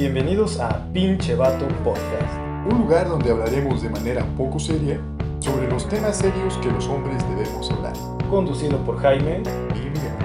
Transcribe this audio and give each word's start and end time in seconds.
Bienvenidos 0.00 0.58
a 0.58 0.90
Pinche 0.94 1.34
Vato 1.34 1.68
Podcast. 1.84 2.34
Un 2.72 2.78
lugar 2.78 3.06
donde 3.06 3.30
hablaremos 3.30 3.82
de 3.82 3.90
manera 3.90 4.24
poco 4.34 4.58
seria 4.58 4.98
sobre 5.40 5.68
los 5.68 5.86
temas 5.90 6.16
serios 6.16 6.56
que 6.56 6.70
los 6.70 6.86
hombres 6.88 7.22
debemos 7.28 7.70
hablar. 7.70 7.92
Conducido 8.30 8.82
por 8.86 8.98
Jaime. 8.98 9.42
Y 9.74 9.90
Miguel. 9.90 10.16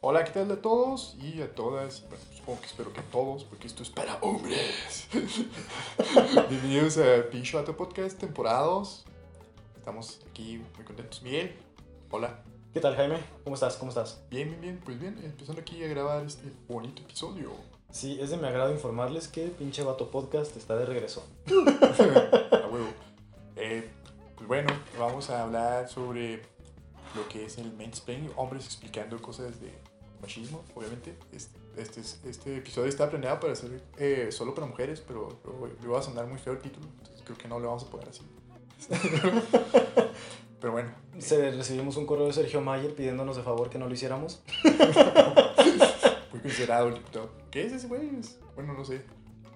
Hola, 0.00 0.24
¿qué 0.24 0.32
tal 0.32 0.50
a 0.50 0.60
todos 0.60 1.16
y 1.22 1.40
a 1.40 1.54
todas? 1.54 2.04
Bueno, 2.08 2.24
supongo 2.34 2.60
que 2.60 2.66
espero 2.66 2.92
que 2.92 3.02
todos, 3.02 3.44
porque 3.44 3.68
esto 3.68 3.84
es 3.84 3.90
para 3.90 4.16
hombres. 4.16 5.06
Bienvenidos 6.50 6.98
a 6.98 7.30
Pinche 7.30 7.56
Vato 7.56 7.76
Podcast, 7.76 8.18
temporada 8.18 8.62
2. 8.62 9.04
Estamos 9.76 10.22
aquí 10.28 10.60
muy 10.74 10.84
contentos. 10.84 11.22
Miguel, 11.22 11.54
hola. 12.10 12.47
¿Qué 12.72 12.80
tal, 12.80 12.94
Jaime? 12.96 13.18
¿Cómo 13.44 13.54
estás? 13.54 13.76
¿Cómo 13.76 13.88
estás? 13.90 14.20
Bien, 14.30 14.48
bien, 14.50 14.60
bien. 14.60 14.80
Pues 14.84 15.00
bien, 15.00 15.18
empezando 15.24 15.60
aquí 15.60 15.82
a 15.82 15.88
grabar 15.88 16.24
este 16.24 16.52
bonito 16.68 17.02
episodio. 17.02 17.50
Sí, 17.90 18.18
es 18.20 18.30
de 18.30 18.36
mi 18.36 18.46
agrado 18.46 18.70
informarles 18.72 19.28
que 19.28 19.46
Pinche 19.48 19.82
Vato 19.82 20.10
Podcast 20.10 20.56
está 20.56 20.76
de 20.76 20.84
regreso. 20.84 21.26
a 21.46 22.66
huevo. 22.68 22.88
Eh, 23.56 23.88
pues 24.36 24.46
bueno, 24.46 24.68
vamos 24.98 25.30
a 25.30 25.42
hablar 25.42 25.88
sobre 25.88 26.42
lo 27.16 27.26
que 27.28 27.46
es 27.46 27.56
el 27.58 27.72
mansplaining, 27.72 28.30
hombres 28.36 28.66
explicando 28.66 29.20
cosas 29.20 29.60
de 29.60 29.72
machismo, 30.20 30.62
obviamente. 30.74 31.16
Este, 31.32 31.58
este, 31.78 32.00
es- 32.00 32.20
este 32.24 32.56
episodio 32.58 32.88
está 32.88 33.08
planeado 33.08 33.40
para 33.40 33.56
ser 33.56 33.82
eh, 33.96 34.28
solo 34.30 34.54
para 34.54 34.66
mujeres, 34.66 35.02
pero 35.06 35.28
le 35.80 35.88
va 35.88 36.00
a 36.00 36.02
sonar 36.02 36.26
muy 36.26 36.38
feo 36.38 36.52
el 36.52 36.58
título, 36.60 36.86
entonces 36.98 37.22
creo 37.24 37.38
que 37.38 37.48
no 37.48 37.58
le 37.58 37.66
vamos 37.66 37.84
a 37.84 37.86
poner 37.90 38.08
así. 38.10 38.22
pero 40.60 40.72
bueno, 40.72 40.90
Se, 41.18 41.50
recibimos 41.52 41.96
un 41.96 42.06
correo 42.06 42.26
de 42.26 42.32
Sergio 42.32 42.60
Mayer 42.60 42.94
pidiéndonos 42.94 43.36
de 43.36 43.42
favor 43.42 43.70
que 43.70 43.78
no 43.78 43.86
lo 43.86 43.94
hiciéramos. 43.94 44.42
muy 46.32 46.40
considerado. 46.40 46.98
¿Qué 47.50 47.66
es 47.66 47.72
ese 47.72 47.86
güey? 47.86 48.10
Bueno, 48.56 48.72
no 48.74 48.84
sé. 48.84 49.02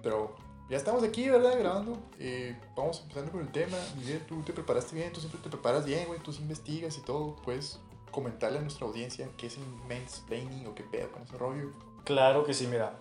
Pero 0.01 0.35
ya 0.69 0.77
estamos 0.77 1.03
aquí, 1.03 1.29
¿verdad? 1.29 1.59
Grabando. 1.59 1.97
Eh, 2.19 2.55
vamos 2.75 3.01
empezando 3.01 3.31
con 3.31 3.41
el 3.41 3.51
tema. 3.51 3.77
Miguel, 3.97 4.21
tú 4.27 4.41
te 4.43 4.53
preparaste 4.53 4.95
bien, 4.95 5.11
tú 5.11 5.19
siempre 5.19 5.41
te 5.41 5.49
preparas 5.49 5.85
bien, 5.85 6.07
güey. 6.07 6.19
Tú 6.19 6.31
investigas 6.39 6.97
y 6.97 7.01
todo. 7.01 7.35
Puedes 7.43 7.79
comentarle 8.11 8.59
a 8.59 8.61
nuestra 8.61 8.87
audiencia 8.87 9.27
qué 9.37 9.47
es 9.47 9.57
el 9.57 9.65
mansplaining 9.89 10.67
o 10.67 10.75
qué 10.75 10.83
pedo 10.83 11.11
con 11.11 11.23
ese 11.23 11.37
rollo. 11.37 11.71
Claro 12.05 12.45
que 12.45 12.53
sí, 12.53 12.67
mira. 12.67 12.97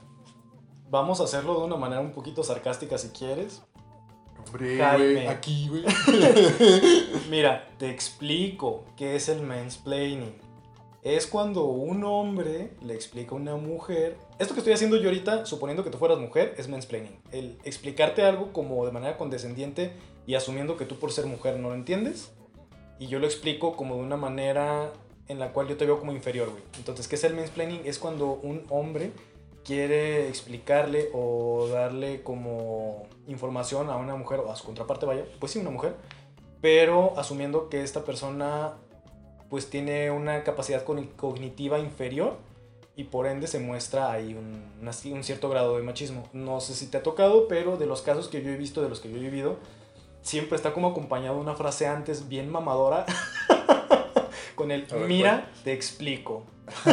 Vamos 0.91 1.21
a 1.21 1.25
hacerlo 1.25 1.59
de 1.61 1.67
una 1.67 1.77
manera 1.77 2.01
un 2.01 2.13
poquito 2.13 2.43
sarcástica 2.43 2.99
si 2.99 3.09
quieres. 3.11 3.63
Hombre, 4.47 4.79
Jaime. 4.79 5.29
aquí, 5.29 5.69
güey. 5.69 5.85
Mira, 7.31 7.69
te 7.79 7.91
explico 7.91 8.85
qué 8.97 9.17
es 9.17 9.29
el 9.29 9.43
mansplaining. 9.43 10.35
Es 11.03 11.27
cuando 11.27 11.65
un 11.65 12.05
hombre 12.05 12.71
le 12.81 12.95
explica 12.95 13.33
a 13.33 13.35
una 13.35 13.57
mujer. 13.57 14.17
Esto 14.39 14.55
que 14.55 14.61
estoy 14.61 14.73
haciendo 14.73 14.97
yo 14.97 15.09
ahorita, 15.09 15.47
suponiendo 15.47 15.83
que 15.83 15.91
tú 15.91 15.99
fueras 15.99 16.19
mujer, 16.19 16.55
es 16.59 16.69
mansplaining. 16.69 17.19
El 17.33 17.59
explicarte 17.65 18.23
algo 18.23 18.53
como 18.53 18.87
de 18.87 18.93
manera 18.93 19.17
condescendiente 19.17 19.93
y 20.27 20.35
asumiendo 20.35 20.77
que 20.77 20.85
tú 20.85 20.99
por 21.01 21.11
ser 21.11 21.27
mujer 21.27 21.59
no 21.59 21.71
lo 21.71 21.75
entiendes. 21.75 22.31
Y 23.01 23.09
yo 23.09 23.19
lo 23.19 23.27
explico 23.27 23.75
como 23.75 23.97
de 23.97 24.03
una 24.03 24.17
manera 24.17 24.93
en 25.27 25.41
la 25.41 25.53
cual 25.53 25.67
yo 25.67 25.77
te 25.77 25.87
veo 25.87 25.99
como 25.99 26.13
inferior, 26.13 26.51
güey. 26.51 26.63
Entonces, 26.79 27.09
¿qué 27.09 27.17
es 27.17 27.25
el 27.25 27.35
mansplaining? 27.35 27.83
Es 27.85 27.99
cuando 27.99 28.35
un 28.35 28.65
hombre 28.69 29.11
quiere 29.65 30.29
explicarle 30.29 31.09
o 31.13 31.69
darle 31.69 32.23
como 32.23 33.07
información 33.29 33.91
a 33.91 33.97
una 33.97 34.17
mujer 34.17 34.41
o 34.41 34.51
a 34.51 34.57
su 34.57 34.65
contraparte, 34.65 35.07
vaya, 35.07 35.25
pues 35.39 35.53
sí, 35.53 35.59
una 35.59 35.71
mujer, 35.71 35.95
pero 36.61 37.15
asumiendo 37.19 37.69
que 37.69 37.83
esta 37.83 38.05
persona 38.05 38.75
pues 39.49 39.69
tiene 39.69 40.11
una 40.11 40.45
capacidad 40.45 40.85
cogn- 40.85 41.15
cognitiva 41.17 41.79
inferior 41.79 42.37
y 42.97 43.05
por 43.05 43.27
ende 43.27 43.47
se 43.47 43.59
muestra 43.59 44.11
ahí 44.11 44.35
un, 44.35 44.65
un 45.13 45.25
cierto 45.25 45.49
grado 45.49 45.77
de 45.77 45.83
machismo. 45.83 46.25
No 46.33 46.61
sé 46.61 46.75
si 46.75 46.87
te 46.87 46.99
ha 46.99 47.03
tocado, 47.03 47.49
pero 47.49 47.77
de 47.77 47.87
los 47.87 48.03
casos 48.03 48.29
que 48.29 48.43
yo 48.43 48.51
he 48.51 48.57
visto, 48.57 48.83
de 48.83 48.89
los 48.89 49.01
que 49.01 49.11
yo 49.11 49.17
he 49.17 49.21
vivido, 49.21 49.57
siempre 50.23 50.57
está 50.57 50.73
como 50.73 50.89
acompañado 50.89 51.37
de 51.37 51.41
una 51.43 51.55
frase 51.55 51.87
antes 51.87 52.29
bien 52.29 52.51
mamadora 52.51 53.07
con 54.55 54.71
el 54.71 54.83
ver, 54.87 55.07
mira, 55.07 55.51
te 55.65 55.73
explico. 55.73 56.45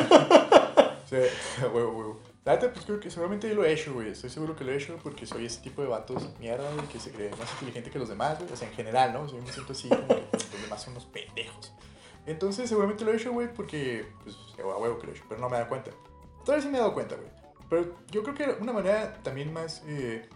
Sí, 1.10 1.16
huevo, 1.74 1.92
huevo. 1.92 2.20
La 2.50 2.56
neta, 2.56 2.74
pues 2.74 2.84
creo 2.84 3.00
que 3.00 3.12
seguramente 3.12 3.48
yo 3.48 3.54
lo 3.54 3.64
he 3.64 3.72
hecho, 3.72 3.94
güey. 3.94 4.10
Estoy 4.10 4.32
seguro 4.32 4.56
que 4.56 4.64
lo 4.64 4.72
he 4.72 4.76
hecho 4.76 4.98
porque 5.04 5.28
soy 5.28 5.46
ese 5.46 5.62
tipo 5.62 5.84
de 5.84 5.88
vatos 5.88 6.28
mierda, 6.40 6.68
güey, 6.74 6.88
que 6.88 7.00
se 7.00 7.12
cree 7.12 7.30
más 7.30 7.52
inteligente 7.54 7.92
que 7.92 8.00
los 8.00 8.10
demás, 8.10 8.40
güey. 8.40 8.52
O 8.52 8.56
sea, 8.56 8.68
en 8.68 8.74
general, 8.74 9.14
¿no? 9.14 9.22
O 9.22 9.30
sea, 9.30 9.38
yo 9.38 9.46
me 9.46 9.54
siento 9.54 9.74
así 9.74 9.88
como 9.88 10.08
que 10.08 10.26
los 10.32 10.62
demás 10.64 10.82
son 10.82 10.94
unos 10.94 11.06
pendejos. 11.06 11.72
Entonces, 12.26 12.68
seguramente 12.68 13.06
lo 13.06 13.12
he 13.12 13.18
hecho, 13.18 13.32
güey, 13.34 13.54
porque, 13.54 14.08
pues, 14.24 14.36
a 14.58 14.66
huevo 14.66 14.98
que 14.98 15.06
lo 15.06 15.14
he 15.14 15.16
hecho, 15.16 15.26
pero 15.30 15.40
no 15.40 15.48
me 15.48 15.58
da 15.60 15.70
cuenta. 15.70 15.92
Tal 16.44 16.56
vez 16.56 16.64
sí 16.64 16.72
me 16.72 16.80
he 16.80 16.82
dado 16.82 16.96
cuenta, 16.96 17.18
güey. 17.18 17.30
Pero 17.70 17.96
yo 18.10 18.24
creo 18.24 18.34
que 18.34 18.64
una 18.64 18.74
manera 18.74 19.22
también 19.22 19.54
más 19.54 19.84
eh, 19.86 20.28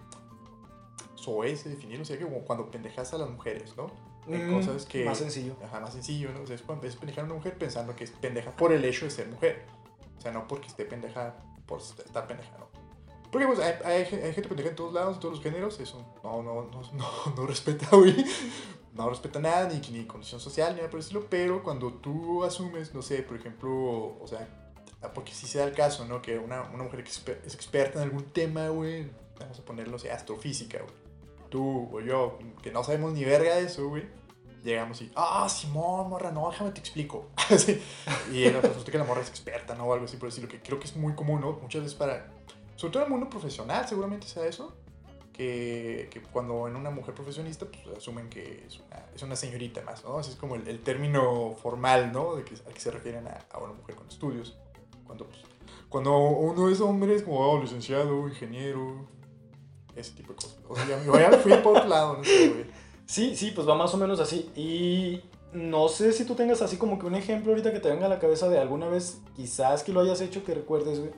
soez 1.16 1.64
de 1.64 1.72
definirlo 1.72 2.06
sería 2.06 2.28
que 2.28 2.32
como 2.32 2.46
cuando 2.46 2.70
pendejas 2.70 3.12
a 3.16 3.18
las 3.18 3.30
mujeres, 3.32 3.76
¿no? 3.76 3.88
Hay 4.28 4.38
Mm, 4.38 4.54
cosas 4.54 4.86
que... 4.86 5.04
Más 5.04 5.18
sencillo. 5.18 5.56
Ajá, 5.66 5.80
más 5.80 5.94
sencillo, 5.94 6.32
¿no? 6.32 6.42
O 6.42 6.46
sea, 6.46 6.58
es 6.58 6.62
cuando 6.62 6.86
es 6.86 6.96
pendejar 6.96 7.24
a 7.24 7.26
una 7.26 7.34
mujer 7.34 7.58
pensando 7.58 7.96
que 7.96 8.04
es 8.04 8.12
pendeja 8.12 8.52
por 8.52 8.72
el 8.72 8.86
hecho 8.86 9.06
de 9.06 9.10
ser 9.10 9.30
mujer. 9.30 9.66
O 10.16 10.22
sea, 10.22 10.32
no 10.32 10.48
porque 10.48 10.68
esté 10.68 10.86
pendeja 10.86 11.36
por 11.66 11.80
estar 11.80 12.28
pendeja, 12.28 12.58
¿no? 12.58 12.68
Porque 13.32 13.48
pues 13.48 13.60
hay, 13.60 13.74
hay, 13.84 14.02
hay 14.04 14.34
gente 14.34 14.48
pendeja 14.48 14.70
en 14.70 14.76
todos 14.76 14.94
lados, 14.94 15.16
en 15.16 15.20
todos 15.20 15.36
los 15.36 15.44
géneros, 15.44 15.80
eso 15.80 16.06
no, 16.24 16.44
no, 16.44 16.70
no, 16.72 16.82
no, 16.94 17.36
no 17.36 17.48
respeta, 17.48 17.88
güey. 17.96 18.26
No 18.94 19.10
respeta 19.10 19.40
nada, 19.40 19.68
ni, 19.68 19.80
ni 19.90 20.06
condición 20.06 20.40
social, 20.40 20.74
ni 20.74 20.78
nada 20.78 20.90
por 20.90 21.00
el 21.00 21.04
estilo, 21.04 21.26
pero 21.28 21.64
cuando 21.64 21.94
tú 21.94 22.44
asumes, 22.44 22.94
no 22.94 23.02
sé, 23.02 23.24
por 23.24 23.38
ejemplo, 23.38 23.72
o 24.22 24.26
sea, 24.28 24.48
porque 25.16 25.34
si 25.34 25.48
se 25.48 25.58
da 25.58 25.66
el 25.66 25.74
caso, 25.74 26.06
¿no? 26.06 26.22
Que 26.22 26.38
una, 26.38 26.62
una 26.62 26.84
mujer 26.84 27.04
que 27.04 27.10
es 27.10 27.56
experta 27.56 28.00
en 28.00 28.04
algún 28.04 28.26
tema, 28.26 28.70
güey, 28.70 29.10
vamos 29.40 29.60
a 29.60 29.66
ponerlo, 29.66 29.96
o 29.96 30.00
sea, 30.00 30.16
astrofísica, 30.16 30.80
güey. 30.80 30.94
Tú 31.50 31.90
o 31.92 32.02
yo, 32.02 32.38
que 32.62 32.72
no 32.72 32.84
sabemos 32.84 33.14
ni 33.14 33.24
verga 33.24 33.56
de 33.56 33.66
eso, 33.66 33.88
güey, 33.88 34.04
llegamos 34.64 35.02
y, 35.02 35.12
ah, 35.16 35.48
Simón, 35.50 36.10
morra, 36.10 36.32
no, 36.32 36.50
déjame 36.50 36.72
te 36.72 36.80
explico. 36.80 37.30
Sí. 37.58 37.82
Y 38.32 38.50
nos 38.50 38.64
resulta 38.64 38.92
que 38.92 38.98
la 38.98 39.04
morra 39.04 39.22
es 39.22 39.30
experta, 39.30 39.76
¿no? 39.76 39.86
O 39.86 39.94
algo 39.94 40.06
así 40.06 40.18
por 40.18 40.30
decirlo, 40.30 40.50
que 40.50 40.62
creo 40.62 40.80
que 40.80 40.86
es 40.86 40.96
muy 40.96 41.14
común, 41.14 41.42
¿no? 41.42 41.54
Muchas 41.54 41.84
veces 41.84 41.98
para, 41.98 42.32
sobre 42.76 42.94
todo 42.94 43.04
en 43.04 43.08
el 43.08 43.12
mundo 43.12 43.30
profesional, 43.30 43.88
seguramente 43.88 44.28
sea 44.28 44.46
eso, 44.46 44.76
que, 45.34 46.08
que 46.12 46.22
cuando 46.22 46.68
en 46.68 46.76
una 46.76 46.90
mujer 46.90 47.14
profesionista, 47.14 47.66
pues 47.66 47.98
asumen 47.98 48.30
que 48.30 48.66
es 48.68 48.80
una, 48.80 49.06
es 49.16 49.22
una 49.22 49.36
señorita 49.36 49.82
más, 49.82 50.04
¿no? 50.04 50.20
Ese 50.20 50.32
es 50.32 50.36
como 50.38 50.56
el, 50.56 50.68
el 50.68 50.80
término 50.82 51.56
formal, 51.62 52.12
¿no? 52.12 52.36
De 52.36 52.44
que, 52.44 52.56
al 52.56 52.74
que 52.74 52.80
se 52.80 52.92
refieren 52.92 53.28
a, 53.28 53.46
a 53.52 53.60
una 53.60 53.74
mujer 53.74 53.96
con 53.96 54.08
estudios. 54.08 54.58
Cuando, 55.06 55.26
pues, 55.26 55.40
cuando 55.90 56.18
uno 56.18 56.70
es 56.70 56.80
hombre, 56.82 57.16
es 57.16 57.24
como, 57.24 57.40
oh, 57.40 57.62
licenciado, 57.62 58.28
ingeniero, 58.28 59.08
ese 59.96 60.14
tipo 60.14 60.34
de 60.34 60.38
cosas. 60.38 60.58
O 60.68 60.76
sea, 60.76 60.88
ya, 60.88 61.30
me 61.30 61.38
fui 61.38 61.54
por 61.58 61.78
otro 61.78 61.88
lado, 61.88 62.18
no 62.18 62.24
sé, 62.24 62.50
güey. 62.50 62.83
Sí, 63.06 63.36
sí, 63.36 63.52
pues 63.52 63.68
va 63.68 63.76
más 63.76 63.94
o 63.94 63.98
menos 63.98 64.20
así. 64.20 64.50
Y 64.56 65.22
no 65.52 65.88
sé 65.90 66.14
si 66.14 66.26
tú 66.26 66.36
tengas 66.36 66.62
así 66.62 66.78
como 66.78 66.98
que 66.98 67.06
un 67.06 67.16
ejemplo 67.16 67.52
ahorita 67.52 67.72
que 67.72 67.80
te 67.80 67.90
venga 67.90 68.06
a 68.08 68.10
la 68.10 68.20
cabeza 68.20 68.50
de 68.50 68.60
alguna 68.60 68.88
vez, 68.88 69.22
quizás 69.36 69.84
que 69.84 69.92
lo 69.94 70.02
hayas 70.02 70.22
hecho, 70.22 70.44
que 70.44 70.54
recuerdes, 70.54 71.00
güey. 71.00 71.12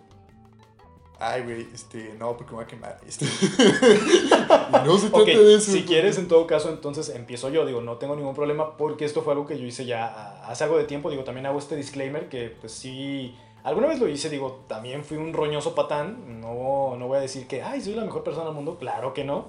Ay, 1.18 1.44
güey, 1.44 1.66
este, 1.73 2.13
no, 2.19 2.35
porque 2.35 2.51
me 2.51 2.56
voy 2.57 2.63
a 2.66 2.68
quemar. 2.68 2.97
Este. 3.07 3.25
No 4.85 4.97
se 4.97 5.09
trata 5.09 5.22
Ok, 5.23 5.28
de 5.28 5.56
eso. 5.56 5.72
si 5.72 5.84
quieres, 5.84 6.18
en 6.18 6.28
todo 6.28 6.46
caso, 6.47 6.69
entonces 6.69 7.09
empiezo 7.09 7.50
yo. 7.50 7.66
Digo, 7.66 7.81
no 7.81 7.97
tengo 7.97 8.16
ningún 8.16 8.35
problema 8.35 8.75
porque 8.78 9.06
esto 9.06 9.22
fue 9.22 9.34
algo 9.34 9.46
que 9.46 9.57
yo 9.57 9.66
hice 9.66 9.85
ya 9.85 10.44
hace 10.46 10.63
algo 10.66 10.78
de 10.78 10.84
tiempo. 10.84 11.09
Digo, 11.09 11.23
también 11.23 11.46
hago 11.46 11.57
este 11.57 11.75
disclaimer 11.75 12.28
que, 12.29 12.50
pues 12.50 12.73
sí, 12.73 13.35
alguna 13.63 13.88
vez 13.88 14.00
lo 14.00 14.07
hice. 14.07 14.29
Digo, 14.29 14.63
también 14.67 15.03
fui 15.06 15.17
un 15.17 15.34
roñoso 15.34 15.73
patán. 15.73 16.41
No, 16.41 16.97
no 16.97 17.07
voy 17.07 17.17
a 17.17 17.22
decir 17.22 17.47
que, 17.47 17.62
ay, 17.63 17.79
soy 17.81 17.94
la 17.94 18.03
mejor 18.03 18.23
persona 18.23 18.46
del 18.46 18.53
mundo. 18.53 18.78
Claro 18.78 19.13
que 19.13 19.23
no. 19.23 19.46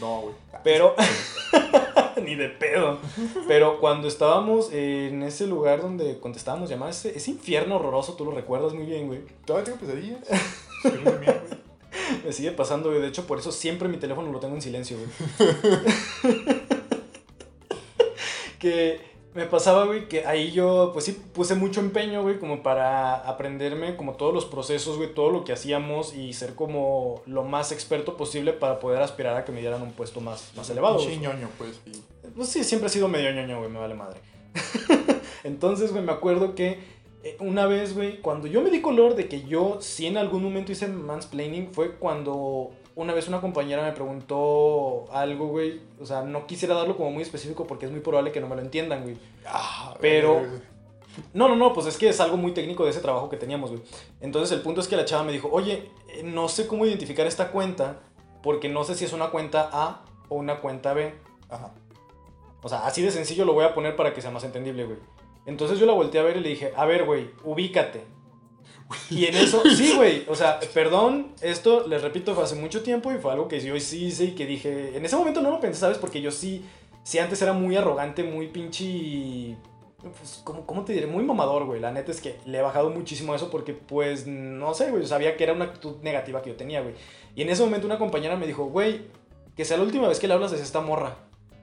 No, 0.00 0.20
güey. 0.22 0.34
Pero. 0.62 0.94
Ni 2.22 2.36
de 2.36 2.48
pedo. 2.48 2.98
Pero 3.48 3.80
cuando 3.80 4.08
estábamos 4.08 4.72
en 4.72 5.22
ese 5.22 5.46
lugar 5.46 5.82
donde 5.82 6.18
contestábamos 6.20 6.70
llamadas, 6.70 7.04
ese, 7.04 7.18
ese 7.18 7.32
infierno 7.32 7.76
horroroso, 7.76 8.14
tú 8.14 8.24
lo 8.24 8.30
recuerdas 8.30 8.72
muy 8.72 8.86
bien, 8.86 9.08
güey. 9.08 9.20
Todavía 9.44 9.64
tengo 9.64 9.78
pesadillas. 9.78 10.20
Güey. 10.84 10.94
Me 12.26 12.32
sigue 12.32 12.50
pasando, 12.50 12.90
güey. 12.90 13.00
De 13.00 13.08
hecho, 13.08 13.26
por 13.26 13.38
eso 13.38 13.50
siempre 13.50 13.88
mi 13.88 13.96
teléfono 13.96 14.30
lo 14.30 14.38
tengo 14.38 14.54
en 14.54 14.60
silencio, 14.60 14.98
güey. 14.98 15.08
que 18.58 19.13
me 19.34 19.46
pasaba, 19.46 19.84
güey, 19.84 20.08
que 20.08 20.26
ahí 20.26 20.52
yo, 20.52 20.90
pues 20.92 21.04
sí, 21.06 21.12
puse 21.32 21.54
mucho 21.56 21.80
empeño, 21.80 22.22
güey, 22.22 22.38
como 22.38 22.62
para 22.62 23.16
aprenderme 23.16 23.96
como 23.96 24.14
todos 24.14 24.32
los 24.32 24.44
procesos, 24.44 24.96
güey, 24.96 25.12
todo 25.12 25.30
lo 25.30 25.44
que 25.44 25.52
hacíamos 25.52 26.14
y 26.14 26.32
ser 26.34 26.54
como 26.54 27.20
lo 27.26 27.42
más 27.42 27.72
experto 27.72 28.16
posible 28.16 28.52
para 28.52 28.78
poder 28.78 29.02
aspirar 29.02 29.36
a 29.36 29.44
que 29.44 29.50
me 29.52 29.60
dieran 29.60 29.82
un 29.82 29.92
puesto 29.92 30.20
más, 30.20 30.52
más 30.56 30.70
elevado. 30.70 31.02
Güey. 31.02 31.18
ñoño, 31.18 31.48
pues. 31.58 31.80
y- 31.86 32.02
Pues 32.36 32.48
sí, 32.48 32.62
siempre 32.64 32.86
he 32.86 32.90
sido 32.90 33.08
medio 33.08 33.32
ñoño, 33.32 33.58
güey, 33.58 33.70
me 33.70 33.78
vale 33.80 33.94
madre. 33.94 34.20
Entonces, 35.44 35.90
güey, 35.92 36.02
me 36.04 36.12
acuerdo 36.12 36.54
que 36.54 36.78
eh, 37.22 37.36
una 37.40 37.66
vez, 37.66 37.94
güey, 37.94 38.20
cuando 38.20 38.46
yo 38.46 38.60
me 38.62 38.70
di 38.70 38.80
color 38.80 39.14
de 39.16 39.28
que 39.28 39.42
yo 39.44 39.78
sí 39.80 40.06
en 40.06 40.16
algún 40.16 40.42
momento 40.42 40.72
hice 40.72 40.88
mansplaining, 40.88 41.72
fue 41.72 41.96
cuando 41.96 42.70
una 42.96 43.12
vez 43.12 43.28
una 43.28 43.40
compañera 43.40 43.82
me 43.82 43.92
preguntó 43.92 45.04
algo, 45.12 45.48
güey. 45.48 45.80
O 46.00 46.06
sea, 46.06 46.22
no 46.22 46.46
quisiera 46.46 46.74
darlo 46.74 46.96
como 46.96 47.10
muy 47.10 47.22
específico 47.22 47.66
porque 47.66 47.86
es 47.86 47.92
muy 47.92 48.00
probable 48.00 48.32
que 48.32 48.40
no 48.40 48.48
me 48.48 48.56
lo 48.56 48.62
entiendan, 48.62 49.02
güey. 49.02 49.16
Ah, 49.46 49.94
Pero-. 50.00 50.42
No, 51.32 51.48
no, 51.48 51.54
no, 51.54 51.72
pues 51.72 51.86
es 51.86 51.96
que 51.96 52.08
es 52.08 52.20
algo 52.20 52.36
muy 52.36 52.52
técnico 52.52 52.84
de 52.84 52.90
ese 52.90 53.00
trabajo 53.00 53.28
que 53.28 53.36
teníamos, 53.36 53.70
güey. 53.70 53.82
Entonces 54.20 54.50
el 54.56 54.62
punto 54.62 54.80
es 54.80 54.88
que 54.88 54.96
la 54.96 55.04
chava 55.04 55.22
me 55.22 55.30
dijo, 55.30 55.48
oye, 55.52 55.90
eh, 56.08 56.22
no 56.24 56.48
sé 56.48 56.66
cómo 56.66 56.86
identificar 56.86 57.26
esta 57.26 57.52
cuenta 57.52 58.00
porque 58.42 58.68
no 58.68 58.82
sé 58.82 58.96
si 58.96 59.04
es 59.04 59.12
una 59.12 59.30
cuenta 59.30 59.70
A 59.72 60.04
o 60.28 60.36
una 60.36 60.60
cuenta 60.60 60.92
B. 60.92 61.14
Ajá. 61.48 61.72
O 62.62 62.68
sea, 62.68 62.86
así 62.86 63.02
de 63.02 63.10
sencillo 63.10 63.44
lo 63.44 63.52
voy 63.52 63.64
a 63.64 63.74
poner 63.74 63.94
para 63.94 64.12
que 64.12 64.22
sea 64.22 64.30
más 64.30 64.42
entendible, 64.42 64.84
güey. 64.84 64.98
Entonces 65.46 65.78
yo 65.78 65.86
la 65.86 65.92
volteé 65.92 66.20
a 66.20 66.24
ver 66.24 66.38
y 66.38 66.40
le 66.40 66.48
dije, 66.48 66.72
a 66.74 66.84
ver, 66.86 67.04
güey, 67.04 67.30
ubícate. 67.44 68.04
Y 69.10 69.26
en 69.26 69.36
eso, 69.36 69.62
sí, 69.76 69.94
güey, 69.94 70.24
o 70.28 70.34
sea, 70.34 70.60
perdón, 70.72 71.32
esto, 71.40 71.86
les 71.86 72.02
repito, 72.02 72.34
fue 72.34 72.44
hace 72.44 72.54
mucho 72.54 72.82
tiempo 72.82 73.12
y 73.12 73.18
fue 73.18 73.32
algo 73.32 73.48
que 73.48 73.60
yo 73.60 73.78
sí 73.78 74.06
hice 74.06 74.24
y 74.24 74.30
que 74.32 74.46
dije, 74.46 74.96
en 74.96 75.04
ese 75.04 75.16
momento 75.16 75.40
no 75.40 75.50
lo 75.50 75.60
pensé, 75.60 75.80
¿sabes? 75.80 75.98
Porque 75.98 76.20
yo 76.20 76.30
sí, 76.30 76.64
sí 77.02 77.18
antes 77.18 77.40
era 77.42 77.52
muy 77.52 77.76
arrogante, 77.76 78.22
muy 78.24 78.48
pinche, 78.48 79.56
pues, 80.00 80.40
¿cómo, 80.44 80.66
cómo 80.66 80.84
te 80.84 80.92
diré? 80.92 81.06
Muy 81.06 81.24
mamador, 81.24 81.64
güey. 81.64 81.80
La 81.80 81.92
neta 81.92 82.10
es 82.10 82.20
que 82.20 82.36
le 82.46 82.58
he 82.58 82.62
bajado 82.62 82.90
muchísimo 82.90 83.34
eso 83.34 83.50
porque, 83.50 83.72
pues, 83.72 84.26
no 84.26 84.74
sé, 84.74 84.90
güey, 84.90 85.06
sabía 85.06 85.36
que 85.36 85.44
era 85.44 85.52
una 85.52 85.66
actitud 85.66 85.96
negativa 86.02 86.42
que 86.42 86.50
yo 86.50 86.56
tenía, 86.56 86.82
güey. 86.82 86.94
Y 87.34 87.42
en 87.42 87.50
ese 87.50 87.62
momento 87.64 87.86
una 87.86 87.98
compañera 87.98 88.36
me 88.36 88.46
dijo, 88.46 88.66
güey, 88.66 89.02
que 89.56 89.64
sea 89.64 89.76
la 89.76 89.84
última 89.84 90.08
vez 90.08 90.18
que 90.18 90.28
le 90.28 90.34
hablas 90.34 90.50
de 90.50 90.60
esta 90.60 90.80
morra. 90.80 91.16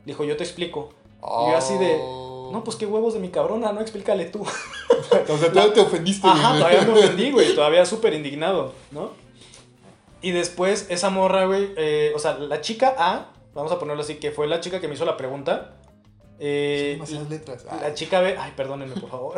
Dijo, 0.05 0.23
yo 0.23 0.37
te 0.37 0.43
explico. 0.43 0.93
Y 1.19 1.51
yo 1.51 1.57
así 1.57 1.77
de, 1.77 1.99
no, 2.51 2.63
pues 2.63 2.77
qué 2.77 2.85
huevos 2.85 3.13
de 3.13 3.19
mi 3.19 3.29
cabrona, 3.29 3.71
no, 3.71 3.81
explícale 3.81 4.25
tú. 4.25 4.41
o 5.29 5.37
sea, 5.37 5.51
todavía 5.51 5.73
te 5.73 5.79
ofendiste. 5.81 6.27
Ajá, 6.27 6.49
güey. 6.49 6.59
todavía 6.59 6.81
me 6.81 6.99
ofendí, 6.99 7.31
güey, 7.31 7.55
todavía 7.55 7.85
súper 7.85 8.13
indignado, 8.13 8.73
¿no? 8.91 9.11
Y 10.21 10.31
después 10.31 10.87
esa 10.89 11.09
morra, 11.09 11.45
güey, 11.45 11.73
eh, 11.77 12.11
o 12.15 12.19
sea, 12.19 12.37
la 12.37 12.61
chica 12.61 12.93
A, 12.97 13.31
vamos 13.53 13.71
a 13.71 13.79
ponerlo 13.79 14.03
así, 14.03 14.15
que 14.15 14.31
fue 14.31 14.47
la 14.47 14.59
chica 14.59 14.79
que 14.79 14.87
me 14.87 14.93
hizo 14.93 15.05
la 15.05 15.17
pregunta. 15.17 15.73
eh, 16.39 16.91
demasiadas 16.93 17.29
letras. 17.29 17.65
La 17.81 17.93
chica 17.93 18.21
B, 18.21 18.35
ay, 18.37 18.53
perdónenme, 18.55 18.95
por 18.99 19.09
favor. 19.09 19.35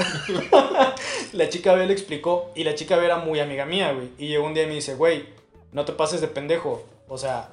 la 1.34 1.50
chica 1.50 1.74
B 1.74 1.86
le 1.86 1.94
explicó 1.94 2.52
y 2.56 2.64
la 2.66 2.76
chica 2.76 2.98
B 2.98 3.06
era 3.06 3.18
muy 3.18 3.40
amiga 3.40 3.66
mía, 3.66 3.94
güey. 3.94 4.10
Y 4.18 4.28
llegó 4.28 4.46
un 4.46 4.54
día 4.54 4.64
y 4.64 4.68
me 4.68 4.76
dice, 4.76 4.96
güey, 4.96 5.26
no 5.72 5.86
te 5.86 5.94
pases 5.94 6.20
de 6.20 6.28
pendejo. 6.28 6.84
O 7.08 7.18
sea, 7.18 7.50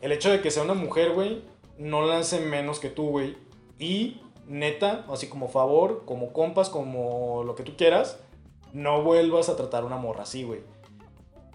el 0.00 0.12
hecho 0.12 0.30
de 0.30 0.40
que 0.40 0.50
sea 0.50 0.62
una 0.62 0.74
mujer, 0.74 1.12
güey, 1.12 1.42
no 1.78 2.04
la 2.04 2.18
hace 2.18 2.40
menos 2.40 2.80
que 2.80 2.88
tú, 2.88 3.08
güey. 3.10 3.36
Y 3.78 4.20
neta, 4.46 5.04
así 5.10 5.28
como 5.28 5.48
favor, 5.48 6.02
como 6.06 6.32
compas, 6.32 6.68
como 6.68 7.42
lo 7.44 7.54
que 7.54 7.62
tú 7.62 7.76
quieras, 7.76 8.18
no 8.72 9.02
vuelvas 9.02 9.48
a 9.48 9.56
tratar 9.56 9.82
a 9.82 9.86
una 9.86 9.96
morra 9.96 10.22
así, 10.22 10.42
güey. 10.44 10.60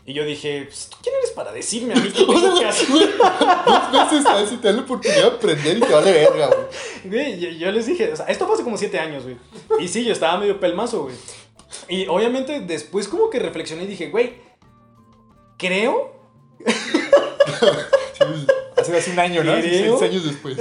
Y 0.03 0.13
yo 0.13 0.25
dije, 0.25 0.63
pues, 0.65 0.89
¿tú 0.89 0.97
quién 1.03 1.13
eres 1.15 1.29
para 1.31 1.51
decirme 1.51 1.93
a 1.93 1.97
mí 1.97 2.09
qué 2.11 2.25
tengo 2.25 2.57
que 2.59 2.65
hacer? 2.65 2.87
Dos 2.89 3.91
veces 4.11 4.25
a 4.25 4.33
ver 4.35 4.47
si 4.47 4.57
te 4.57 4.67
da 4.69 4.73
la 4.73 4.81
oportunidad 4.81 5.21
de 5.21 5.27
aprender 5.27 5.77
y 5.77 5.81
te 5.81 5.93
vale 5.93 6.11
verga, 6.11 6.49
güey. 7.03 7.39
Yo, 7.39 7.49
yo 7.49 7.71
les 7.71 7.85
dije, 7.85 8.11
o 8.11 8.15
sea, 8.15 8.25
esto 8.25 8.45
fue 8.45 8.55
hace 8.55 8.63
como 8.63 8.77
siete 8.77 8.99
años, 8.99 9.23
güey. 9.23 9.37
Y 9.79 9.87
sí, 9.87 10.03
yo 10.03 10.11
estaba 10.11 10.37
medio 10.39 10.59
pelmazo, 10.59 11.03
güey. 11.03 11.15
Y 11.87 12.07
obviamente 12.07 12.59
después 12.61 13.07
como 13.07 13.29
que 13.29 13.37
reflexioné 13.39 13.83
y 13.83 13.87
dije, 13.87 14.09
güey, 14.09 14.33
creo 15.57 16.19
Sí, 18.13 18.47
hace, 18.77 18.97
hace 18.97 19.11
un 19.11 19.19
año, 19.19 19.43
¿no? 19.43 19.53
Hace 19.53 19.69
Creo- 19.69 19.97
seis 19.99 20.11
años 20.11 20.23
después. 20.25 20.57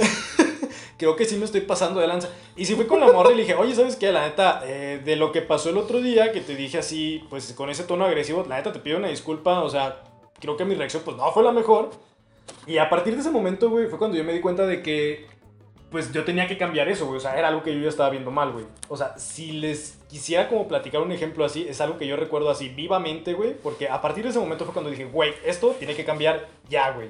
Creo 1.01 1.15
que 1.15 1.25
sí 1.25 1.35
me 1.35 1.45
estoy 1.45 1.61
pasando 1.61 1.99
de 1.99 2.05
lanza. 2.05 2.29
Y 2.55 2.65
sí 2.65 2.75
fui 2.75 2.85
con 2.85 2.99
la 2.99 3.11
morra 3.11 3.31
y 3.31 3.35
le 3.35 3.41
dije, 3.41 3.55
oye, 3.55 3.73
¿sabes 3.73 3.95
qué? 3.95 4.11
La 4.11 4.21
neta, 4.21 4.61
eh, 4.63 5.01
de 5.03 5.15
lo 5.15 5.31
que 5.31 5.41
pasó 5.41 5.71
el 5.71 5.77
otro 5.77 5.99
día, 5.99 6.31
que 6.31 6.41
te 6.41 6.55
dije 6.55 6.77
así, 6.77 7.25
pues 7.27 7.53
con 7.53 7.71
ese 7.71 7.85
tono 7.85 8.05
agresivo, 8.05 8.45
la 8.47 8.57
neta 8.57 8.71
te 8.71 8.77
pido 8.77 8.99
una 8.99 9.07
disculpa, 9.07 9.63
o 9.63 9.69
sea, 9.71 10.03
creo 10.39 10.57
que 10.57 10.63
mi 10.63 10.75
reacción 10.75 11.01
pues 11.03 11.17
no 11.17 11.31
fue 11.31 11.41
la 11.41 11.51
mejor. 11.51 11.89
Y 12.67 12.77
a 12.77 12.87
partir 12.87 13.15
de 13.15 13.21
ese 13.21 13.31
momento, 13.31 13.71
güey, 13.71 13.87
fue 13.87 13.97
cuando 13.97 14.15
yo 14.15 14.23
me 14.23 14.31
di 14.31 14.41
cuenta 14.41 14.67
de 14.67 14.83
que, 14.83 15.25
pues 15.89 16.11
yo 16.11 16.23
tenía 16.23 16.47
que 16.47 16.55
cambiar 16.55 16.87
eso, 16.87 17.07
güey, 17.07 17.17
o 17.17 17.19
sea, 17.19 17.35
era 17.35 17.47
algo 17.47 17.63
que 17.63 17.73
yo 17.73 17.81
ya 17.81 17.89
estaba 17.89 18.11
viendo 18.11 18.29
mal, 18.29 18.51
güey. 18.51 18.65
O 18.87 18.95
sea, 18.95 19.17
si 19.17 19.53
les 19.53 19.97
quisiera 20.07 20.49
como 20.49 20.67
platicar 20.67 21.01
un 21.01 21.11
ejemplo 21.11 21.43
así, 21.45 21.65
es 21.67 21.81
algo 21.81 21.97
que 21.97 22.05
yo 22.05 22.15
recuerdo 22.15 22.51
así 22.51 22.69
vivamente, 22.69 23.33
güey, 23.33 23.55
porque 23.55 23.89
a 23.89 24.01
partir 24.01 24.23
de 24.23 24.29
ese 24.29 24.39
momento 24.39 24.65
fue 24.65 24.73
cuando 24.73 24.91
dije, 24.91 25.05
güey, 25.05 25.33
esto 25.43 25.75
tiene 25.79 25.95
que 25.95 26.05
cambiar 26.05 26.47
ya, 26.69 26.91
güey. 26.91 27.09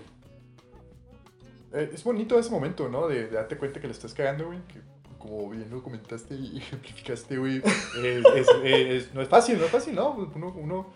Eh, 1.74 1.92
es 1.94 2.04
bonito 2.04 2.38
ese 2.38 2.50
momento, 2.52 2.90
¿no? 2.90 3.08
De, 3.08 3.28
darte 3.28 3.58
cuenta 3.58 3.80
que 3.80 3.88
le 3.88 3.94
estás 3.94 4.14
cagando, 4.14 4.48
güey. 4.48 4.60
Que 4.68 4.80
como 5.18 5.50
bien 5.50 5.70
lo 5.70 5.84
comentaste 5.84 6.36
y 6.36 6.58
ejemplificaste, 6.62 7.38
güey. 7.38 7.62
eh, 8.04 8.24
es- 8.36 9.14
no 9.14 9.22
es 9.22 9.30
fácil, 9.30 9.58
no 9.60 9.66
es 9.66 9.72
fácil, 9.72 9.96
¿no? 9.96 10.12
Uno, 10.12 10.88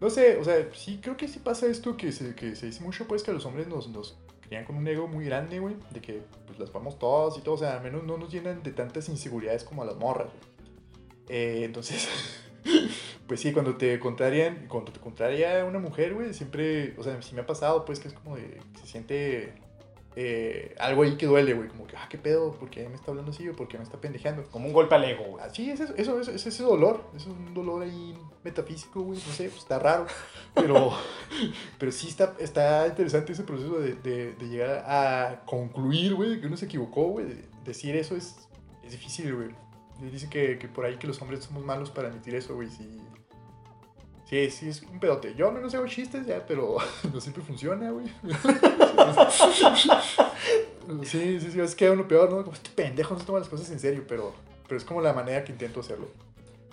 no 0.00 0.10
sé, 0.10 0.36
o 0.38 0.44
sea, 0.44 0.56
sí, 0.74 0.98
creo 1.00 1.16
que 1.16 1.28
sí 1.28 1.38
pasa 1.38 1.66
esto 1.66 1.96
que 1.96 2.10
se, 2.10 2.34
que 2.34 2.56
se 2.56 2.66
dice 2.66 2.82
mucho, 2.82 3.06
pues, 3.06 3.22
que 3.22 3.32
los 3.32 3.46
hombres 3.46 3.68
nos, 3.68 3.88
nos 3.88 4.18
crían 4.40 4.64
con 4.64 4.76
un 4.76 4.86
ego 4.88 5.06
muy 5.06 5.24
grande, 5.24 5.60
güey. 5.60 5.76
De 5.92 6.00
que, 6.00 6.22
pues, 6.46 6.58
las 6.58 6.72
vamos 6.72 6.98
todos 6.98 7.38
y 7.38 7.40
todo. 7.42 7.54
O 7.54 7.58
sea, 7.58 7.76
al 7.76 7.82
menos 7.84 8.02
no 8.02 8.18
nos 8.18 8.32
llenan 8.32 8.62
de 8.64 8.72
tantas 8.72 9.08
inseguridades 9.08 9.62
como 9.62 9.82
a 9.82 9.84
las 9.86 9.96
morras. 9.96 10.30
Eh, 11.28 11.62
entonces, 11.64 12.08
pues 13.28 13.38
sí, 13.40 13.52
cuando 13.52 13.76
te 13.76 14.00
contrarian, 14.00 14.66
cuando 14.68 14.90
te 14.90 14.98
contraria 14.98 15.64
una 15.64 15.78
mujer, 15.78 16.14
güey, 16.14 16.34
siempre, 16.34 16.96
o 16.98 17.04
sea, 17.04 17.22
sí 17.22 17.36
me 17.36 17.42
ha 17.42 17.46
pasado, 17.46 17.84
pues, 17.84 18.00
que 18.00 18.08
es 18.08 18.14
como 18.14 18.34
de, 18.36 18.58
se 18.80 18.86
siente 18.88 19.52
eh, 20.14 20.74
algo 20.78 21.02
ahí 21.04 21.16
que 21.16 21.26
duele, 21.26 21.54
güey, 21.54 21.68
como 21.68 21.86
que, 21.86 21.96
ah, 21.96 22.06
qué 22.10 22.18
pedo, 22.18 22.52
¿por 22.52 22.68
qué 22.68 22.88
me 22.88 22.94
está 22.94 23.10
hablando 23.10 23.30
así 23.30 23.48
o 23.48 23.54
por 23.56 23.66
qué 23.68 23.78
me 23.78 23.84
está 23.84 23.98
pendejeando? 24.00 24.44
Como 24.50 24.66
un 24.66 24.72
golpe 24.72 24.94
al 24.94 25.04
ego, 25.04 25.24
güey. 25.24 25.44
Así 25.44 25.70
es 25.70 25.80
eso, 25.80 25.94
eso, 25.96 26.20
es 26.20 26.46
ese 26.46 26.62
dolor, 26.62 27.04
es 27.16 27.26
un 27.26 27.54
dolor 27.54 27.82
ahí 27.82 28.14
metafísico, 28.44 29.00
güey, 29.02 29.18
no 29.26 29.32
sé, 29.32 29.44
pues 29.48 29.62
está 29.62 29.78
raro, 29.78 30.06
pero, 30.54 30.92
pero 31.78 31.92
sí 31.92 32.08
está, 32.08 32.34
está 32.38 32.86
interesante 32.88 33.32
ese 33.32 33.44
proceso 33.44 33.78
de, 33.80 33.94
de, 33.94 34.32
de 34.34 34.48
llegar 34.48 34.84
a 34.86 35.42
concluir, 35.46 36.14
güey, 36.14 36.40
que 36.40 36.46
uno 36.46 36.56
se 36.56 36.66
equivocó, 36.66 37.04
güey, 37.08 37.26
de- 37.26 37.44
decir 37.64 37.96
eso 37.96 38.16
es, 38.16 38.36
es 38.84 38.92
difícil, 38.92 39.34
güey. 39.34 39.48
Y 40.00 40.06
Dicen 40.10 40.28
que, 40.30 40.58
que 40.58 40.66
por 40.68 40.84
ahí 40.84 40.96
que 40.96 41.06
los 41.06 41.22
hombres 41.22 41.44
somos 41.44 41.64
malos 41.64 41.90
para 41.90 42.08
admitir 42.08 42.34
eso, 42.34 42.54
güey, 42.56 42.68
sí. 42.68 42.98
Sí, 44.24 44.50
sí, 44.50 44.68
es 44.70 44.82
un 44.82 44.98
pedote. 44.98 45.34
Yo 45.34 45.52
no 45.52 45.68
sé 45.68 45.76
hago 45.76 45.86
chistes 45.86 46.26
ya, 46.26 46.44
pero 46.46 46.78
no 47.12 47.20
siempre 47.20 47.42
funciona, 47.42 47.90
güey. 47.90 48.06
Sí, 51.04 51.40
sí, 51.40 51.50
sí, 51.52 51.60
es 51.60 51.74
que 51.74 51.88
uno 51.88 52.06
peor, 52.06 52.30
¿no? 52.30 52.42
Como 52.42 52.52
este 52.52 52.70
pendejo 52.70 53.14
no 53.14 53.20
se 53.20 53.26
toma 53.26 53.38
las 53.38 53.48
cosas 53.48 53.70
en 53.70 53.78
serio, 53.78 54.04
pero, 54.06 54.32
pero 54.66 54.76
es 54.76 54.84
como 54.84 55.00
la 55.00 55.12
manera 55.12 55.44
que 55.44 55.52
intento 55.52 55.80
hacerlo. 55.80 56.08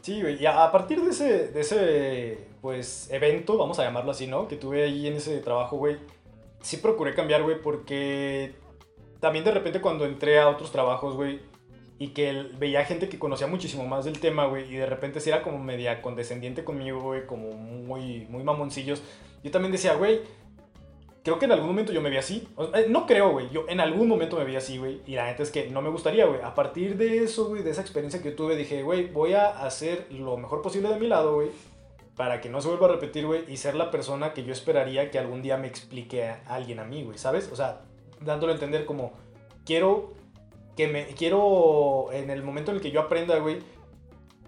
Sí, 0.02 0.22
y 0.40 0.46
a 0.46 0.72
partir 0.72 1.02
de 1.02 1.12
ese, 1.12 1.48
de 1.50 1.62
ese, 1.62 2.48
pues, 2.62 3.10
evento, 3.12 3.58
vamos 3.58 3.80
a 3.80 3.84
llamarlo 3.84 4.12
así, 4.12 4.28
¿no? 4.28 4.48
Que 4.48 4.56
tuve 4.56 4.84
ahí 4.84 5.08
en 5.08 5.16
ese 5.16 5.38
trabajo, 5.40 5.78
güey, 5.78 5.98
sí 6.62 6.78
procuré 6.78 7.14
cambiar, 7.14 7.44
güey, 7.44 7.62
porque 7.62 8.56
también 9.20 9.46
de 9.46 9.52
repente 9.52 9.82
cuando 9.82 10.06
entré 10.06 10.40
a 10.40 10.50
otros 10.50 10.72
trabajos, 10.72 11.16
güey, 11.16 11.42
y 11.98 12.10
que 12.10 12.46
veía 12.58 12.86
gente 12.86 13.10
que 13.10 13.20
conocía 13.20 13.48
muchísimo 13.48 13.86
más 13.86 14.06
del 14.06 14.20
tema, 14.20 14.46
güey, 14.46 14.74
y 14.74 14.78
de 14.78 14.86
repente 14.86 15.20
sí 15.20 15.30
era 15.30 15.44
como 15.44 15.60
media 15.60 16.02
condescendiente 16.02 16.64
conmigo, 16.64 17.02
güey, 17.02 17.26
como 17.26 17.52
muy, 17.52 18.26
muy 18.30 18.44
mamoncillos, 18.44 19.04
yo 19.44 19.52
también 19.52 19.72
decía, 19.72 19.96
güey, 19.96 20.22
creo 21.24 21.40
que 21.40 21.46
en 21.46 21.52
algún 21.52 21.68
momento 21.68 21.92
yo 21.92 22.02
me 22.02 22.10
vi 22.10 22.18
así. 22.18 22.48
Eh, 22.74 22.88
no 22.90 23.06
creo, 23.06 23.32
güey. 23.32 23.50
Yo 23.50 23.66
en 23.68 23.80
algún 23.80 24.08
momento 24.08 24.38
me 24.38 24.46
vi 24.46 24.56
así, 24.56 24.78
güey. 24.78 25.02
Y 25.06 25.16
la 25.16 25.26
neta 25.26 25.44
es 25.44 25.52
que 25.52 25.70
no 25.70 25.82
me 25.82 25.90
gustaría, 25.90 26.26
güey. 26.26 26.42
A 26.42 26.54
partir 26.54 26.98
de 26.98 27.24
eso, 27.24 27.48
güey, 27.48 27.64
de 27.64 27.72
esa 27.72 27.82
experiencia 27.82 28.22
que 28.22 28.32
tuve, 28.32 28.56
dije, 28.56 28.84
güey, 28.84 29.08
voy 29.08 29.34
a 29.34 29.48
hacer 29.48 30.08
lo 30.12 30.38
mejor 30.38 30.62
posible 30.62 30.90
de 30.90 31.00
mi 31.00 31.08
lado, 31.08 31.36
güey. 31.36 31.50
Para 32.16 32.42
que 32.42 32.50
no 32.50 32.62
se 32.62 32.68
vuelva 32.68 32.88
a 32.88 32.92
repetir, 32.92 33.26
güey. 33.26 33.44
Y 33.48 33.58
ser 33.58 33.76
la 33.76 33.92
persona 33.92 34.34
que 34.34 34.44
yo 34.44 34.54
esperaría 34.54 35.12
que 35.12 35.20
algún 35.20 35.42
día 35.42 35.58
me 35.58 35.68
explique 35.68 36.26
a 36.26 36.42
alguien 36.48 36.80
a 36.80 36.86
mí, 36.86 37.04
güey. 37.04 37.18
¿Sabes? 37.18 37.50
O 37.52 37.56
sea, 37.56 37.82
dándole 38.22 38.54
a 38.54 38.56
entender 38.56 38.86
como, 38.86 39.14
quiero 39.66 40.14
que 40.76 40.88
me, 40.88 41.08
quiero 41.08 42.12
en 42.14 42.30
el 42.30 42.42
momento 42.42 42.72
en 42.72 42.78
el 42.78 42.84
que 42.84 42.92
yo 42.92 43.02
aprenda, 43.02 43.38
güey, 43.40 43.60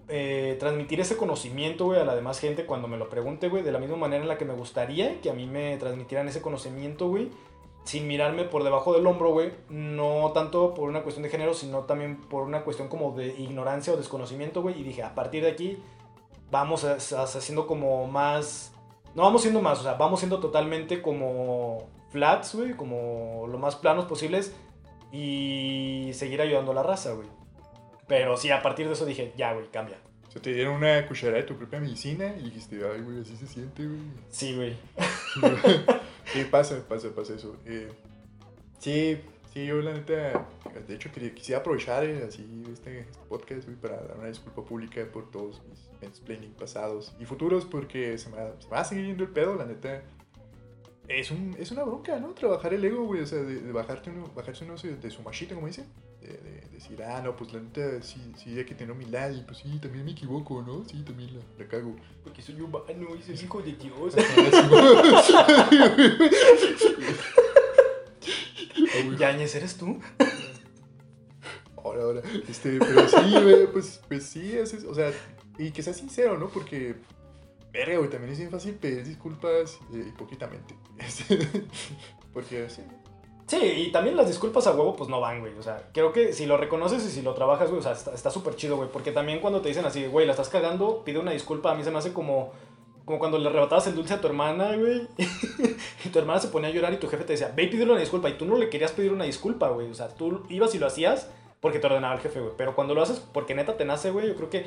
eh, 0.08 0.56
transmitir 0.58 1.00
ese 1.00 1.16
conocimiento, 1.16 1.86
güey, 1.86 2.00
a 2.00 2.04
la 2.04 2.14
demás 2.14 2.40
gente 2.40 2.66
cuando 2.66 2.88
me 2.88 2.96
lo 2.96 3.08
pregunte, 3.08 3.48
güey, 3.48 3.62
de 3.62 3.72
la 3.72 3.78
misma 3.78 3.96
manera 3.96 4.22
en 4.22 4.28
la 4.28 4.38
que 4.38 4.44
me 4.44 4.54
gustaría 4.54 5.20
que 5.20 5.30
a 5.30 5.32
mí 5.32 5.46
me 5.46 5.76
transmitieran 5.78 6.28
ese 6.28 6.42
conocimiento, 6.42 7.08
güey, 7.08 7.30
sin 7.84 8.06
mirarme 8.06 8.44
por 8.44 8.64
debajo 8.64 8.92
del 8.94 9.06
hombro, 9.06 9.30
güey, 9.30 9.52
no 9.68 10.32
tanto 10.32 10.74
por 10.74 10.88
una 10.88 11.02
cuestión 11.02 11.22
de 11.22 11.30
género, 11.30 11.54
sino 11.54 11.80
también 11.80 12.20
por 12.20 12.42
una 12.42 12.62
cuestión 12.62 12.88
como 12.88 13.12
de 13.12 13.28
ignorancia 13.28 13.92
o 13.92 13.96
desconocimiento, 13.96 14.62
güey, 14.62 14.80
y 14.80 14.82
dije, 14.82 15.02
a 15.02 15.14
partir 15.14 15.42
de 15.44 15.50
aquí 15.50 15.78
vamos 16.50 16.84
haciendo 16.84 17.66
como 17.66 18.06
más, 18.06 18.72
no 19.14 19.22
vamos 19.22 19.42
siendo 19.42 19.62
más, 19.62 19.80
o 19.80 19.82
sea, 19.82 19.94
vamos 19.94 20.20
siendo 20.20 20.40
totalmente 20.40 21.00
como 21.00 21.88
flats, 22.10 22.54
güey, 22.54 22.76
como 22.76 23.46
lo 23.48 23.58
más 23.58 23.76
planos 23.76 24.04
posibles 24.04 24.54
y 25.10 26.10
seguir 26.12 26.40
ayudando 26.40 26.72
a 26.72 26.74
la 26.74 26.82
raza, 26.82 27.12
güey. 27.12 27.41
Pero 28.08 28.36
sí, 28.36 28.50
a 28.50 28.62
partir 28.62 28.86
de 28.86 28.92
eso 28.92 29.06
dije, 29.06 29.32
ya, 29.36 29.52
güey, 29.52 29.68
cambia. 29.70 29.98
O 30.28 30.30
sea, 30.30 30.42
te 30.42 30.52
dieron 30.52 30.76
una 30.76 31.06
cucharada 31.06 31.38
de 31.38 31.44
tu 31.44 31.56
propia 31.56 31.80
medicina 31.80 32.34
y 32.38 32.44
dijiste, 32.44 32.80
ay, 32.84 33.02
güey, 33.02 33.20
así 33.20 33.36
se 33.36 33.46
siente, 33.46 33.86
güey. 33.86 34.00
Sí, 34.30 34.54
güey. 34.54 34.76
Sí, 36.32 36.44
pasa, 36.50 36.82
pasa, 36.88 37.14
pasa 37.14 37.34
eso. 37.34 37.56
Eh, 37.66 37.90
sí, 38.78 39.18
sí, 39.52 39.66
yo 39.66 39.82
la 39.82 39.92
neta, 39.92 40.46
de 40.86 40.94
hecho 40.94 41.10
quería, 41.12 41.34
quisiera 41.34 41.60
aprovechar 41.60 42.04
eh, 42.04 42.24
así 42.26 42.46
este, 42.72 43.00
este 43.00 43.18
podcast 43.28 43.64
güey, 43.66 43.76
para 43.76 43.96
dar 44.02 44.18
una 44.18 44.28
disculpa 44.28 44.64
pública 44.64 45.04
por 45.12 45.30
todos 45.30 45.60
mis 45.68 45.90
mansplaining 46.00 46.52
pasados 46.52 47.14
y 47.20 47.26
futuros 47.26 47.64
porque 47.64 48.16
se 48.18 48.30
me, 48.30 48.36
va, 48.36 48.54
se 48.58 48.66
me 48.66 48.72
va 48.72 48.80
a 48.80 48.84
seguir 48.84 49.06
yendo 49.06 49.24
el 49.24 49.30
pedo, 49.30 49.54
la 49.54 49.66
neta. 49.66 50.02
Es, 51.08 51.30
un, 51.30 51.54
es 51.58 51.70
una 51.70 51.82
bronca, 51.82 52.18
¿no? 52.18 52.32
Trabajar 52.32 52.72
el 52.72 52.84
ego, 52.84 53.04
güey, 53.04 53.20
o 53.20 53.26
sea, 53.26 53.42
de, 53.42 53.60
de 53.60 53.72
bajarte 53.72 54.08
uno, 54.08 54.30
bajarse 54.34 54.64
uno 54.64 54.76
de, 54.76 55.10
su 55.10 55.22
machito, 55.22 55.54
como 55.54 55.66
dicen. 55.66 55.86
De, 56.22 56.38
de 56.38 56.68
decir, 56.72 57.02
ah, 57.02 57.20
no, 57.22 57.36
pues 57.36 57.52
la 57.52 57.60
neta 57.60 58.00
sí, 58.02 58.32
sí 58.36 58.58
hay 58.58 58.64
que 58.64 58.74
tener 58.74 58.92
humildad 58.92 59.30
y 59.32 59.40
pues 59.42 59.58
sí, 59.58 59.78
también 59.80 60.04
me 60.04 60.12
equivoco, 60.12 60.62
¿no? 60.62 60.84
Sí, 60.88 61.02
también 61.02 61.30
la, 61.36 61.42
la 61.58 61.68
cago. 61.68 61.94
Porque 62.24 62.42
soy 62.42 62.60
humano 62.60 63.14
y 63.18 63.22
soy 63.22 63.34
hijo 63.34 63.60
de 63.62 63.72
Dios. 63.72 64.14
Yañez, 69.18 69.54
¿eres 69.54 69.76
tú? 69.76 69.98
Ahora, 71.76 72.02
ahora. 72.02 72.22
Este, 72.48 72.78
pero 72.78 73.08
sí, 73.08 73.34
pues, 73.72 74.00
pues 74.08 74.24
sí, 74.26 74.52
es, 74.56 74.72
es- 74.74 74.84
o 74.84 74.94
sea, 74.94 75.12
y 75.58 75.70
que 75.72 75.82
sea 75.82 75.92
sincero, 75.94 76.38
¿no? 76.38 76.48
Porque, 76.48 76.94
verga, 77.72 77.98
güey, 77.98 78.10
también 78.10 78.32
es 78.32 78.38
bien 78.38 78.50
fácil 78.50 78.74
pedir 78.74 79.04
disculpas 79.04 79.78
eh, 79.92 80.04
hipócritamente. 80.08 80.74
Porque, 82.32 82.68
sí. 82.70 82.82
Sí, 83.52 83.58
y 83.60 83.92
también 83.92 84.16
las 84.16 84.28
disculpas 84.28 84.66
a 84.66 84.70
huevo, 84.70 84.96
pues 84.96 85.10
no 85.10 85.20
van, 85.20 85.40
güey. 85.40 85.52
O 85.58 85.62
sea, 85.62 85.90
creo 85.92 86.10
que 86.10 86.32
si 86.32 86.46
lo 86.46 86.56
reconoces 86.56 87.04
y 87.04 87.10
si 87.10 87.20
lo 87.20 87.34
trabajas, 87.34 87.68
güey, 87.68 87.80
o 87.80 87.82
sea, 87.82 87.92
está 87.92 88.30
súper 88.30 88.56
chido, 88.56 88.76
güey. 88.76 88.88
Porque 88.90 89.12
también 89.12 89.40
cuando 89.40 89.60
te 89.60 89.68
dicen 89.68 89.84
así, 89.84 90.06
güey, 90.06 90.24
la 90.24 90.32
estás 90.32 90.48
cagando, 90.48 91.04
pide 91.04 91.18
una 91.18 91.32
disculpa. 91.32 91.70
A 91.70 91.74
mí 91.74 91.84
se 91.84 91.90
me 91.90 91.98
hace 91.98 92.14
como, 92.14 92.50
como 93.04 93.18
cuando 93.18 93.36
le 93.36 93.46
arrebatabas 93.46 93.86
el 93.88 93.94
dulce 93.94 94.14
a 94.14 94.22
tu 94.22 94.26
hermana, 94.26 94.74
güey. 94.74 95.06
y 96.02 96.08
tu 96.08 96.18
hermana 96.18 96.40
se 96.40 96.48
ponía 96.48 96.70
a 96.70 96.72
llorar 96.72 96.94
y 96.94 96.96
tu 96.96 97.08
jefe 97.08 97.24
te 97.24 97.34
decía, 97.34 97.52
ve 97.54 97.64
y 97.64 97.66
pídele 97.66 97.90
una 97.90 98.00
disculpa. 98.00 98.30
Y 98.30 98.38
tú 98.38 98.46
no 98.46 98.56
le 98.56 98.70
querías 98.70 98.92
pedir 98.92 99.12
una 99.12 99.24
disculpa, 99.24 99.68
güey. 99.68 99.90
O 99.90 99.94
sea, 99.94 100.08
tú 100.08 100.46
ibas 100.48 100.74
y 100.74 100.78
lo 100.78 100.86
hacías 100.86 101.28
porque 101.60 101.78
te 101.78 101.86
ordenaba 101.86 102.14
el 102.14 102.20
jefe, 102.20 102.40
güey. 102.40 102.54
Pero 102.56 102.74
cuando 102.74 102.94
lo 102.94 103.02
haces 103.02 103.20
porque 103.20 103.54
neta 103.54 103.76
te 103.76 103.84
nace, 103.84 104.12
güey, 104.12 104.28
yo 104.28 104.34
creo 104.34 104.48
que 104.48 104.64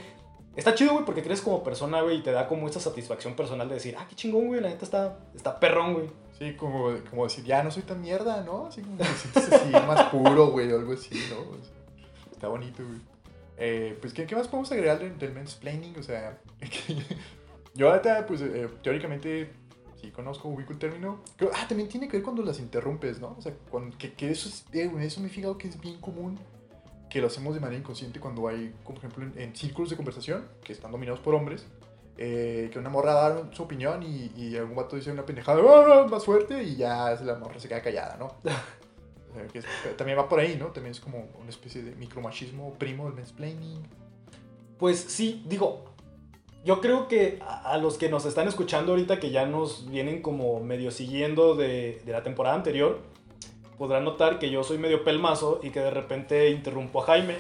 está 0.56 0.74
chido, 0.74 0.94
güey, 0.94 1.06
porque 1.06 1.24
crees 1.24 1.42
como 1.42 1.64
persona, 1.64 2.02
güey, 2.02 2.18
y 2.18 2.24
te 2.24 2.32
da 2.32 2.48
como 2.48 2.68
esta 2.68 2.80
satisfacción 2.80 3.36
personal 3.36 3.68
de 3.68 3.76
decir, 3.76 3.96
ah, 3.98 4.06
qué 4.10 4.16
chingón, 4.16 4.48
güey, 4.48 4.62
la 4.62 4.70
neta 4.70 4.86
está, 4.86 5.20
está 5.36 5.60
perrón, 5.60 5.94
güey. 5.94 6.10
Sí, 6.38 6.54
como, 6.56 6.94
como 7.10 7.24
decir, 7.24 7.44
ya 7.46 7.64
no 7.64 7.72
soy 7.72 7.84
tan 7.84 8.02
mierda, 8.02 8.44
¿no? 8.44 8.68
Así 8.68 8.82
como 8.82 8.98
que 8.98 9.04
te 9.04 9.42
sientes 9.42 9.72
más 9.88 10.04
puro, 10.10 10.48
güey, 10.48 10.72
o 10.72 10.78
algo 10.78 10.94
así, 10.94 11.16
¿no? 11.30 11.58
Está 12.32 12.48
bonito, 12.48 12.84
güey. 12.86 13.00
Eh, 13.58 13.98
pues, 14.02 14.14
¿qué, 14.14 14.26
¿qué 14.26 14.36
más 14.36 14.48
podemos 14.48 14.72
agregar 14.72 15.00
del, 15.00 15.18
del 15.18 15.34
mansplaining? 15.34 15.98
O 15.98 16.04
sea, 16.04 16.38
yo 17.74 17.90
ahorita, 17.90 18.26
pues, 18.26 18.42
eh, 18.42 18.70
teóricamente, 18.84 19.52
sí 20.02 20.12
conozco, 20.12 20.50
ubico 20.50 20.74
el 20.74 20.80
término. 20.80 21.22
Ah, 21.54 21.66
también 21.68 21.88
tiene 21.88 22.10
que 22.10 22.18
ver 22.18 22.24
cuando 22.24 22.44
las 22.44 22.60
interrumpes, 22.60 23.22
¿no? 23.22 23.36
O 23.38 23.42
sea, 23.42 23.54
que, 23.98 24.14
que 24.14 24.30
eso, 24.30 24.50
es, 24.50 24.66
eh, 24.74 24.92
eso 25.00 25.22
me 25.22 25.28
he 25.28 25.30
fijado 25.30 25.58
que 25.58 25.70
es 25.70 25.80
bien 25.80 26.02
común 26.02 26.38
que 27.16 27.22
lo 27.22 27.28
hacemos 27.28 27.54
de 27.54 27.62
manera 27.62 27.80
inconsciente 27.80 28.20
cuando 28.20 28.46
hay, 28.50 28.74
como 28.84 29.00
por 29.00 29.06
ejemplo, 29.10 29.24
en, 29.24 29.42
en 29.42 29.56
círculos 29.56 29.90
de 29.90 29.96
conversación 29.96 30.50
que 30.62 30.74
están 30.74 30.92
dominados 30.92 31.22
por 31.22 31.34
hombres, 31.34 31.66
eh, 32.18 32.70
que 32.74 32.78
una 32.78 32.90
morra 32.90 33.14
da 33.14 33.54
su 33.54 33.64
opinión 33.64 34.04
y, 34.04 34.34
y 34.36 34.58
algún 34.58 34.76
vato 34.76 34.98
dice 34.98 35.14
una 35.14 35.26
pendejada 35.26 35.62
"Ah, 35.66 35.86
ah", 36.04 36.08
más 36.10 36.26
fuerte 36.26 36.62
y 36.62 36.76
ya 36.76 37.12
la 37.24 37.36
morra 37.36 37.58
se 37.58 37.70
queda 37.70 37.82
callada, 37.82 38.18
¿no? 38.18 38.34
O 39.32 39.34
sea, 39.34 39.48
que 39.48 39.60
es- 39.60 39.66
también 39.96 40.18
va 40.20 40.28
por 40.28 40.42
ahí, 40.42 40.58
¿no? 40.60 40.68
También 40.74 40.92
es 40.92 41.00
como 41.00 41.30
una 41.40 41.50
especie 41.50 41.84
de 41.84 41.96
micromachismo 41.96 42.74
primo 42.74 43.06
del 43.06 43.14
mansplaining. 43.14 43.82
Pues 44.78 45.00
sí, 45.00 45.42
digo, 45.48 45.86
yo 46.66 46.82
creo 46.82 47.08
que 47.08 47.40
a, 47.48 47.72
a 47.72 47.78
los 47.78 47.98
que 47.98 48.10
nos 48.10 48.26
están 48.26 48.50
escuchando 48.50 48.92
ahorita, 48.92 49.22
que 49.22 49.32
ya 49.32 49.46
nos 49.46 49.90
vienen 49.90 50.22
como 50.22 50.60
medio 50.60 50.92
siguiendo 50.92 51.56
de, 51.56 52.02
de 52.06 52.12
la 52.12 52.24
temporada 52.24 52.56
anterior, 52.58 53.00
podrán 53.77 54.03
notar 54.05 54.39
que 54.39 54.50
yo 54.50 54.63
soy 54.63 54.77
medio 54.77 55.03
pelmazo 55.03 55.60
y 55.63 55.70
que 55.72 55.79
de 55.79 55.91
repente 55.91 56.50
interrumpo 56.50 57.01
a 57.03 57.05
Jaime. 57.08 57.38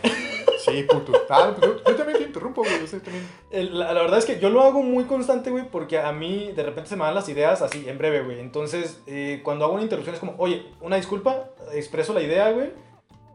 Sí, 0.65 0.83
puto. 0.83 1.13
Ah, 1.29 1.53
yo, 1.61 1.77
yo 1.85 1.95
también 1.95 2.17
te 2.17 2.23
interrumpo, 2.23 2.61
güey. 2.63 2.85
También. 3.01 3.77
La, 3.77 3.93
la 3.93 4.01
verdad 4.01 4.17
es 4.17 4.25
que 4.25 4.39
yo 4.39 4.49
lo 4.49 4.63
hago 4.63 4.81
muy 4.81 5.03
constante, 5.05 5.51
güey, 5.51 5.69
porque 5.69 5.99
a 5.99 6.11
mí 6.11 6.51
de 6.55 6.63
repente 6.63 6.89
se 6.89 6.95
me 6.95 7.03
dan 7.03 7.13
las 7.13 7.29
ideas 7.29 7.61
así, 7.61 7.87
en 7.87 7.97
breve, 7.99 8.21
güey. 8.23 8.39
Entonces, 8.39 8.99
eh, 9.05 9.41
cuando 9.43 9.65
hago 9.65 9.75
una 9.75 9.83
interrupción 9.83 10.15
es 10.15 10.19
como, 10.19 10.33
oye, 10.39 10.65
una 10.81 10.95
disculpa, 10.95 11.49
expreso 11.73 12.13
la 12.13 12.21
idea, 12.21 12.49
güey, 12.51 12.71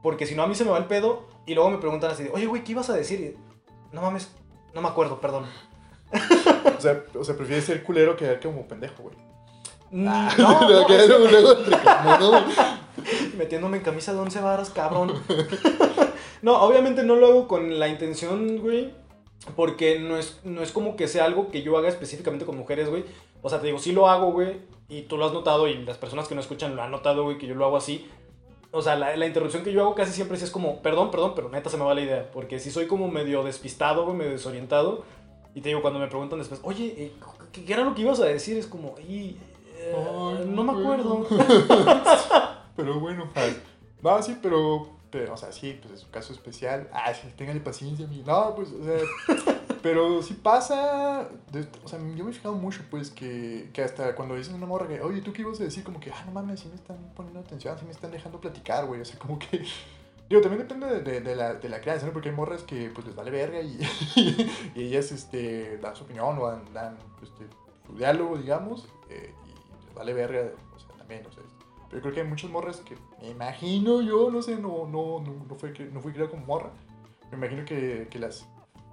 porque 0.03 0.27
si 0.27 0.35
no 0.35 0.43
a 0.43 0.47
mí 0.49 0.55
se 0.57 0.65
me 0.65 0.71
va 0.73 0.79
el 0.79 0.87
pedo 0.87 1.29
y 1.47 1.55
luego 1.55 1.71
me 1.71 1.79
preguntan 1.79 2.11
así, 2.11 2.27
oye, 2.33 2.47
güey, 2.47 2.65
¿qué 2.65 2.73
ibas 2.73 2.91
a 2.91 2.95
decir? 2.95 3.21
Y, 3.21 3.37
no 3.95 4.03
mames, 4.03 4.35
no 4.75 4.81
me 4.83 4.89
acuerdo, 4.89 5.21
perdón. 5.21 5.45
O 6.77 6.81
sea, 6.81 7.05
o 7.15 7.25
sea 7.25 7.37
prefieres 7.37 7.65
ser 7.65 7.83
culero 7.83 8.17
que 8.17 8.39
como 8.41 8.67
pendejo, 8.67 9.03
güey. 9.03 9.15
Mm, 9.91 10.07
Ah, 10.09 10.31
no, 10.39 10.61
no, 10.81 10.87
que- 10.87 11.07
luego, 11.07 11.27
luego 11.29 11.53
entre 11.59 11.77
como, 11.79 12.17
¿no? 12.19 12.45
metiéndome 13.37 13.79
en 13.79 13.83
camisa 13.83 14.13
de 14.13 14.21
once 14.21 14.41
varas, 14.41 14.71
cabrón. 14.71 15.13
no, 16.43 16.61
obviamente 16.63 17.03
no 17.03 17.17
lo 17.17 17.27
hago 17.27 17.49
con 17.49 17.79
la 17.79 17.89
intención, 17.89 18.59
güey. 18.59 18.93
Porque 19.57 19.99
no 19.99 20.19
es, 20.19 20.41
no 20.45 20.63
es 20.63 20.71
como 20.71 20.97
que 20.97 21.09
sea 21.09 21.25
algo 21.25 21.51
que 21.51 21.63
yo 21.63 21.77
haga 21.79 21.89
específicamente 21.89 22.45
con 22.45 22.57
mujeres, 22.57 22.91
güey. 22.91 23.05
O 23.43 23.49
sea, 23.49 23.61
te 23.61 23.67
digo, 23.67 23.79
sí 23.79 23.93
lo 23.93 24.09
hago, 24.09 24.33
güey. 24.33 24.61
Y 24.89 25.03
tú 25.03 25.17
lo 25.17 25.27
has 25.27 25.33
notado 25.33 25.69
y 25.69 25.83
las 25.85 25.97
personas 25.97 26.29
que 26.29 26.35
no 26.35 26.41
escuchan 26.41 26.77
lo 26.77 26.83
han 26.83 26.91
notado, 26.91 27.25
güey, 27.25 27.39
que 27.39 27.47
yo 27.47 27.55
lo 27.55 27.65
hago 27.65 27.77
así. 27.77 28.07
O 28.73 28.83
sea, 28.83 28.97
la, 28.97 29.17
la 29.17 29.27
interrupción 29.27 29.65
que 29.65 29.73
yo 29.73 29.81
hago 29.81 29.95
casi 29.95 30.13
siempre 30.13 30.37
sí 30.37 30.45
es 30.45 30.51
como, 30.51 30.83
perdón, 30.83 31.11
perdón, 31.11 31.33
pero 31.35 31.49
neta 31.49 31.71
se 31.71 31.77
me 31.77 31.85
va 31.85 31.95
la 31.95 32.03
idea. 32.03 32.31
Porque 32.33 32.61
si 32.61 32.71
soy 32.71 32.87
como 32.87 33.09
medio 33.09 33.43
despistado, 33.43 34.05
güey, 34.05 34.17
medio 34.17 34.33
desorientado. 34.33 35.05
Y 35.55 35.63
te 35.63 35.71
digo, 35.71 35.83
cuando 35.83 35.99
me 35.99 36.07
preguntan 36.07 36.39
después, 36.39 36.61
oye, 36.63 36.95
eh, 36.97 37.13
¿qué, 37.53 37.73
era 37.73 37.83
lo 37.83 37.95
que 37.95 38.03
ibas 38.03 38.21
a 38.21 38.27
decir? 38.27 38.57
Es 38.57 38.67
como, 38.67 38.95
y, 39.01 39.37
eh, 39.77 40.45
no 40.47 40.63
me 40.63 40.73
acuerdo. 40.73 41.27
Pero 42.81 43.01
bueno, 43.01 43.29
ay, 43.35 43.57
no, 44.03 44.23
sí, 44.23 44.37
pero, 44.43 44.89
pero, 45.11 45.35
o 45.35 45.37
sea, 45.37 45.53
sí, 45.53 45.79
pues 45.81 45.95
es 45.95 46.05
un 46.05 46.11
caso 46.11 46.33
especial. 46.33 46.89
Ah, 46.93 47.13
sí, 47.15 47.29
téngale 47.37 47.61
paciencia, 47.61 48.07
amigo. 48.07 48.25
No, 48.27 48.55
pues, 48.55 48.71
o 48.73 48.85
sea, 48.85 48.99
pero 49.83 50.23
sí 50.23 50.35
pasa, 50.35 51.29
de- 51.53 51.67
o 51.85 51.89
sea, 51.89 51.99
yo 52.15 52.25
me 52.25 52.31
he 52.31 52.35
fijado 52.35 52.55
mucho, 52.55 52.83
pues, 52.91 53.11
que, 53.11 53.71
que 53.73 53.83
hasta 53.83 54.15
cuando 54.15 54.35
dicen 54.37 54.55
a 54.55 54.57
una 54.57 54.67
morra 54.67 54.89
que, 54.89 55.01
oye, 55.01 55.21
¿tú 55.21 55.33
qué 55.33 55.43
ibas 55.43 55.61
a 55.61 55.65
decir? 55.65 55.85
Como 55.85 56.01
que, 56.01 56.11
ah, 56.11 56.23
no 56.27 56.33
mames, 56.33 56.61
sí 56.61 56.69
me 56.69 56.75
están 56.77 56.97
poniendo 57.15 57.41
atención, 57.41 57.79
sí 57.79 57.85
me 57.85 57.91
están 57.93 58.11
dejando 58.11 58.41
platicar, 58.41 58.87
güey, 58.87 59.01
o 59.01 59.05
sea, 59.05 59.19
como 59.19 59.39
que... 59.39 59.65
Digo, 60.29 60.41
también 60.43 60.63
depende 60.67 60.87
de, 60.87 61.01
de- 61.03 61.21
de 61.23 61.35
la, 61.35 61.55
de 61.55 61.69
la 61.69 61.81
crianza, 61.81 62.07
¿no? 62.07 62.13
Porque 62.13 62.29
hay 62.29 62.35
morras 62.37 62.63
que, 62.63 62.89
pues, 62.95 63.05
les 63.07 63.17
vale 63.17 63.31
verga 63.33 63.61
y, 63.61 63.79
y 64.77 64.83
ellas, 64.85 65.11
este, 65.13 65.77
dan 65.79 65.97
su 65.97 66.05
opinión 66.05 66.39
o 66.39 66.47
dan, 66.47 66.63
dan, 66.73 66.97
este, 67.23 67.47
su 67.87 67.97
diálogo, 67.97 68.37
digamos, 68.39 68.87
eh, 69.09 69.35
y 69.45 69.87
les 69.87 69.95
vale 69.95 70.13
verga, 70.15 70.43
o 70.75 70.79
sea, 70.79 70.89
también, 70.97 71.27
o 71.27 71.33
sea, 71.33 71.43
pero 71.91 72.01
creo 72.03 72.15
que 72.15 72.21
hay 72.21 72.27
muchas 72.27 72.51
morras 72.51 72.79
que 72.79 72.95
me 73.21 73.31
imagino 73.31 74.01
yo, 74.01 74.31
no 74.31 74.41
sé, 74.43 74.57
no, 74.57 74.87
no, 74.87 75.21
no, 75.21 75.45
no, 75.49 75.55
fue, 75.57 75.73
que- 75.73 75.85
no 75.87 76.01
fui 76.01 76.13
criado 76.13 76.31
como 76.31 76.47
morra. 76.47 76.71
Me 77.31 77.37
imagino 77.37 77.65
que, 77.65 78.09
que 78.11 78.19
las, 78.19 78.47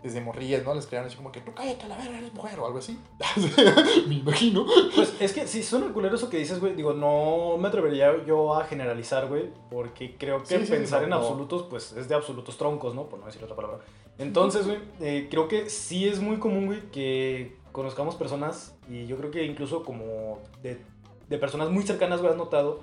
desde 0.03 0.21
morrillas, 0.21 0.63
¿no? 0.63 0.73
Las 0.75 0.85
crearon 0.85 1.07
así 1.07 1.17
como 1.17 1.31
que, 1.31 1.41
tú 1.41 1.51
cállate 1.55 1.85
a 1.85 1.87
la 1.87 1.97
verga, 1.97 2.17
eres 2.19 2.33
mujer 2.33 2.59
o 2.59 2.65
algo 2.67 2.79
así. 2.79 2.99
me 4.07 4.15
imagino. 4.15 4.65
Pues 4.95 5.15
es 5.19 5.33
que 5.33 5.47
si 5.47 5.63
suena 5.63 5.91
culero 5.93 6.15
eso 6.15 6.29
que 6.29 6.37
dices, 6.37 6.59
güey. 6.59 6.75
Digo, 6.75 6.93
no 6.93 7.57
me 7.57 7.67
atrevería 7.67 8.23
yo 8.25 8.53
a 8.55 8.63
generalizar, 8.65 9.27
güey. 9.27 9.49
Porque 9.71 10.15
creo 10.17 10.43
que 10.43 10.59
Sí, 10.59 10.65
sí, 10.65 10.71
pensar 10.71 10.99
no, 10.99 11.03
en 11.05 11.09
no. 11.11 11.15
absolutos, 11.17 11.63
pues 11.69 11.93
es 11.93 12.07
de 12.07 12.15
absolutos 12.15 12.57
troncos, 12.57 12.93
¿no? 12.93 13.07
Por 13.09 13.19
no 13.19 13.25
decir 13.25 13.43
otra 13.43 13.55
palabra. 13.55 13.79
Entonces, 14.19 14.65
güey, 14.65 14.79
eh, 14.99 15.27
creo 15.31 15.47
que 15.47 15.69
sí 15.69 16.07
es 16.07 16.19
muy 16.19 16.37
común, 16.37 16.67
güey, 16.67 16.81
que 16.91 17.55
conozcamos 17.71 18.15
personas. 18.15 18.75
Y 18.89 19.05
yo 19.07 19.17
creo 19.17 19.31
que 19.31 19.43
incluso 19.43 19.83
como 19.83 20.39
de, 20.61 20.79
de 21.29 21.37
personas 21.37 21.69
muy 21.69 21.83
cercanas, 21.83 22.19
güey, 22.21 22.31
has 22.31 22.37
notado. 22.37 22.81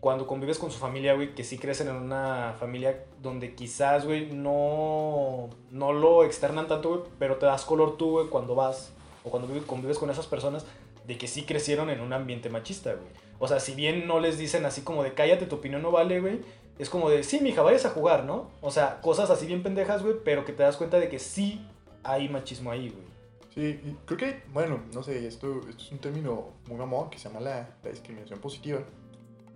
Cuando 0.00 0.26
convives 0.26 0.58
con 0.58 0.70
su 0.70 0.78
familia, 0.78 1.14
güey, 1.14 1.34
que 1.34 1.42
sí 1.42 1.58
crecen 1.58 1.88
en 1.88 1.96
una 1.96 2.54
familia 2.60 3.04
donde 3.22 3.54
quizás, 3.54 4.04
güey, 4.04 4.30
no, 4.30 5.48
no 5.70 5.92
lo 5.92 6.22
externan 6.24 6.68
tanto, 6.68 6.88
güey, 6.90 7.00
pero 7.18 7.36
te 7.36 7.46
das 7.46 7.64
color 7.64 7.96
tú, 7.96 8.10
güey, 8.10 8.26
cuando 8.28 8.54
vas 8.54 8.92
o 9.24 9.30
cuando 9.30 9.48
vives- 9.48 9.64
convives 9.66 9.98
con 9.98 10.10
esas 10.10 10.26
personas 10.26 10.64
de 11.06 11.18
que 11.18 11.26
sí 11.26 11.42
crecieron 11.42 11.90
en 11.90 12.00
un 12.00 12.12
ambiente 12.12 12.50
machista, 12.50 12.92
güey. 12.92 13.08
O 13.38 13.48
sea, 13.48 13.58
si 13.58 13.74
bien 13.74 14.06
no 14.06 14.20
les 14.20 14.38
dicen 14.38 14.64
así 14.64 14.82
como 14.82 15.02
de 15.02 15.14
cállate, 15.14 15.46
tu 15.46 15.56
opinión 15.56 15.82
no 15.82 15.90
vale, 15.90 16.20
güey, 16.20 16.40
es 16.78 16.90
como 16.90 17.08
de 17.10 17.24
sí, 17.24 17.40
mija, 17.40 17.62
vayas 17.62 17.86
a 17.86 17.90
jugar, 17.90 18.24
¿no? 18.24 18.50
O 18.60 18.70
sea, 18.70 19.00
cosas 19.00 19.30
así 19.30 19.46
bien 19.46 19.62
pendejas, 19.62 20.02
güey, 20.02 20.16
pero 20.24 20.44
que 20.44 20.52
te 20.52 20.62
das 20.62 20.76
cuenta 20.76 20.98
de 20.98 21.08
que 21.08 21.18
sí 21.18 21.66
hay 22.04 22.28
machismo 22.28 22.70
ahí, 22.70 22.90
güey. 22.90 23.04
Sí, 23.56 23.80
y 23.82 23.96
creo 24.04 24.18
que, 24.18 24.42
bueno, 24.52 24.80
no 24.92 25.02
sé, 25.02 25.26
esto, 25.26 25.60
esto 25.66 25.82
es 25.82 25.90
un 25.90 25.98
término 25.98 26.52
muy 26.68 26.76
mamón 26.76 27.08
que 27.08 27.18
se 27.18 27.28
llama 27.28 27.40
la, 27.40 27.70
la 27.82 27.90
discriminación 27.90 28.38
positiva. 28.38 28.80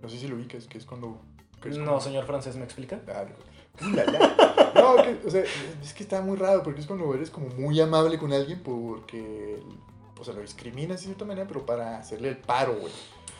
No 0.01 0.09
sé 0.09 0.17
si 0.17 0.27
lo 0.27 0.35
ubicas, 0.35 0.65
que 0.65 0.79
es 0.79 0.85
cuando... 0.85 1.21
que 1.61 1.69
es 1.69 1.77
No, 1.77 2.01
señor 2.01 2.25
francés, 2.25 2.55
¿me 2.55 2.63
explica? 2.63 2.99
Claro. 3.01 3.29
La, 3.93 4.03
la. 4.05 4.71
No, 4.73 4.95
que, 5.03 5.27
o 5.27 5.29
sea, 5.29 5.43
es 5.81 5.93
que 5.93 6.01
está 6.01 6.21
muy 6.21 6.35
raro 6.35 6.63
porque 6.63 6.81
es 6.81 6.87
cuando 6.87 7.13
eres 7.13 7.29
como 7.29 7.47
muy 7.49 7.79
amable 7.79 8.17
con 8.17 8.33
alguien 8.33 8.61
porque, 8.63 9.61
o 10.19 10.23
sea, 10.23 10.33
lo 10.33 10.41
discriminas 10.41 11.01
de 11.01 11.05
cierta 11.05 11.23
manera, 11.23 11.47
pero 11.47 11.65
para 11.65 11.99
hacerle 11.99 12.29
el 12.29 12.37
paro, 12.37 12.73
güey. 12.79 12.91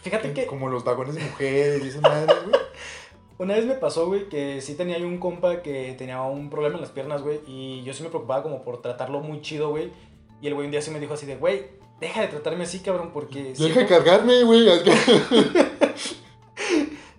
Fíjate 0.04 0.34
que 0.34 0.46
Como 0.46 0.70
los 0.70 0.84
vagones 0.84 1.16
de 1.16 1.22
mujeres 1.22 1.84
y 1.84 1.88
esas 1.88 2.02
madres, 2.02 2.38
güey. 2.44 2.62
Una 3.40 3.56
vez 3.56 3.66
me 3.66 3.74
pasó, 3.74 4.06
güey, 4.06 4.30
que 4.30 4.62
sí 4.62 4.76
tenía 4.76 5.00
yo 5.00 5.08
un 5.08 5.18
compa 5.18 5.64
que 5.64 5.96
tenía 5.98 6.22
un 6.22 6.52
problema 6.52 6.76
en 6.76 6.82
las 6.82 6.92
piernas, 6.92 7.24
güey, 7.24 7.40
y 7.48 7.82
yo 7.82 7.94
sí 7.94 8.04
me 8.04 8.10
preocupaba 8.10 8.44
como 8.44 8.62
por 8.64 8.84
tratarlo 8.84 9.22
muy 9.22 9.42
chido, 9.42 9.70
güey. 9.70 9.92
Y 10.42 10.48
el 10.48 10.54
güey 10.56 10.66
un 10.66 10.72
día 10.72 10.82
sí 10.82 10.92
me 10.92 11.00
dijo 11.00 11.14
así 11.14 11.26
de, 11.26 11.36
güey, 11.36 11.66
deja 12.00 12.22
de 12.22 12.28
tratarme 12.28 12.64
así, 12.64 12.80
cabrón, 12.80 13.12
porque... 13.14 13.54
Deja 13.58 13.82
de 13.82 13.86
cargarme, 13.86 14.44
güey. 14.44 14.68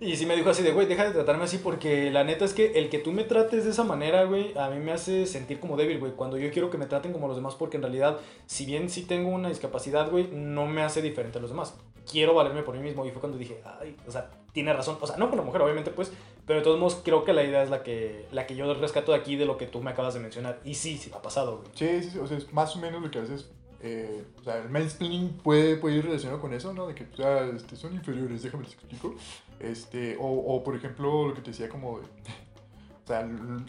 Y 0.03 0.17
sí 0.17 0.25
me 0.25 0.35
dijo 0.35 0.49
así 0.49 0.63
de, 0.63 0.73
güey, 0.73 0.85
deja 0.85 1.05
de 1.05 1.11
tratarme 1.11 1.45
así 1.45 1.59
porque 1.59 2.11
la 2.11 2.25
neta 2.25 2.43
es 2.43 2.53
que 2.53 2.73
el 2.73 2.89
que 2.89 2.99
tú 2.99 3.13
me 3.13 3.23
trates 3.23 3.63
de 3.63 3.71
esa 3.71 3.85
manera, 3.85 4.25
güey, 4.25 4.51
a 4.57 4.69
mí 4.69 4.77
me 4.77 4.91
hace 4.91 5.25
sentir 5.25 5.61
como 5.61 5.77
débil, 5.77 5.97
güey. 5.97 6.11
Cuando 6.11 6.37
yo 6.37 6.51
quiero 6.51 6.69
que 6.69 6.77
me 6.77 6.87
traten 6.87 7.13
como 7.13 7.29
los 7.29 7.37
demás 7.37 7.55
porque 7.55 7.77
en 7.77 7.83
realidad, 7.83 8.19
si 8.45 8.65
bien 8.65 8.89
sí 8.89 9.03
tengo 9.03 9.29
una 9.29 9.47
discapacidad, 9.47 10.11
güey, 10.11 10.27
no 10.33 10.67
me 10.67 10.83
hace 10.83 11.01
diferente 11.01 11.37
a 11.37 11.41
los 11.41 11.51
demás. 11.51 11.75
Quiero 12.09 12.33
valerme 12.33 12.63
por 12.63 12.75
mí 12.75 12.81
mismo 12.81 13.05
y 13.05 13.11
fue 13.11 13.19
cuando 13.19 13.37
dije, 13.37 13.61
ay, 13.79 13.95
o 14.07 14.11
sea, 14.11 14.29
tiene 14.51 14.73
razón. 14.73 14.97
O 15.01 15.07
sea, 15.07 15.17
no 15.17 15.29
con 15.29 15.37
la 15.37 15.43
mujer, 15.43 15.61
obviamente, 15.61 15.91
pues, 15.91 16.11
Pero 16.45 16.59
de 16.59 16.63
todos 16.63 16.79
modos, 16.79 17.01
creo 17.03 17.23
que 17.23 17.33
la 17.33 17.43
idea 17.43 17.63
es 17.63 17.69
la 17.69 17.83
que, 17.83 18.27
la 18.31 18.45
que 18.47 18.55
yo 18.55 18.71
rescato 18.75 19.11
de 19.13 19.17
aquí 19.17 19.35
de 19.37 19.45
lo 19.45 19.57
que 19.57 19.65
tú 19.67 19.81
me 19.81 19.91
acabas 19.91 20.13
de 20.13 20.19
mencionar. 20.19 20.59
Y 20.65 20.75
sí, 20.75 20.97
sí 20.97 21.09
me 21.09 21.17
ha 21.17 21.21
pasado. 21.21 21.63
Sí, 21.73 22.01
sí, 22.03 22.09
sí, 22.11 22.19
o 22.19 22.27
sea, 22.27 22.37
es 22.37 22.51
más 22.53 22.75
o 22.75 22.79
menos 22.79 23.01
lo 23.01 23.09
que 23.11 23.19
a 23.19 23.21
veces. 23.21 23.49
eh, 23.81 24.25
o 24.39 24.43
sea, 24.43 24.57
el 24.59 24.69
mansplaining 24.69 25.29
puede, 25.43 25.77
puede 25.77 25.97
ir 25.97 26.05
relacionado 26.05 26.39
con 26.41 26.53
eso, 26.53 26.73
¿no? 26.73 26.87
De 26.87 26.95
que, 26.95 27.03
o 27.05 27.15
sea, 27.15 27.45
este, 27.47 27.75
son 27.75 27.93
inferiores, 27.93 28.43
déjame 28.43 28.63
les 28.63 28.73
explico. 28.73 29.15
Este, 29.59 30.17
o, 30.19 30.27
o, 30.27 30.63
por 30.63 30.75
ejemplo, 30.75 31.27
lo 31.27 31.33
que 31.33 31.41
te 31.41 31.51
decía, 31.51 31.69
como 31.69 31.99
de. 31.99 32.05
O 33.05 33.05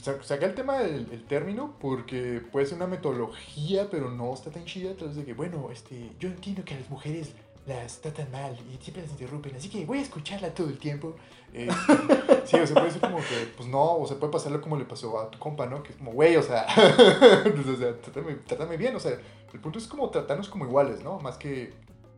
sea, 0.01 0.23
saqué 0.23 0.45
el 0.45 0.55
tema 0.55 0.79
del 0.79 1.09
el 1.11 1.25
término 1.25 1.75
porque 1.81 2.41
puede 2.53 2.67
ser 2.67 2.77
una 2.77 2.87
metodología, 2.87 3.89
pero 3.91 4.09
no 4.11 4.33
está 4.33 4.53
tan 4.53 4.65
chida. 4.65 4.93
Entonces, 4.93 5.17
de 5.17 5.25
que, 5.25 5.35
bueno, 5.35 5.71
este, 5.73 6.13
yo 6.21 6.29
entiendo 6.29 6.65
que 6.65 6.75
a 6.75 6.79
las 6.79 6.89
mujeres 6.89 7.35
las 7.67 8.01
tratan 8.01 8.31
mal 8.31 8.57
y 8.71 8.83
siempre 8.83 9.03
las 9.03 9.11
interrumpen, 9.13 9.57
así 9.57 9.69
que 9.69 9.85
voy 9.87 9.99
a 9.99 10.03
escucharla 10.03 10.53
todo 10.55 10.69
el 10.69 10.79
tiempo. 10.79 11.15
Eh, 11.53 11.69
sí, 12.45 12.57
o 12.57 12.67
sea, 12.67 12.77
puede 12.77 12.91
ser 12.91 13.01
como 13.01 13.19
que, 13.19 13.53
pues 13.57 13.69
no, 13.69 13.97
o 13.97 14.07
sea, 14.07 14.19
puede 14.19 14.33
pasarlo 14.33 14.61
como 14.61 14.77
le 14.77 14.85
pasó 14.85 15.19
a 15.21 15.31
tu 15.31 15.39
compa, 15.39 15.67
¿no? 15.67 15.83
Que 15.83 15.93
es 15.93 15.97
como, 15.97 16.13
güey, 16.13 16.37
o 16.37 16.43
sea, 16.43 16.67
o 16.77 17.77
sea 17.77 18.01
trátame, 18.01 18.35
trátame 18.47 18.77
bien, 18.77 18.95
o 18.97 19.01
sea, 19.01 19.19
el 19.53 19.61
punto 19.61 19.79
es 19.79 19.87
como 19.87 20.11
tratarnos 20.11 20.49
como 20.49 20.67
iguales, 20.67 21.03
¿no? 21.03 21.19
Más 21.21 21.37
que 21.37 21.73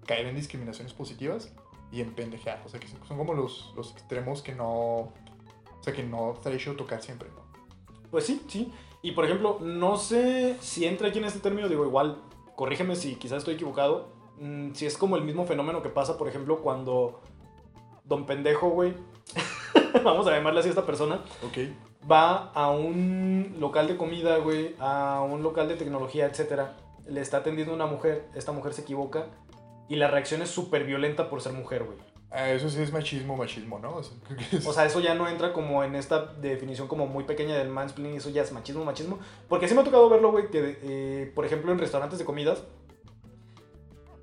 caer 0.06 0.26
en 0.26 0.36
discriminaciones 0.36 0.92
positivas 0.92 1.52
y 1.92 2.00
en 2.00 2.14
pendejear, 2.14 2.62
o 2.64 2.68
sea, 2.68 2.80
que 2.80 2.88
son 2.88 3.18
como 3.18 3.34
los, 3.34 3.72
los 3.76 3.92
extremos 3.92 4.42
que 4.42 4.54
no, 4.54 4.68
o 4.68 5.12
sea, 5.82 5.92
que 5.92 6.02
no 6.02 6.32
estaría 6.32 6.58
chido 6.58 6.74
tocar 6.74 7.02
siempre, 7.02 7.28
¿no? 7.28 7.46
Pues 8.10 8.24
sí, 8.24 8.42
sí. 8.48 8.72
Y 9.02 9.12
por 9.12 9.24
ejemplo, 9.24 9.58
no 9.60 9.98
sé 9.98 10.56
si 10.60 10.84
entra 10.86 11.08
aquí 11.08 11.18
en 11.18 11.26
este 11.26 11.38
término, 11.38 11.68
digo, 11.68 11.84
igual, 11.84 12.22
corrígeme 12.56 12.96
si 12.96 13.14
quizás 13.16 13.38
estoy 13.38 13.54
equivocado. 13.54 14.15
Mm, 14.40 14.72
si 14.74 14.86
es 14.86 14.96
como 14.98 15.16
el 15.16 15.22
mismo 15.24 15.44
fenómeno 15.46 15.82
que 15.82 15.88
pasa, 15.88 16.16
por 16.18 16.28
ejemplo, 16.28 16.60
cuando 16.60 17.20
Don 18.04 18.26
Pendejo, 18.26 18.68
güey, 18.70 18.94
vamos 20.04 20.26
a 20.26 20.32
llamarle 20.32 20.60
así 20.60 20.68
a 20.68 20.72
esta 20.72 20.86
persona, 20.86 21.20
Ok. 21.46 21.58
va 22.10 22.50
a 22.52 22.70
un 22.70 23.56
local 23.58 23.88
de 23.88 23.96
comida, 23.96 24.38
güey, 24.38 24.74
a 24.78 25.20
un 25.28 25.42
local 25.42 25.68
de 25.68 25.74
tecnología, 25.76 26.26
etcétera. 26.26 26.76
Le 27.06 27.20
está 27.20 27.38
atendiendo 27.38 27.72
una 27.74 27.86
mujer, 27.86 28.26
esta 28.34 28.52
mujer 28.52 28.72
se 28.74 28.82
equivoca 28.82 29.26
y 29.88 29.96
la 29.96 30.08
reacción 30.08 30.42
es 30.42 30.50
súper 30.50 30.84
violenta 30.84 31.28
por 31.30 31.40
ser 31.40 31.52
mujer, 31.52 31.84
güey. 31.84 31.98
Ah, 32.30 32.50
eso 32.50 32.68
sí 32.68 32.82
es 32.82 32.92
machismo, 32.92 33.36
machismo, 33.36 33.78
¿no? 33.78 33.94
O 33.96 34.02
sea, 34.02 34.16
creo 34.26 34.36
que 34.36 34.56
es- 34.56 34.66
O 34.66 34.72
sea, 34.72 34.84
eso 34.84 34.98
ya 34.98 35.14
no 35.14 35.28
entra 35.28 35.52
como 35.52 35.84
en 35.84 35.94
esta 35.94 36.26
definición 36.34 36.88
como 36.88 37.06
muy 37.06 37.22
pequeña 37.24 37.56
del 37.56 37.68
mansplaining, 37.68 38.16
eso 38.18 38.30
ya 38.30 38.42
es 38.42 38.50
machismo, 38.52 38.84
machismo. 38.84 39.20
Porque 39.48 39.68
sí 39.68 39.74
me 39.74 39.82
ha 39.82 39.84
tocado 39.84 40.08
verlo, 40.10 40.32
güey, 40.32 40.50
que, 40.50 40.78
eh, 40.82 41.32
por 41.34 41.46
ejemplo, 41.46 41.70
en 41.70 41.78
restaurantes 41.78 42.18
de 42.18 42.24
comidas, 42.24 42.64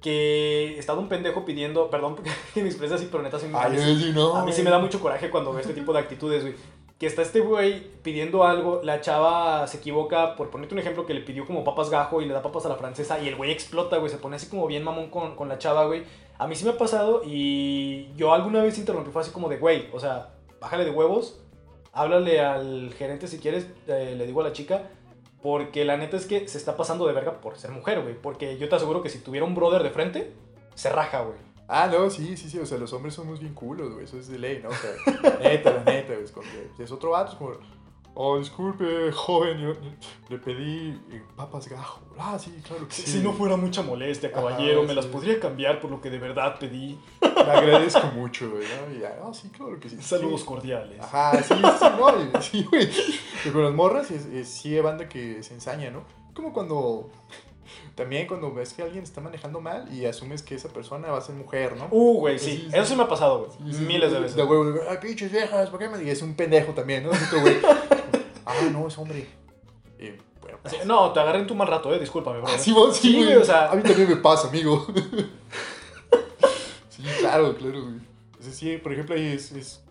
que 0.03 0.77
estaba 0.77 0.99
un 0.99 1.07
pendejo 1.07 1.45
pidiendo, 1.45 1.89
perdón 1.89 2.17
que 2.17 2.61
me 2.61 2.67
exprese 2.67 2.95
así, 2.95 3.07
pero 3.09 3.23
neta 3.23 3.39
sí 3.39 3.47
me... 3.47 3.57
Ay, 3.57 3.79
sí, 3.79 4.11
no, 4.13 4.35
A 4.35 4.45
mí 4.45 4.51
sí 4.51 4.61
me 4.61 4.69
da 4.69 4.77
mucho 4.77 4.99
coraje 4.99 5.31
cuando 5.31 5.51
veo 5.51 5.61
este 5.61 5.73
tipo 5.73 5.93
de 5.93 5.99
actitudes, 5.99 6.43
güey. 6.43 6.55
Que 6.99 7.07
está 7.07 7.21
este 7.21 7.39
güey 7.39 7.87
pidiendo 8.03 8.43
algo, 8.43 8.81
la 8.83 8.99
chava 9.01 9.65
se 9.65 9.77
equivoca, 9.77 10.35
por 10.35 10.49
ponerte 10.49 10.75
un 10.75 10.79
ejemplo, 10.79 11.05
que 11.05 11.13
le 11.13 11.21
pidió 11.21 11.45
como 11.45 11.63
papas 11.63 11.89
gajo 11.89 12.21
y 12.21 12.25
le 12.25 12.33
da 12.33 12.41
papas 12.41 12.65
a 12.65 12.69
la 12.69 12.75
francesa 12.75 13.19
y 13.19 13.29
el 13.29 13.35
güey 13.35 13.51
explota, 13.51 13.97
güey, 13.97 14.11
se 14.11 14.17
pone 14.17 14.35
así 14.35 14.47
como 14.47 14.67
bien 14.67 14.83
mamón 14.83 15.09
con, 15.09 15.35
con 15.35 15.47
la 15.47 15.57
chava, 15.57 15.85
güey. 15.85 16.03
A 16.37 16.47
mí 16.47 16.55
sí 16.55 16.65
me 16.65 16.71
ha 16.71 16.77
pasado 16.77 17.21
y 17.25 18.13
yo 18.15 18.33
alguna 18.33 18.61
vez 18.61 18.77
interrumpí, 18.77 19.09
fue 19.09 19.21
así 19.21 19.31
como 19.31 19.47
de, 19.47 19.57
güey, 19.57 19.87
o 19.93 19.99
sea, 19.99 20.33
bájale 20.59 20.83
de 20.83 20.91
huevos, 20.91 21.39
háblale 21.93 22.41
al 22.41 22.93
gerente 22.93 23.27
si 23.27 23.39
quieres, 23.39 23.67
eh, 23.87 24.15
le 24.17 24.25
digo 24.25 24.41
a 24.41 24.43
la 24.43 24.51
chica, 24.51 24.89
porque 25.43 25.83
la 25.83 25.97
neta 25.97 26.15
es 26.15 26.25
que 26.25 26.47
se 26.47 26.57
está 26.57 26.77
pasando 26.77 27.05
de 27.05 27.13
verga 27.13 27.41
por 27.41 27.57
ser 27.57 27.69
mujer, 27.71 28.01
güey. 28.01 28.15
Porque 28.19 28.57
yo 28.57 28.69
te 28.69 28.75
aseguro 28.75 29.03
que 29.03 29.09
si 29.09 29.19
tuviera 29.19 29.45
un 29.45 29.53
brother 29.53 29.83
de 29.83 29.89
frente, 29.89 30.33
se 30.73 30.89
raja, 30.89 31.21
güey. 31.21 31.37
Ah, 31.67 31.87
no, 31.91 32.09
sí, 32.09 32.37
sí, 32.37 32.49
sí, 32.49 32.59
o 32.59 32.65
sea, 32.65 32.77
los 32.77 32.93
hombres 32.93 33.13
somos 33.13 33.41
bien 33.41 33.53
culos, 33.53 33.91
güey, 33.93 34.05
eso 34.05 34.17
es 34.17 34.27
de 34.29 34.39
ley, 34.39 34.61
¿no? 34.63 34.69
O 34.69 34.73
sea, 34.73 35.37
neta, 35.39 35.71
la 35.71 35.83
neta, 35.83 36.13
güey, 36.13 36.25
es 36.79 36.91
otro 36.91 37.11
vato, 37.11 37.31
es 37.31 37.37
como, 37.37 37.51
oh, 38.15 38.37
disculpe, 38.37 39.11
joven, 39.11 39.57
yo 39.59 39.73
le 40.29 40.37
pedí 40.37 40.89
eh, 41.11 41.21
papas 41.35 41.67
gajo. 41.67 42.01
Ah, 42.17 42.37
sí, 42.39 42.53
claro 42.65 42.87
que 42.87 42.93
sí. 42.93 43.01
Si 43.03 43.19
no 43.19 43.33
fuera 43.33 43.57
mucha 43.57 43.81
molestia, 43.81 44.29
Ajá, 44.29 44.35
caballero, 44.41 44.83
me 44.83 44.89
sí. 44.89 44.95
las 44.95 45.05
podría 45.07 45.39
cambiar 45.39 45.79
por 45.79 45.89
lo 45.91 45.99
que 46.01 46.09
de 46.09 46.19
verdad 46.19 46.57
pedí. 46.59 46.99
Me 47.21 47.29
agradezco 47.51 48.07
mucho, 48.15 48.51
güey. 48.51 48.63
Y 48.95 48.99
ya, 48.99 49.19
ah, 49.23 49.33
sí, 49.33 49.49
claro 49.49 49.79
que 49.79 49.89
sí. 49.89 49.97
Saludos 50.01 50.41
Sí. 50.41 50.47
cordiales. 50.47 50.99
Ajá, 51.01 51.41
sí, 51.41 51.53
sí, 51.55 51.85
no, 51.99 52.39
y- 52.39 52.43
sí, 52.43 52.63
güey. 52.69 52.89
Pero 53.43 53.53
con 53.53 53.63
las 53.63 53.73
morras 53.73 54.11
es, 54.11 54.25
es- 54.27 54.47
sí 54.49 54.79
banda 54.79 55.09
que 55.09 55.41
se 55.43 55.53
ensaña, 55.55 55.89
¿no? 55.89 56.03
Como 56.35 56.53
cuando, 56.53 57.09
también 57.95 58.27
cuando 58.27 58.53
ves 58.53 58.73
que 58.73 58.81
alguien 58.83 59.03
está 59.03 59.21
manejando 59.21 59.59
mal 59.61 59.91
y 59.93 60.05
asumes 60.05 60.41
que 60.43 60.55
esa 60.55 60.69
persona 60.69 61.09
va 61.11 61.17
a 61.17 61.21
ser 61.21 61.35
mujer, 61.35 61.75
¿no? 61.77 61.87
Uh, 61.91 62.19
güey, 62.19 62.37
sí. 62.39 62.67
Eso 62.71 62.85
sí 62.85 62.95
me 62.95 63.03
ha 63.03 63.07
pasado, 63.07 63.39
güey. 63.45 63.71
Sí, 63.71 63.77
sí, 63.79 63.85
Miles 63.85 64.11
de 64.11 64.19
veces. 64.19 64.35
De 64.35 64.43
huevo, 64.43 64.79
ay, 64.89 64.97
pinches 65.01 65.31
viejas, 65.31 65.69
¿por 65.69 65.79
qué 65.79 65.89
me 65.89 65.97
digas? 65.97 66.17
Es 66.17 66.21
un 66.23 66.35
pendejo 66.35 66.73
también, 66.73 67.03
¿no? 67.03 67.09
Güey. 67.41 67.57
Ah, 68.45 68.53
no, 68.71 68.87
es 68.87 68.97
hombre. 68.97 69.27
Eh, 69.99 70.17
bueno, 70.41 70.57
Así, 70.63 70.77
no, 70.85 71.11
te 71.13 71.19
agarré 71.19 71.39
en 71.39 71.47
tu 71.47 71.55
mal 71.55 71.67
rato, 71.67 71.93
eh. 71.93 71.99
Discúlpame, 71.99 72.39
bro. 72.39 72.47
Ah, 72.49 72.57
sí, 72.57 72.71
vos, 72.71 72.97
sí, 72.97 73.11
Sí, 73.13 73.23
güey. 73.23 73.35
o 73.35 73.43
sea- 73.45 73.71
A 73.71 73.75
mí 73.75 73.81
también 73.83 74.09
me 74.09 74.17
pasa, 74.17 74.47
amigo. 74.49 74.85
sí, 76.89 77.03
claro, 77.19 77.55
claro, 77.55 77.81
güey. 77.83 77.95
Sea, 78.39 78.51
sí, 78.53 78.77
por 78.77 78.91
ejemplo, 78.93 79.15
ahí 79.15 79.27
es, 79.27 79.51
es, 79.53 79.81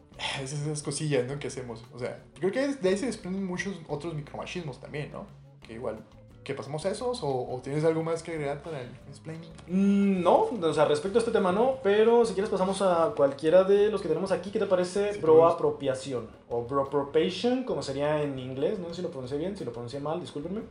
es 0.42 0.52
esas 0.52 0.82
cosillas, 0.82 1.26
¿no? 1.26 1.38
Que 1.38 1.48
hacemos. 1.48 1.82
O 1.92 1.98
sea, 1.98 2.22
creo 2.38 2.52
que 2.52 2.68
de 2.68 2.88
ahí 2.88 2.96
se 2.98 3.06
desprenden 3.06 3.44
muchos 3.46 3.74
otros 3.88 4.14
micromachismos 4.14 4.78
también, 4.80 5.10
¿no? 5.12 5.26
Que 5.66 5.74
igual, 5.74 6.04
¿que 6.44 6.54
pasamos 6.54 6.84
a 6.86 6.90
esos? 6.90 7.22
¿O, 7.22 7.28
o 7.28 7.60
tienes 7.62 7.84
algo 7.84 8.02
más 8.02 8.22
que 8.22 8.32
agregar 8.32 8.62
para 8.62 8.80
el 8.80 8.88
explaining? 9.08 9.50
Mm, 9.68 10.22
No, 10.22 10.48
o 10.62 10.72
sea, 10.74 10.84
respecto 10.84 11.18
a 11.18 11.20
este 11.20 11.30
tema 11.32 11.52
no, 11.52 11.76
pero 11.82 12.24
si 12.24 12.34
quieres 12.34 12.50
pasamos 12.50 12.82
a 12.82 13.12
cualquiera 13.16 13.64
de 13.64 13.90
los 13.90 14.00
que 14.02 14.08
tenemos 14.08 14.32
aquí. 14.32 14.50
¿Qué 14.50 14.58
te 14.58 14.66
parece 14.66 15.12
Sí, 15.14 15.20
broapropiación? 15.20 16.28
O 16.48 16.62
broappropriation, 16.64 17.64
como 17.64 17.82
sería 17.82 18.22
en 18.22 18.38
inglés. 18.38 18.78
No 18.78 18.88
sé 18.88 18.96
si 18.96 19.02
lo 19.02 19.10
pronuncié 19.10 19.38
bien, 19.38 19.56
si 19.56 19.64
lo 19.64 19.72
pronuncié 19.72 20.00
mal, 20.00 20.20
discúlpenme. 20.20 20.62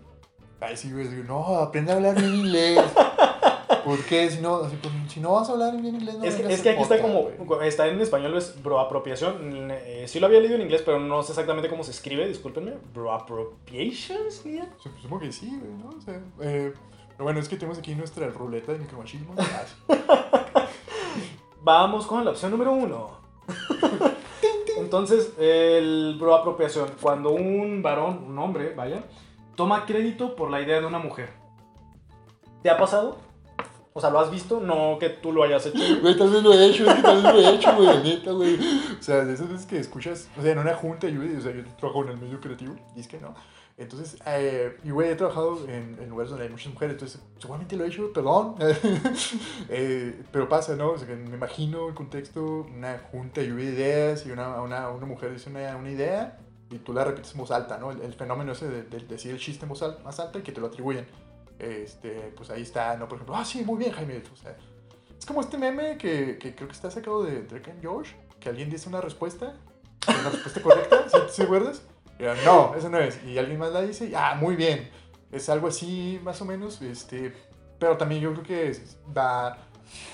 Ay, 0.60 0.77
sí, 0.77 0.91
güey, 0.91 1.07
no, 1.27 1.43
aprende 1.57 1.91
a 1.91 1.95
hablar 1.95 2.15
bien 2.15 2.36
inglés. 2.36 2.79
¿Por 3.85 4.03
qué? 4.05 4.29
Si 4.29 4.39
no, 4.39 4.59
pues, 4.59 4.73
si 5.09 5.19
no 5.19 5.33
vas 5.33 5.49
a 5.49 5.53
hablar 5.53 5.81
bien 5.81 5.95
inglés, 5.95 6.17
no 6.17 6.23
es, 6.23 6.35
que, 6.35 6.53
es 6.53 6.61
que 6.61 6.69
aquí 6.69 6.81
está 6.81 6.95
podcast, 6.95 7.13
como, 7.13 7.45
güey. 7.45 7.67
está 7.67 7.87
en 7.87 7.99
español 8.01 8.37
es 8.37 8.61
broapropiación. 8.61 9.69
Eh, 9.71 10.05
sí 10.07 10.19
lo 10.19 10.27
había 10.27 10.39
leído 10.39 10.55
en 10.55 10.61
inglés, 10.61 10.83
pero 10.85 10.99
no 10.99 11.23
sé 11.23 11.31
exactamente 11.31 11.69
cómo 11.69 11.83
se 11.83 11.91
escribe, 11.91 12.27
discúlpenme. 12.27 12.73
Broappropriation, 12.93 14.31
¿sería? 14.31 14.69
O 14.77 14.81
sea, 14.81 14.91
Supongo 15.01 15.21
que 15.21 15.31
sí, 15.31 15.47
güey, 15.47 15.73
¿no? 15.73 15.89
O 15.97 16.01
sea, 16.01 16.21
eh, 16.41 16.73
pero 17.09 17.23
bueno, 17.23 17.39
es 17.39 17.49
que 17.49 17.55
tenemos 17.55 17.77
aquí 17.77 17.95
nuestra 17.95 18.27
ruleta 18.29 18.73
de 18.73 18.79
micromachismo. 18.79 19.35
Vamos 21.63 22.07
con 22.07 22.25
la 22.25 22.31
opción 22.31 22.51
número 22.51 22.71
uno. 22.71 23.21
Entonces, 24.77 25.33
el 25.37 26.17
broapropiación, 26.19 26.89
cuando 26.99 27.31
un 27.31 27.83
varón, 27.83 28.23
un 28.27 28.39
hombre, 28.39 28.73
vaya, 28.73 29.03
toma 29.55 29.85
crédito 29.85 30.35
por 30.35 30.49
la 30.49 30.61
idea 30.61 30.79
de 30.79 30.87
una 30.87 30.97
mujer. 30.97 31.29
¿Te 32.63 32.69
ha 32.69 32.77
pasado? 32.77 33.17
O 33.93 33.99
sea, 33.99 34.10
¿lo 34.10 34.19
has 34.19 34.32
visto? 34.32 34.60
No 34.62 34.97
que 34.99 35.10
tú 35.10 35.34
lo 35.34 35.43
hayas 35.43 35.65
hecho. 35.65 35.80
Güey, 36.01 36.17
tal 36.17 36.30
vez 36.30 36.43
lo 36.43 36.54
he 36.54 36.65
hecho, 36.67 36.86
es 36.89 36.95
que 36.95 37.01
tal 37.01 37.21
vez 37.21 37.34
lo 37.34 37.39
he 37.39 37.56
hecho, 37.56 37.75
güey, 37.75 38.04
neta, 38.04 38.32
güey. 38.32 38.56
O 38.99 39.04
sea, 39.04 39.25
de 39.25 39.34
esas 39.34 39.49
veces 39.49 39.65
que 39.65 39.80
escuchas, 39.80 40.30
o 40.38 40.41
sea, 40.41 40.51
en 40.54 40.60
una 40.60 40.73
junta, 40.75 41.10
yo, 41.10 41.21
o 41.21 41.41
sea, 41.41 41.51
yo 41.54 41.63
trabajo 41.77 42.04
en 42.04 42.10
el 42.10 42.17
medio 42.17 42.39
creativo, 42.39 42.75
y 42.95 43.01
es 43.01 43.08
que 43.08 43.19
no. 43.19 43.34
Entonces, 43.77 44.17
eh, 44.27 44.77
y 44.84 44.91
güey, 44.91 45.10
he 45.10 45.15
trabajado 45.15 45.58
en, 45.67 45.97
en 45.99 46.10
lugares 46.10 46.30
donde 46.30 46.45
hay 46.45 46.51
muchas 46.51 46.71
mujeres, 46.71 46.93
entonces, 46.93 47.19
seguramente 47.39 47.75
lo 47.75 47.84
he 47.84 47.88
hecho, 47.88 48.13
perdón. 48.13 48.56
Eh, 49.69 50.21
pero 50.32 50.47
pasa, 50.47 50.75
¿no? 50.75 50.91
O 50.91 50.97
sea, 50.97 51.08
que 51.08 51.15
me 51.15 51.36
imagino 51.36 51.88
el 51.88 51.93
contexto, 51.93 52.67
una 52.75 52.99
junta, 53.12 53.41
lluvia 53.41 53.65
de 53.65 53.71
ideas, 53.71 54.25
y 54.25 54.32
una, 54.32 54.62
una, 54.62 54.89
una 54.89 55.06
mujer 55.06 55.34
dice 55.34 55.49
una, 55.49 55.75
una 55.77 55.89
idea, 55.91 56.38
y 56.69 56.77
tú 56.77 56.93
la 56.93 57.04
repites 57.04 57.32
en 57.34 57.39
voz 57.39 57.51
alta, 57.51 57.77
¿no? 57.77 57.91
El, 57.91 58.01
el 58.01 58.13
fenómeno 58.13 58.51
ese 58.54 58.67
de, 58.69 58.84
de 58.84 58.99
decir 59.06 59.32
el 59.32 59.39
chiste 59.39 59.65
en 59.65 59.69
voz 59.69 59.82
al- 59.84 59.97
más 60.04 60.19
alta 60.19 60.39
y 60.39 60.41
que 60.43 60.51
te 60.51 60.62
lo 60.62 60.67
atribuyen. 60.67 61.06
Este, 61.62 62.34
pues 62.36 62.50
ahí 62.50 62.63
está, 62.63 62.97
¿no? 62.97 63.08
Por 63.08 63.17
ejemplo, 63.17 63.36
ah, 63.36 63.45
sí, 63.45 63.63
muy 63.63 63.78
bien, 63.78 63.91
Jaime. 63.91 64.24
O 64.34 64.36
sea, 64.36 64.58
es 65.17 65.26
como 65.28 65.41
este 65.41 65.60
meme 65.60 65.95
que, 65.95 66.39
que 66.39 66.56
creo 66.56 66.67
que 66.67 66.74
está 66.74 66.89
sacado 66.89 67.24
de 67.24 67.43
Drake 67.43 67.69
and 67.69 67.86
Josh, 67.86 68.10
que 68.39 68.50
alguien 68.50 68.67
dice 68.71 68.89
una 68.89 69.00
respuesta, 69.00 69.54
una 70.08 70.30
respuesta 70.32 70.60
correcta, 70.60 71.06
¿sí, 71.12 71.17
¿sí 71.30 71.41
acuerdas? 71.43 71.84
Yo, 72.17 72.34
no, 72.45 72.74
eso 72.76 72.89
no 72.89 72.97
es. 72.97 73.24
Y 73.24 73.38
alguien 73.38 73.60
más 73.60 73.71
la 73.71 73.84
dice, 73.84 74.12
ah, 74.15 74.34
muy 74.34 74.56
bien. 74.56 74.89
Es 75.32 75.50
algo 75.50 75.67
así, 75.67 76.19
más 76.24 76.41
o 76.41 76.45
menos, 76.45 76.82
este, 76.82 77.32
pero 77.78 77.95
también 77.95 78.21
yo 78.21 78.32
creo 78.34 78.43
que 78.43 78.80
va 79.15 79.50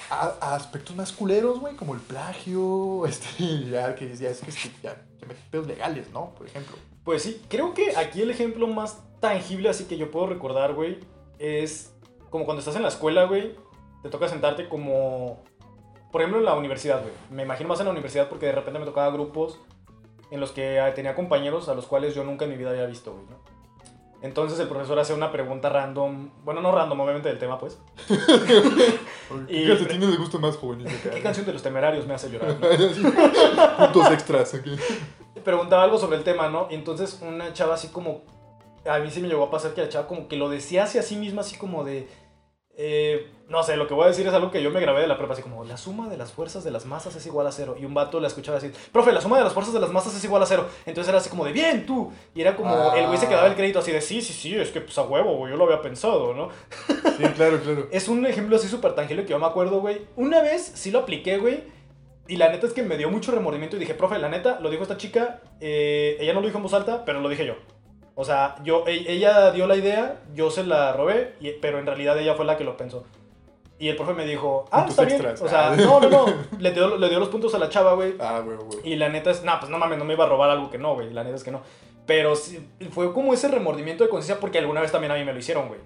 a, 0.09 0.35
a 0.41 0.55
aspectos 0.55 0.97
más 0.97 1.13
culeros, 1.13 1.61
güey, 1.61 1.75
como 1.75 1.93
el 1.93 2.01
plagio, 2.01 3.05
este, 3.07 3.69
ya 3.69 3.95
que 3.95 4.13
ya 4.17 4.31
es 4.31 4.41
que 4.41 4.51
ya, 4.83 5.01
ya 5.21 5.27
mete 5.27 5.39
pedos 5.49 5.65
legales, 5.65 6.11
¿no? 6.11 6.35
Por 6.35 6.45
ejemplo. 6.47 6.75
Pues 7.05 7.23
sí, 7.23 7.41
creo 7.47 7.73
que 7.73 7.95
aquí 7.95 8.21
el 8.21 8.31
ejemplo 8.31 8.67
más 8.67 8.97
tangible 9.21 9.69
así 9.69 9.85
que 9.85 9.97
yo 9.97 10.11
puedo 10.11 10.27
recordar, 10.27 10.73
güey, 10.73 10.99
es 11.39 11.93
como 12.29 12.45
cuando 12.45 12.59
estás 12.59 12.75
en 12.75 12.81
la 12.81 12.89
escuela, 12.89 13.25
güey, 13.25 13.55
te 14.03 14.09
toca 14.09 14.27
sentarte 14.27 14.67
como, 14.69 15.43
por 16.11 16.21
ejemplo, 16.21 16.39
en 16.39 16.45
la 16.45 16.55
universidad, 16.55 17.01
güey. 17.01 17.13
Me 17.29 17.43
imagino 17.43 17.69
más 17.69 17.79
en 17.79 17.85
la 17.85 17.91
universidad 17.91 18.29
porque 18.29 18.47
de 18.47 18.53
repente 18.53 18.79
me 18.79 18.85
tocaba 18.85 19.11
grupos 19.11 19.59
en 20.31 20.39
los 20.39 20.51
que 20.51 20.81
tenía 20.95 21.15
compañeros 21.15 21.69
a 21.69 21.75
los 21.75 21.85
cuales 21.85 22.13
yo 22.13 22.23
nunca 22.23 22.45
en 22.45 22.51
mi 22.51 22.57
vida 22.57 22.71
había 22.71 22.85
visto, 22.85 23.13
güey, 23.13 23.25
¿no? 23.29 23.57
Entonces 24.21 24.59
el 24.59 24.67
profesor 24.67 24.97
hace 24.97 25.13
una 25.13 25.31
pregunta 25.31 25.69
random, 25.69 26.31
bueno, 26.43 26.61
no 26.61 26.71
random, 26.71 26.99
obviamente 26.99 27.29
del 27.29 27.37
tema, 27.37 27.59
pues. 27.59 27.77
¿Qué 29.47 29.67
calcetines 29.67 30.09
les 30.09 30.17
gusta 30.17 30.39
más? 30.39 30.57
¿Qué 31.13 31.21
canción 31.21 31.45
de 31.45 31.53
los 31.53 31.61
temerarios 31.61 32.07
me 32.07 32.15
hace 32.15 32.29
llorar? 32.29 32.57
Puntos 32.57 34.11
extras 34.11 34.53
aquí. 34.55 34.75
preguntaba 35.43 35.83
algo 35.83 35.99
sobre 35.99 36.17
el 36.17 36.23
tema, 36.23 36.49
¿no? 36.49 36.67
Y 36.71 36.75
entonces 36.75 37.19
una 37.21 37.53
chava 37.53 37.75
así 37.75 37.89
como, 37.89 38.23
a 38.87 38.99
mí 38.99 39.11
sí 39.11 39.21
me 39.21 39.27
llegó 39.27 39.43
a 39.45 39.51
pasar 39.51 39.73
que 39.73 39.81
la 39.81 39.89
chava 39.89 40.07
como 40.07 40.27
que 40.27 40.35
lo 40.35 40.49
decía 40.49 40.83
hacia 40.83 41.01
sí 41.01 41.15
misma, 41.15 41.41
así 41.41 41.57
como 41.57 41.83
de, 41.83 42.07
eh, 42.79 43.31
no 43.49 43.63
sé, 43.63 43.75
lo 43.75 43.87
que 43.87 43.95
voy 43.95 44.05
a 44.05 44.07
decir 44.09 44.27
es 44.27 44.33
algo 44.33 44.51
que 44.51 44.61
yo 44.61 44.69
me 44.69 44.79
grabé 44.79 45.01
de 45.01 45.07
la 45.07 45.17
prepa, 45.17 45.33
así 45.33 45.41
como, 45.41 45.63
la 45.63 45.77
suma 45.77 46.09
de 46.09 46.15
las 46.15 46.31
fuerzas 46.31 46.63
de 46.63 46.69
las 46.69 46.85
masas 46.85 47.15
es 47.15 47.25
igual 47.25 47.47
a 47.47 47.51
cero. 47.51 47.75
Y 47.79 47.85
un 47.85 47.95
vato 47.95 48.19
la 48.19 48.27
escuchaba 48.27 48.59
decir, 48.59 48.77
profe, 48.91 49.11
la 49.11 49.19
suma 49.19 49.39
de 49.39 49.43
las 49.43 49.53
fuerzas 49.53 49.73
de 49.73 49.79
las 49.79 49.89
masas 49.91 50.15
es 50.15 50.23
igual 50.23 50.43
a 50.43 50.45
cero. 50.45 50.67
Entonces 50.85 51.09
era 51.09 51.17
así 51.17 51.29
como 51.29 51.43
de, 51.43 51.53
bien, 51.53 51.87
tú. 51.87 52.11
Y 52.35 52.41
era 52.41 52.55
como, 52.55 52.93
el 52.93 53.07
güey 53.07 53.17
se 53.17 53.27
quedaba 53.27 53.47
el 53.47 53.55
crédito 53.55 53.79
así 53.79 53.91
de, 53.91 53.99
sí, 53.99 54.21
sí, 54.21 54.31
sí, 54.31 54.55
es 54.55 54.69
que 54.69 54.81
pues 54.81 54.95
a 54.99 55.03
huevo, 55.03 55.37
güey, 55.37 55.51
yo 55.51 55.57
lo 55.57 55.63
había 55.63 55.81
pensado, 55.81 56.35
¿no? 56.35 56.49
Sí, 56.87 57.23
claro, 57.35 57.59
claro. 57.61 57.87
Es 57.91 58.07
un 58.09 58.23
ejemplo 58.27 58.57
así 58.57 58.67
súper 58.67 58.93
tangible 58.93 59.23
que 59.23 59.31
yo 59.31 59.39
me 59.39 59.47
acuerdo, 59.47 59.81
güey. 59.81 60.01
Una 60.15 60.41
vez 60.41 60.71
sí 60.75 60.91
lo 60.91 60.99
apliqué, 60.99 61.39
güey. 61.39 61.63
Y 62.27 62.35
la 62.35 62.49
neta 62.49 62.67
es 62.67 62.73
que 62.73 62.83
me 62.83 62.97
dio 62.97 63.09
mucho 63.09 63.31
remordimiento 63.31 63.77
y 63.77 63.79
dije, 63.79 63.95
profe, 63.95 64.19
la 64.19 64.29
neta, 64.29 64.59
lo 64.59 64.69
dijo 64.69 64.83
esta 64.83 64.97
chica, 64.97 65.41
eh, 65.61 66.17
ella 66.19 66.33
no 66.33 66.41
lo 66.41 66.45
dijo 66.45 66.57
en 66.57 66.63
voz 66.63 66.73
alta, 66.73 67.05
pero 67.05 67.21
lo 67.21 67.29
dije 67.29 67.45
yo. 67.45 67.55
O 68.19 68.25
sea, 68.25 68.55
yo, 68.63 68.83
e- 68.87 69.05
ella 69.11 69.51
dio 69.51 69.67
la 69.67 69.75
idea, 69.75 70.21
yo 70.33 70.49
se 70.49 70.63
la 70.65 70.91
robé, 70.91 71.35
pero 71.61 71.77
en 71.79 71.85
realidad 71.85 72.17
ella 72.17 72.33
fue 72.33 72.45
la 72.45 72.57
que 72.57 72.63
lo 72.63 72.75
pensó. 72.75 73.05
Y 73.79 73.89
el 73.89 73.95
profe 73.95 74.13
me 74.13 74.25
dijo, 74.25 74.65
ah, 74.71 74.87
está 74.89 75.03
bien. 75.05 75.17
extras. 75.21 75.39
O 75.43 75.47
sea, 75.47 75.71
Ah. 75.71 75.75
no, 75.75 75.99
no, 75.99 76.09
no. 76.09 76.25
Le 76.57 76.71
dio, 76.71 76.97
le 76.97 77.09
dio 77.09 77.19
los 77.19 77.29
puntos 77.29 77.53
a 77.53 77.59
la 77.59 77.69
chava, 77.69 77.93
güey. 77.93 78.15
Ah, 78.19 78.41
güey, 78.43 78.57
güey. 78.57 78.79
Y 78.83 78.95
la 78.95 79.07
neta 79.09 79.29
es, 79.29 79.43
nah, 79.43 79.59
pues 79.59 79.69
no 79.69 79.77
mames, 79.77 79.99
no 79.99 80.03
me 80.05 80.15
iba 80.15 80.25
a 80.25 80.27
robar 80.29 80.49
algo 80.49 80.71
que 80.71 80.79
no, 80.79 80.95
güey. 80.95 81.13
La 81.13 81.23
neta 81.23 81.35
es 81.35 81.43
que 81.43 81.51
no. 81.51 81.61
Pero 82.07 82.35
sí, 82.35 82.67
fue 82.89 83.13
como 83.13 83.33
ese 83.35 83.49
remordimiento 83.49 84.03
de 84.03 84.09
conciencia 84.09 84.39
porque 84.39 84.57
alguna 84.57 84.81
vez 84.81 84.91
también 84.91 85.11
a 85.11 85.15
mí 85.15 85.23
me 85.23 85.31
lo 85.33 85.37
hicieron, 85.37 85.67
güey. 85.67 85.79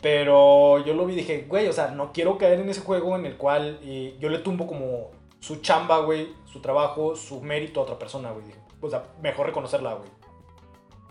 Pero 0.00 0.84
yo 0.84 0.94
lo 0.94 1.06
vi 1.06 1.14
y 1.14 1.16
dije, 1.16 1.46
güey, 1.48 1.66
o 1.66 1.72
sea, 1.72 1.88
no 1.88 2.12
quiero 2.12 2.36
caer 2.38 2.60
en 2.60 2.68
ese 2.68 2.82
juego 2.82 3.16
en 3.16 3.24
el 3.26 3.36
cual 3.36 3.78
eh, 3.82 4.14
yo 4.20 4.28
le 4.28 4.38
tumbo 4.38 4.66
como 4.66 5.10
su 5.40 5.56
chamba, 5.56 5.98
güey, 6.00 6.28
su 6.44 6.60
trabajo, 6.60 7.16
su 7.16 7.40
mérito 7.40 7.80
a 7.80 7.84
otra 7.84 7.98
persona, 7.98 8.30
güey. 8.30 8.44
O 8.80 8.90
sea, 8.90 9.04
mejor 9.22 9.46
reconocerla, 9.46 9.94
güey. 9.94 10.08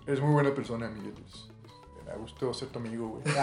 Es 0.05 0.19
muy 0.19 0.31
buena 0.33 0.53
persona, 0.53 0.89
Miguel. 0.89 1.13
Es- 1.25 1.33
es- 1.35 2.05
Me 2.05 2.15
gustó 2.17 2.53
ser 2.53 2.67
tu 2.69 2.79
amigo, 2.79 3.07
güey. 3.09 3.23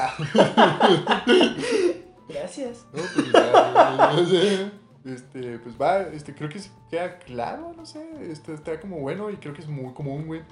Gracias. 2.28 2.86
No, 2.92 3.02
pues 3.14 3.32
ya, 3.32 4.12
no 4.14 4.26
sé. 4.26 4.70
Este, 5.04 5.58
pues 5.60 5.80
va, 5.80 6.00
este, 6.02 6.34
creo 6.34 6.48
que 6.50 6.60
queda 6.90 7.18
claro, 7.18 7.72
no 7.74 7.86
sé, 7.86 8.06
este, 8.30 8.52
está 8.52 8.78
como 8.78 9.00
bueno 9.00 9.30
y 9.30 9.36
creo 9.38 9.54
que 9.54 9.62
es 9.62 9.68
muy 9.68 9.94
común, 9.94 10.26
güey. 10.26 10.42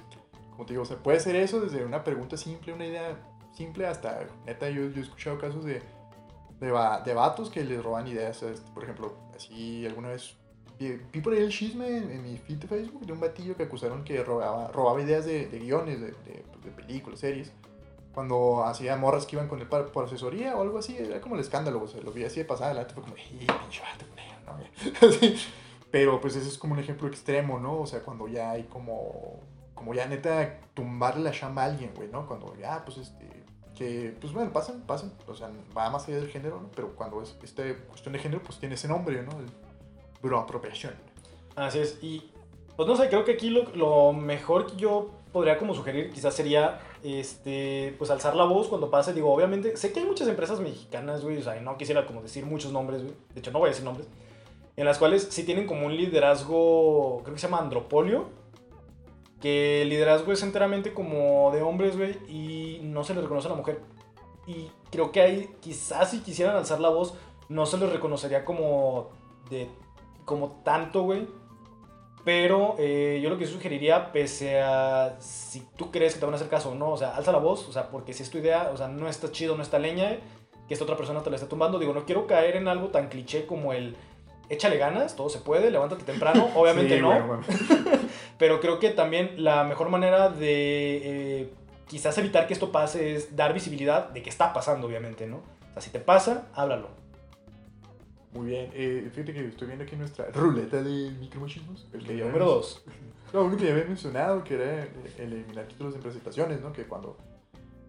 Como 0.51 0.65
te 0.65 0.73
digo, 0.73 0.81
o 0.83 0.85
sea, 0.85 0.97
puede 0.97 1.19
ser 1.19 1.35
eso 1.35 1.61
desde 1.61 1.85
una 1.85 2.03
pregunta 2.03 2.35
simple, 2.35 2.73
una 2.73 2.85
idea 2.87 3.15
simple, 3.53 3.85
hasta, 3.85 4.25
neta, 4.47 4.67
yo, 4.69 4.89
yo 4.89 4.99
he 4.99 5.03
escuchado 5.03 5.37
casos 5.37 5.63
de, 5.65 5.83
de, 6.59 6.71
de 7.05 7.13
vatos 7.13 7.51
que 7.51 7.63
les 7.63 7.81
roban 7.83 8.07
ideas, 8.07 8.41
este, 8.41 8.69
por 8.71 8.83
ejemplo, 8.83 9.15
así 9.35 9.85
alguna 9.85 10.09
vez 10.09 10.35
vi, 10.79 11.21
por 11.21 11.33
ahí 11.33 11.39
el 11.39 11.49
chisme 11.49 11.87
en, 11.97 12.09
en 12.09 12.23
mi 12.23 12.37
feed 12.37 12.57
de 12.57 12.67
Facebook 12.67 13.05
de 13.05 13.13
un 13.13 13.19
batillo 13.19 13.55
que 13.55 13.63
acusaron 13.63 14.03
que 14.03 14.23
robaba, 14.23 14.69
robaba 14.69 15.01
ideas 15.01 15.25
de, 15.25 15.47
de 15.47 15.59
guiones, 15.59 15.99
de, 15.99 16.07
de, 16.07 16.43
pues, 16.51 16.63
de 16.63 16.71
películas, 16.71 17.19
series 17.19 17.51
cuando 18.13 18.65
hacía 18.65 18.97
morras 18.97 19.25
que 19.25 19.35
iban 19.35 19.47
con 19.47 19.59
él 19.59 19.67
para, 19.67 19.85
por 19.85 20.05
asesoría 20.05 20.55
o 20.55 20.61
algo 20.61 20.79
así, 20.79 20.97
era 20.97 21.21
como 21.21 21.35
el 21.35 21.41
escándalo, 21.41 21.83
o 21.83 21.87
sea, 21.87 22.01
lo 22.01 22.11
vi 22.11 22.23
así 22.23 22.39
de 22.39 22.45
pasada 22.45 22.71
adelante, 22.71 22.93
fue 22.93 23.03
como, 23.03 23.15
¡y 23.15 23.45
pinche 23.45 23.81
vato, 23.81 24.05
culero", 24.09 24.39
¿no? 24.45 25.29
Pero 25.91 26.19
pues 26.21 26.35
ese 26.35 26.49
es 26.49 26.57
como 26.57 26.73
un 26.73 26.79
ejemplo 26.79 27.07
extremo, 27.07 27.59
¿no? 27.59 27.79
O 27.79 27.85
sea, 27.85 28.01
cuando 28.01 28.27
ya 28.27 28.51
hay 28.51 28.63
como, 28.63 29.39
como 29.73 29.93
ya 29.93 30.05
neta 30.05 30.59
tumbarle 30.73 31.23
la 31.23 31.31
chamba 31.31 31.63
a 31.63 31.65
alguien, 31.65 31.91
güey, 31.95 32.09
¿no? 32.09 32.27
Cuando 32.27 32.55
ya, 32.57 32.83
pues 32.83 32.97
este, 32.97 33.25
que, 33.75 34.15
pues 34.19 34.33
bueno, 34.33 34.51
pasan, 34.51 34.81
pasan, 34.81 35.13
o 35.25 35.33
sea, 35.33 35.49
va 35.75 35.89
más 35.89 36.07
allá 36.07 36.17
del 36.17 36.29
género, 36.29 36.59
¿no? 36.59 36.69
Pero 36.75 36.95
cuando 36.95 37.21
es 37.23 37.37
esta 37.41 37.63
cuestión 37.87 38.13
de 38.13 38.19
género, 38.19 38.43
pues 38.43 38.59
tiene 38.59 38.75
ese 38.75 38.87
nombre, 38.87 39.23
¿no? 39.23 39.31
El 39.39 39.49
broapropiación. 40.21 40.93
Así 41.55 41.79
es. 41.79 41.99
Y, 42.01 42.31
pues 42.75 42.87
no 42.87 42.95
sé, 42.95 43.09
creo 43.09 43.25
que 43.25 43.33
aquí 43.33 43.49
lo, 43.49 43.63
lo 43.75 44.13
mejor 44.13 44.67
que 44.67 44.75
yo 44.77 45.11
podría 45.31 45.57
como 45.57 45.75
sugerir 45.75 46.11
quizás 46.11 46.33
sería, 46.33 46.79
este, 47.03 47.95
pues 47.97 48.09
alzar 48.09 48.35
la 48.35 48.45
voz 48.45 48.67
cuando 48.67 48.89
pase. 48.89 49.13
Digo, 49.13 49.33
obviamente, 49.33 49.77
sé 49.77 49.91
que 49.91 49.99
hay 49.99 50.05
muchas 50.05 50.27
empresas 50.27 50.59
mexicanas, 50.59 51.23
güey, 51.23 51.37
o 51.37 51.43
sea, 51.43 51.59
no 51.59 51.77
quisiera 51.77 52.05
como 52.05 52.21
decir 52.21 52.45
muchos 52.45 52.71
nombres, 52.71 53.03
güey. 53.03 53.13
De 53.33 53.39
hecho, 53.39 53.51
no 53.51 53.59
voy 53.59 53.67
a 53.67 53.71
decir 53.71 53.85
nombres. 53.85 54.07
En 54.75 54.85
las 54.85 54.97
cuales 54.97 55.27
sí 55.29 55.43
tienen 55.43 55.67
como 55.67 55.85
un 55.85 55.95
liderazgo, 55.95 57.21
creo 57.23 57.35
que 57.35 57.41
se 57.41 57.47
llama 57.47 57.59
andropolio. 57.59 58.29
Que 59.41 59.83
el 59.83 59.89
liderazgo 59.89 60.33
es 60.33 60.43
enteramente 60.43 60.93
como 60.93 61.51
de 61.51 61.61
hombres, 61.61 61.95
güey, 61.95 62.17
y 62.27 62.79
no 62.83 63.03
se 63.03 63.13
les 63.13 63.23
reconoce 63.23 63.47
a 63.47 63.51
la 63.51 63.57
mujer. 63.57 63.79
Y 64.47 64.69
creo 64.91 65.11
que 65.11 65.21
ahí, 65.21 65.49
quizás 65.61 66.11
si 66.11 66.19
quisieran 66.19 66.55
alzar 66.55 66.79
la 66.79 66.89
voz, 66.89 67.13
no 67.47 67.65
se 67.65 67.77
les 67.77 67.89
reconocería 67.89 68.43
como 68.43 69.09
de 69.49 69.69
como 70.29 70.61
tanto, 70.63 71.01
güey. 71.01 71.27
Pero 72.23 72.75
eh, 72.77 73.19
yo 73.23 73.31
lo 73.31 73.39
que 73.39 73.47
sugeriría, 73.47 74.11
pese 74.11 74.61
a 74.61 75.15
si 75.19 75.61
tú 75.75 75.89
crees 75.89 76.13
que 76.13 76.19
te 76.19 76.25
van 76.25 76.35
a 76.35 76.37
hacer 76.37 76.49
caso 76.49 76.69
o 76.69 76.75
no, 76.75 76.91
o 76.91 76.97
sea, 76.97 77.15
alza 77.15 77.31
la 77.31 77.39
voz, 77.39 77.67
o 77.67 77.71
sea, 77.71 77.89
porque 77.89 78.13
si 78.13 78.21
es 78.21 78.29
tu 78.29 78.37
idea, 78.37 78.69
o 78.71 78.77
sea, 78.77 78.87
no 78.87 79.09
está 79.09 79.31
chido, 79.31 79.55
no 79.55 79.63
está 79.63 79.79
leña, 79.79 80.11
eh, 80.11 80.19
que 80.67 80.75
esta 80.75 80.83
otra 80.83 80.95
persona 80.95 81.23
te 81.23 81.31
la 81.31 81.37
está 81.37 81.49
tumbando. 81.49 81.79
Digo, 81.79 81.93
no 81.93 82.05
quiero 82.05 82.27
caer 82.27 82.57
en 82.57 82.67
algo 82.67 82.89
tan 82.89 83.07
cliché 83.07 83.47
como 83.47 83.73
el 83.73 83.95
échale 84.49 84.77
ganas, 84.77 85.15
todo 85.15 85.29
se 85.29 85.39
puede, 85.39 85.71
levántate 85.71 86.03
temprano, 86.03 86.47
obviamente 86.55 86.97
Sí, 86.97 87.01
no. 87.01 87.25
güey. 87.25 87.39
Pero 88.37 88.59
creo 88.59 88.77
que 88.77 88.89
también 88.91 89.43
la 89.43 89.63
mejor 89.63 89.89
manera 89.89 90.29
de 90.29 91.41
eh, 91.41 91.53
quizás 91.87 92.15
evitar 92.19 92.45
que 92.45 92.53
esto 92.53 92.71
pase 92.71 93.15
es 93.15 93.35
dar 93.35 93.53
visibilidad 93.53 94.09
de 94.09 94.21
que 94.21 94.29
está 94.29 94.53
pasando, 94.53 94.85
obviamente, 94.85 95.25
¿no? 95.25 95.37
O 95.37 95.73
sea, 95.73 95.81
si 95.81 95.89
te 95.89 95.99
pasa, 95.99 96.49
háblalo. 96.53 96.98
Muy 98.33 98.47
bien, 98.47 98.69
eh, 98.73 99.09
fíjate 99.11 99.33
que 99.33 99.47
estoy 99.47 99.67
viendo 99.67 99.83
aquí 99.85 99.95
nuestra 99.95 100.25
ruleta 100.33 100.81
de 100.83 101.11
micromachismos. 101.19 101.87
El 101.93 102.05
que 102.05 102.17
ya 102.17 102.25
Número 102.25 102.45
habíamos- 102.45 102.83
2. 102.85 103.33
No, 103.33 103.43
uno 103.43 103.57
que 103.57 103.65
ya 103.65 103.71
había 103.73 103.85
mencionado, 103.85 104.43
que 104.43 104.55
era 104.55 104.87
eliminar 105.19 105.65
títulos 105.67 105.93
en 105.95 106.01
presentaciones, 106.01 106.61
¿no? 106.61 106.73
Que 106.73 106.85
cuando 106.85 107.17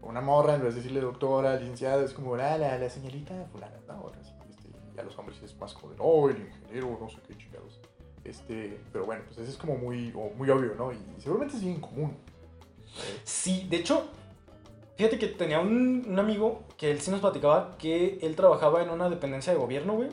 una 0.03 0.21
morra, 0.21 0.55
en 0.55 0.63
vez 0.63 0.75
de 0.75 0.81
decirle 0.81 1.01
doctora, 1.01 1.57
licenciada, 1.57 2.05
es 2.05 2.13
como, 2.13 2.35
ah, 2.35 2.59
la, 2.59 2.79
la 2.79 2.91
señorita 2.91 3.47
fulana, 3.53 3.77
¿no? 3.87 3.95
Ahora 3.95 4.23
sí, 4.23 4.33
este, 4.51 4.69
y 4.95 4.99
a 4.99 5.03
los 5.03 5.17
hombres 5.19 5.41
es 5.43 5.57
más 5.59 5.73
como 5.75 5.93
de, 5.93 5.99
no, 5.99 6.29
el 6.29 6.39
ingeniero, 6.43 6.99
no 7.01 7.09
sé 7.09 7.17
qué 7.27 7.37
chingados. 7.39 7.81
Este, 8.25 8.79
pero 8.93 9.07
bueno, 9.07 9.23
pues 9.27 9.39
ese 9.39 9.51
es 9.51 9.57
como 9.57 9.77
muy, 9.77 10.13
muy 10.37 10.51
obvio, 10.51 10.75
¿no? 10.77 10.93
Y 10.93 10.99
seguramente 11.19 11.57
es 11.57 11.63
bien 11.65 11.81
común. 11.81 12.17
Sí, 13.25 13.67
de 13.71 13.79
hecho, 13.79 14.09
fíjate 14.97 15.19
que 15.19 15.29
tenía 15.29 15.61
un, 15.61 16.05
un 16.07 16.19
amigo 16.19 16.65
que 16.77 16.91
él 16.91 17.01
sí 17.01 17.11
nos 17.11 17.21
platicaba 17.21 17.77
que 17.79 18.19
él 18.21 18.37
trabajaba 18.37 18.83
en 18.83 18.91
una 18.91 19.09
dependencia 19.09 19.53
de 19.55 19.59
gobierno, 19.59 19.95
güey. 19.95 20.09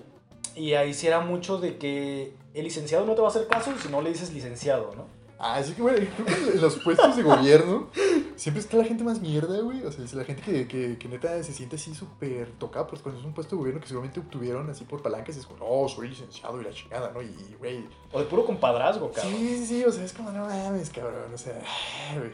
Y 0.57 0.73
ahí 0.73 0.93
sí 0.93 1.05
era 1.07 1.19
mucho 1.19 1.59
de 1.59 1.77
que 1.77 2.33
el 2.53 2.63
licenciado 2.63 3.05
no 3.05 3.13
te 3.13 3.21
va 3.21 3.27
a 3.27 3.29
hacer 3.29 3.47
caso 3.47 3.71
si 3.79 3.89
no 3.89 4.01
le 4.01 4.09
dices 4.09 4.33
licenciado, 4.33 4.91
¿no? 4.95 5.05
Ah, 5.39 5.61
sí 5.61 5.73
que, 5.73 5.83
bueno, 5.83 5.99
creo 6.15 6.25
que 6.25 6.51
en 6.53 6.61
los 6.61 6.77
puestos 6.77 7.15
de 7.15 7.21
gobierno 7.21 7.89
siempre 8.35 8.61
está 8.61 8.77
la 8.77 8.83
gente 8.83 9.03
más 9.03 9.21
mierda, 9.21 9.59
güey. 9.59 9.83
O 9.83 9.91
sea, 9.91 10.03
es 10.03 10.15
la 10.15 10.23
gente 10.23 10.41
que, 10.41 10.67
que, 10.67 10.97
que 10.97 11.07
neta 11.07 11.43
se 11.43 11.53
siente 11.53 11.75
así 11.75 11.93
súper 11.93 12.51
tocada, 12.53 12.87
pues 12.87 13.03
cuando 13.03 13.19
es 13.19 13.25
un 13.25 13.33
puesto 13.33 13.55
de 13.55 13.59
gobierno 13.59 13.81
que 13.81 13.87
seguramente 13.87 14.19
obtuvieron 14.19 14.67
así 14.69 14.83
por 14.83 15.03
palancas, 15.03 15.37
es 15.37 15.45
como, 15.45 15.63
no, 15.63 15.87
soy 15.87 16.09
licenciado 16.09 16.59
y 16.59 16.63
la 16.63 16.71
chingada, 16.71 17.11
¿no? 17.11 17.21
Y, 17.21 17.35
güey, 17.59 17.85
O 18.11 18.19
de 18.19 18.25
puro 18.25 18.45
compadrazgo, 18.45 19.11
cabrón. 19.11 19.33
Sí, 19.37 19.65
sí, 19.65 19.85
o 19.85 19.91
sea, 19.91 20.03
es 20.03 20.13
como, 20.13 20.31
no 20.31 20.47
mames, 20.47 20.89
cabrón, 20.89 21.31
o 21.33 21.37
sea, 21.37 21.61
güey. 22.17 22.31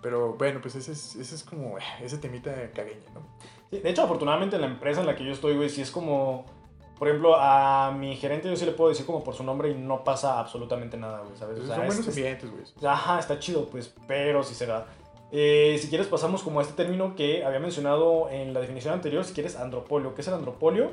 Pero 0.00 0.34
bueno, 0.34 0.60
pues 0.60 0.76
ese 0.76 0.92
es, 0.92 1.16
ese 1.16 1.34
es 1.34 1.42
como 1.42 1.76
ese 2.00 2.18
temita 2.18 2.54
cagueña, 2.70 3.10
¿no? 3.14 3.22
Sí, 3.70 3.80
de 3.80 3.90
hecho, 3.90 4.02
afortunadamente 4.02 4.54
en 4.54 4.62
la 4.62 4.68
empresa 4.68 5.00
en 5.00 5.06
la 5.06 5.16
que 5.16 5.24
yo 5.24 5.32
estoy, 5.32 5.56
güey, 5.56 5.68
sí 5.68 5.82
es 5.82 5.90
como... 5.90 6.46
Por 6.98 7.08
ejemplo, 7.08 7.36
a 7.38 7.92
mi 7.96 8.16
gerente 8.16 8.48
yo 8.48 8.56
sí 8.56 8.64
le 8.66 8.72
puedo 8.72 8.90
decir 8.90 9.06
como 9.06 9.22
por 9.22 9.34
su 9.34 9.44
nombre 9.44 9.70
y 9.70 9.74
no 9.74 10.02
pasa 10.02 10.40
absolutamente 10.40 10.96
nada, 10.96 11.20
güey, 11.20 11.36
¿sabes? 11.36 11.58
O 11.58 11.62
Entonces, 11.62 11.66
sea, 11.68 11.76
son 11.76 11.84
es- 11.86 11.94
buenos 11.96 12.08
es- 12.08 12.50
güey. 12.50 12.86
Ajá, 12.90 13.18
está 13.20 13.38
chido, 13.38 13.66
pues, 13.68 13.94
pero 14.06 14.42
sí 14.42 14.54
se 14.54 14.66
da. 14.66 14.86
Eh, 15.30 15.78
si 15.80 15.88
quieres 15.88 16.06
pasamos 16.08 16.42
como 16.42 16.58
a 16.58 16.62
este 16.62 16.74
término 16.74 17.14
que 17.14 17.44
había 17.44 17.60
mencionado 17.60 18.28
en 18.30 18.52
la 18.54 18.60
definición 18.60 18.94
anterior, 18.94 19.24
si 19.24 19.34
quieres, 19.34 19.56
andropolio. 19.56 20.14
¿Qué 20.14 20.22
es 20.22 20.28
el 20.28 20.34
andropolio? 20.34 20.90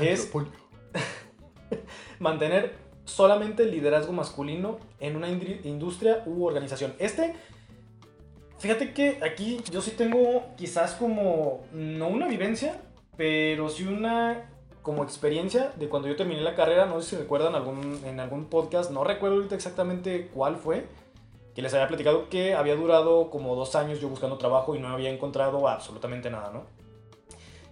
Es 0.00 0.20
Antropolio. 0.26 0.52
mantener 2.18 2.74
solamente 3.04 3.64
el 3.64 3.70
liderazgo 3.70 4.12
masculino 4.12 4.78
en 5.00 5.16
una 5.16 5.28
industria 5.28 6.22
u 6.26 6.44
organización. 6.44 6.94
Este, 6.98 7.34
fíjate 8.58 8.92
que 8.92 9.18
aquí 9.22 9.60
yo 9.70 9.80
sí 9.82 9.92
tengo 9.92 10.44
quizás 10.56 10.92
como, 10.94 11.64
no 11.72 12.08
una 12.08 12.28
vivencia, 12.28 12.80
pero 13.16 13.68
sí 13.68 13.84
una 13.86 14.50
como 14.84 15.02
experiencia 15.02 15.72
de 15.76 15.88
cuando 15.88 16.08
yo 16.08 16.14
terminé 16.14 16.42
la 16.42 16.54
carrera, 16.54 16.84
no 16.84 17.00
sé 17.00 17.10
si 17.10 17.16
recuerdan 17.16 17.54
algún, 17.54 18.02
en 18.04 18.20
algún 18.20 18.44
podcast, 18.44 18.90
no 18.90 19.02
recuerdo 19.02 19.36
ahorita 19.36 19.54
exactamente 19.54 20.28
cuál 20.32 20.56
fue, 20.56 20.86
que 21.54 21.62
les 21.62 21.72
había 21.72 21.88
platicado 21.88 22.28
que 22.28 22.54
había 22.54 22.76
durado 22.76 23.30
como 23.30 23.56
dos 23.56 23.76
años 23.76 23.98
yo 23.98 24.10
buscando 24.10 24.36
trabajo 24.36 24.76
y 24.76 24.80
no 24.80 24.88
había 24.88 25.08
encontrado 25.08 25.66
absolutamente 25.68 26.28
nada, 26.28 26.50
¿no? 26.52 26.64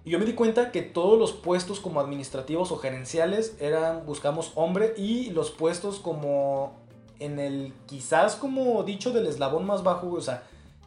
Y 0.06 0.10
yo 0.10 0.18
me 0.18 0.24
di 0.24 0.32
cuenta 0.32 0.72
que 0.72 0.80
todos 0.80 1.18
los 1.18 1.32
puestos 1.32 1.80
como 1.80 2.00
administrativos 2.00 2.72
o 2.72 2.78
gerenciales 2.78 3.56
eran, 3.60 4.06
buscamos 4.06 4.50
hombre, 4.54 4.94
y 4.96 5.30
los 5.32 5.50
puestos 5.50 5.98
como 5.98 6.72
en 7.18 7.38
el, 7.38 7.74
quizás 7.84 8.36
como 8.36 8.82
dicho 8.84 9.12
del 9.12 9.26
eslabón 9.26 9.66
más 9.66 9.82
bajo, 9.82 10.10
o 10.10 10.20
sea, 10.22 10.44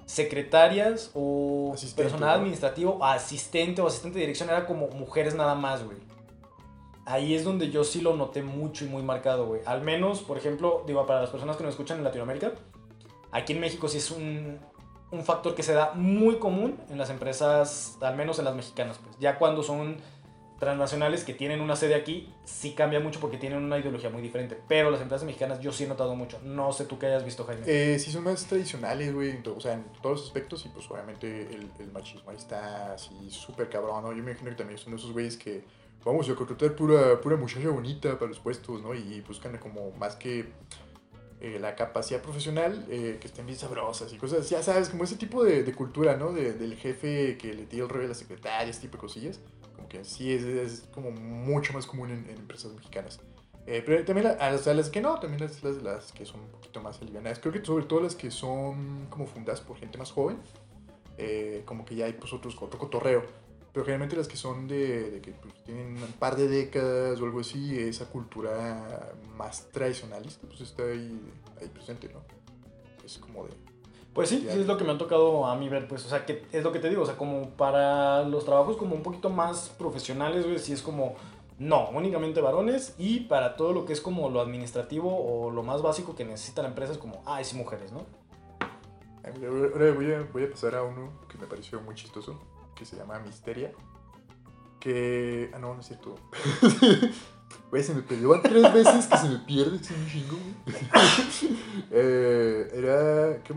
secretarias 0.07 1.11
o 1.13 1.71
Asistente, 1.75 2.01
personal 2.01 2.29
¿no? 2.29 2.35
administrativo, 2.35 3.05
asistente 3.05 3.79
o 3.83 3.87
asistente 3.87 4.17
de 4.17 4.21
dirección, 4.21 4.49
era 4.49 4.65
como 4.65 4.87
mujeres 4.87 5.35
nada 5.35 5.53
más, 5.53 5.85
güey. 5.85 6.14
Ahí 7.05 7.35
es 7.35 7.43
donde 7.43 7.69
yo 7.69 7.83
sí 7.83 8.01
lo 8.01 8.15
noté 8.15 8.43
mucho 8.43 8.85
y 8.85 8.87
muy 8.87 9.03
marcado, 9.03 9.45
güey. 9.45 9.61
Al 9.65 9.81
menos, 9.81 10.21
por 10.21 10.37
ejemplo, 10.37 10.83
digo, 10.87 11.05
para 11.05 11.21
las 11.21 11.29
personas 11.29 11.55
que 11.55 11.63
nos 11.63 11.73
escuchan 11.73 11.99
en 11.99 12.03
Latinoamérica, 12.03 12.53
aquí 13.31 13.53
en 13.53 13.59
México 13.59 13.87
sí 13.87 13.99
es 13.99 14.11
un, 14.11 14.59
un 15.11 15.23
factor 15.23 15.55
que 15.55 15.63
se 15.63 15.73
da 15.73 15.93
muy 15.93 16.37
común 16.37 16.79
en 16.89 16.97
las 16.97 17.09
empresas, 17.09 17.97
al 18.01 18.15
menos 18.15 18.39
en 18.39 18.45
las 18.45 18.55
mexicanas, 18.55 18.99
pues. 19.03 19.17
Ya 19.19 19.37
cuando 19.37 19.63
son 19.63 19.97
transnacionales 20.59 21.25
que 21.25 21.33
tienen 21.33 21.59
una 21.59 21.75
sede 21.75 21.95
aquí, 21.95 22.33
sí 22.45 22.71
cambia 22.71 22.99
mucho 22.99 23.19
porque 23.19 23.37
tienen 23.37 23.61
una 23.61 23.77
ideología 23.77 24.09
muy 24.09 24.21
diferente. 24.21 24.57
Pero 24.67 24.89
las 24.89 25.01
empresas 25.01 25.25
mexicanas 25.25 25.59
yo 25.59 25.71
sí 25.71 25.83
he 25.83 25.87
notado 25.87 26.15
mucho. 26.15 26.39
No 26.43 26.71
sé 26.71 26.85
tú 26.85 26.97
qué 26.97 27.07
hayas 27.07 27.25
visto, 27.25 27.43
Jaime. 27.43 27.63
Eh, 27.67 27.99
sí 27.99 28.11
son 28.11 28.23
más 28.23 28.45
tradicionales, 28.45 29.13
güey, 29.13 29.37
o 29.45 29.59
sea, 29.59 29.73
en 29.73 29.83
todos 30.01 30.19
los 30.19 30.27
aspectos 30.27 30.65
y 30.65 30.69
pues 30.69 30.89
obviamente 30.89 31.53
el, 31.53 31.69
el 31.77 31.91
machismo 31.91 32.31
ahí 32.31 32.37
está 32.37 32.93
así 32.93 33.29
súper 33.29 33.69
cabrón, 33.69 34.03
¿no? 34.03 34.11
Yo 34.13 34.23
me 34.23 34.31
imagino 34.31 34.49
que 34.49 34.55
también 34.55 34.79
son 34.79 34.93
esos 34.93 35.11
güeyes 35.11 35.35
que 35.35 35.63
vamos 36.05 36.29
a 36.29 36.35
contratar 36.35 36.75
pura, 36.75 37.19
pura 37.19 37.35
muchacha 37.35 37.67
bonita 37.69 38.17
para 38.17 38.29
los 38.29 38.39
puestos, 38.39 38.81
¿no? 38.81 38.93
Y 38.93 39.21
buscan 39.21 39.57
como 39.57 39.91
más 39.91 40.15
que 40.15 40.45
eh, 41.41 41.57
la 41.59 41.75
capacidad 41.75 42.21
profesional, 42.21 42.85
eh, 42.89 43.17
que 43.19 43.27
estén 43.27 43.45
bien 43.45 43.57
sabrosas 43.57 44.13
y 44.13 44.17
cosas, 44.17 44.49
ya 44.49 44.63
sabes, 44.63 44.89
como 44.89 45.03
ese 45.03 45.17
tipo 45.17 45.43
de, 45.43 45.63
de 45.63 45.73
cultura, 45.73 46.15
¿no? 46.15 46.31
De- 46.31 46.53
del 46.53 46.75
jefe 46.75 47.37
que 47.37 47.53
le 47.53 47.65
tira 47.65 47.83
el 47.83 47.89
rollo 47.89 48.05
a 48.05 48.09
la 48.09 48.13
secretaria, 48.15 48.69
ese 48.69 48.81
tipo 48.81 48.93
de 48.97 49.01
cosillas, 49.01 49.39
como 49.75 49.89
que 49.89 50.05
sí 50.05 50.31
es, 50.31 50.43
es 50.43 50.81
como 50.93 51.11
mucho 51.11 51.73
más 51.73 51.85
común 51.85 52.11
en, 52.11 52.29
en 52.29 52.37
empresas 52.37 52.71
mexicanas. 52.73 53.19
Eh, 53.67 53.81
pero 53.83 54.05
también 54.05 54.27
a 54.27 54.51
las, 54.51 54.65
las 54.67 54.89
que 54.91 55.01
no, 55.01 55.19
también 55.19 55.41
las, 55.41 55.63
las, 55.63 55.81
las 55.81 56.11
que 56.11 56.23
son 56.23 56.41
un 56.41 56.49
poquito 56.49 56.81
más 56.81 57.01
alivianadas. 57.01 57.39
Creo 57.39 57.51
que 57.51 57.65
sobre 57.65 57.85
todo 57.85 57.99
las 58.01 58.13
que 58.15 58.29
son 58.29 59.07
como 59.09 59.25
fundadas 59.25 59.59
por 59.61 59.75
gente 59.77 59.97
más 59.97 60.11
joven, 60.11 60.37
eh, 61.17 61.63
como 61.65 61.83
que 61.83 61.95
ya 61.95 62.05
hay 62.05 62.13
pues 62.13 62.31
otros, 62.31 62.55
otro 62.61 62.77
cotorreo. 62.77 63.23
Pero 63.75 63.83
generalmente 63.83 64.15
las 64.15 64.29
que 64.29 64.37
son 64.37 64.69
de, 64.69 65.11
de 65.11 65.21
que 65.21 65.31
pues, 65.33 65.53
tienen 65.65 66.01
un 66.01 66.13
par 66.13 66.37
de 66.37 66.47
décadas 66.47 67.19
o 67.19 67.25
algo 67.25 67.41
así, 67.41 67.77
esa 67.77 68.05
cultura 68.05 69.11
más 69.35 69.69
tradicionalista, 69.69 70.47
pues 70.47 70.61
está 70.61 70.83
ahí, 70.83 71.19
ahí 71.59 71.67
presente, 71.67 72.07
¿no? 72.07 72.21
Es 73.05 73.17
como 73.17 73.43
de... 73.43 73.49
Pues 74.13 74.29
sí, 74.29 74.47
sí 74.49 74.59
es 74.61 74.65
lo 74.65 74.77
que 74.77 74.85
me 74.85 74.93
ha 74.93 74.97
tocado 74.97 75.45
a 75.45 75.57
mí 75.57 75.67
ver, 75.67 75.89
pues, 75.89 76.05
o 76.05 76.07
sea, 76.07 76.25
que 76.25 76.45
es 76.53 76.63
lo 76.63 76.71
que 76.71 76.79
te 76.79 76.89
digo, 76.89 77.01
o 77.01 77.05
sea, 77.05 77.17
como 77.17 77.49
para 77.49 78.23
los 78.23 78.45
trabajos 78.45 78.77
como 78.77 78.95
un 78.95 79.03
poquito 79.03 79.29
más 79.29 79.67
profesionales, 79.77 80.45
güey, 80.45 80.57
sí 80.57 80.71
es 80.71 80.81
como, 80.81 81.15
no, 81.59 81.89
únicamente 81.89 82.39
varones, 82.39 82.95
y 82.97 83.25
para 83.25 83.57
todo 83.57 83.73
lo 83.73 83.83
que 83.83 83.91
es 83.91 83.99
como 83.99 84.29
lo 84.29 84.39
administrativo 84.39 85.09
o 85.13 85.51
lo 85.51 85.63
más 85.63 85.81
básico 85.81 86.15
que 86.15 86.23
necesita 86.23 86.61
la 86.61 86.69
empresa 86.69 86.93
es 86.93 86.97
como, 86.97 87.21
ah, 87.25 87.43
sí 87.43 87.57
mujeres, 87.57 87.91
¿no? 87.91 88.05
Ahora 89.25 89.91
voy 89.91 90.13
a, 90.13 90.25
voy 90.31 90.45
a 90.45 90.49
pasar 90.49 90.75
a 90.75 90.83
uno 90.83 91.11
que 91.27 91.37
me 91.37 91.45
pareció 91.45 91.81
muy 91.81 91.93
chistoso, 91.93 92.39
que 92.75 92.85
se 92.85 92.95
llama 92.95 93.19
Misteria. 93.19 93.71
Que... 94.79 95.49
Ah, 95.53 95.59
no, 95.59 95.73
no 95.73 95.79
es 95.79 95.87
cierto. 95.87 96.15
Güey, 97.69 97.83
se 97.83 97.93
me 97.93 98.01
perdió 98.01 98.39
tres 98.41 98.73
veces 98.73 99.07
que 99.07 99.17
se 99.17 99.29
me 99.29 99.39
pierde, 99.39 99.77
es 99.77 99.91
un 99.91 100.07
chingo. 100.07 100.37
Eh, 101.91 102.69
era... 102.73 103.43
¿Qué 103.43 103.53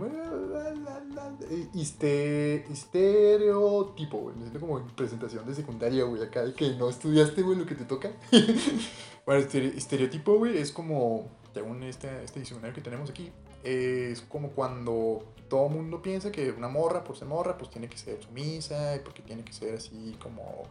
eh, 1.51 1.69
histe- 1.75 2.65
Estereotipo, 2.71 4.19
güey. 4.19 4.37
Me 4.37 4.43
siento 4.43 4.61
como 4.61 4.79
en 4.79 4.87
presentación 4.89 5.47
de 5.47 5.55
secundaria, 5.55 6.05
güey. 6.05 6.23
Acá 6.23 6.43
de 6.45 6.55
que 6.55 6.75
no 6.77 6.89
estudiaste, 6.89 7.43
güey, 7.43 7.59
lo 7.59 7.67
que 7.67 7.75
te 7.75 7.85
toca. 7.85 8.11
bueno, 9.27 9.43
estere- 9.43 9.77
estereotipo, 9.77 10.39
güey, 10.39 10.59
es 10.59 10.73
como... 10.73 11.29
Según 11.55 11.83
este, 11.83 12.25
este 12.25 12.41
diccionario 12.41 12.75
que 12.75 12.81
tenemos 12.81 13.11
aquí, 13.11 13.33
es 13.65 14.21
como 14.23 14.51
cuando 14.51 15.25
todo 15.49 15.69
mundo 15.69 16.03
piensa 16.03 16.31
que 16.31 16.51
una 16.51 16.69
morra, 16.69 17.05
por 17.05 17.17
ser 17.17 17.29
morra, 17.29 17.57
pues 17.57 17.71
tiene 17.71 17.89
que 17.89 17.97
ser 17.97 18.23
sumisa, 18.23 18.97
y 18.97 19.01
porque 19.01 19.23
tiene 19.23 19.45
que 19.45 19.53
ser 19.53 19.75
así 19.75 20.17
como 20.23 20.65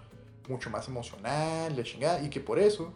mucho 0.48 0.70
más 0.70 0.88
emocional, 0.88 1.76
la 1.76 1.84
chingada, 1.84 2.22
y 2.22 2.30
que 2.30 2.40
por 2.40 2.60
eso 2.60 2.94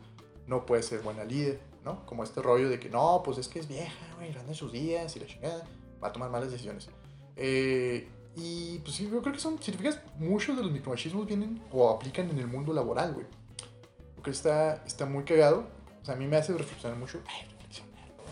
no 0.48 0.66
puede 0.66 0.84
ser 0.84 1.02
buena 1.02 1.24
líder, 1.24 1.60
¿no? 1.84 2.06
Como 2.06 2.24
este 2.24 2.42
rollo 2.42 2.70
de 2.70 2.80
que 2.80 2.90
no, 2.90 3.22
pues 3.24 3.38
es 3.38 3.48
que 3.48 3.60
es 3.60 3.68
vieja, 3.68 3.94
güey, 4.16 4.30
anda 4.30 4.50
en 4.50 4.56
sus 4.56 4.72
días 4.72 5.16
y 5.16 5.20
la 5.20 5.26
chingada, 5.26 5.68
va 6.02 6.10
a 6.10 6.14
tomar 6.14 6.30
malas 6.30 6.52
decisiones. 6.52 6.88
Eh, 7.36 8.08
y 8.36 8.80
pues 8.80 8.96
sí, 8.96 9.10
yo 9.12 9.22
creo 9.22 9.34
que 9.34 9.40
son, 9.40 9.62
si 9.62 9.72
te 9.72 9.78
fijas, 9.78 10.00
muchos 10.18 10.56
de 10.56 10.64
los 10.64 10.72
micromachismos 10.72 11.26
vienen 11.26 11.62
o 11.72 11.90
aplican 11.90 12.30
en 12.30 12.40
el 12.40 12.48
mundo 12.48 12.74
laboral, 12.74 13.14
güey. 13.14 13.26
Porque 14.16 14.32
está, 14.32 14.84
está 14.86 15.06
muy 15.06 15.24
cagado, 15.24 15.68
o 16.02 16.06
sea, 16.06 16.16
a 16.16 16.18
mí 16.18 16.28
me 16.28 16.38
hace 16.38 16.54
reflexionar 16.54 16.98
mucho. 16.98 17.20
Ay. 17.28 17.51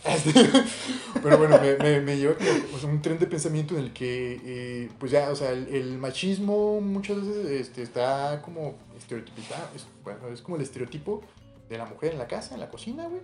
Pero 1.22 1.38
bueno, 1.38 1.60
me, 1.60 1.76
me, 1.78 2.02
me 2.02 2.18
lleva 2.18 2.36
como 2.36 2.94
un 2.94 3.02
tren 3.02 3.20
de 3.20 3.28
pensamiento 3.28 3.76
en 3.76 3.82
el 3.86 3.94
que, 3.94 4.40
eh, 4.44 4.90
pues 5.00 5.12
ya, 5.12 5.30
o 5.30 5.36
sea, 5.36 5.52
el, 5.52 5.68
el 5.68 5.98
machismo 5.98 6.80
muchas 6.82 7.18
veces 7.18 7.46
este, 7.62 7.82
está 7.82 8.42
como 8.44 8.76
estereotipizado, 8.98 9.68
es, 9.76 9.86
bueno, 10.04 10.28
es 10.30 10.42
como 10.42 10.58
el 10.58 10.64
estereotipo 10.64 11.22
de 11.70 11.78
la 11.78 11.86
mujer 11.86 12.14
en 12.14 12.20
la 12.20 12.28
casa, 12.28 12.54
en 12.54 12.60
la 12.60 12.70
cocina, 12.70 13.08
güey. 13.08 13.22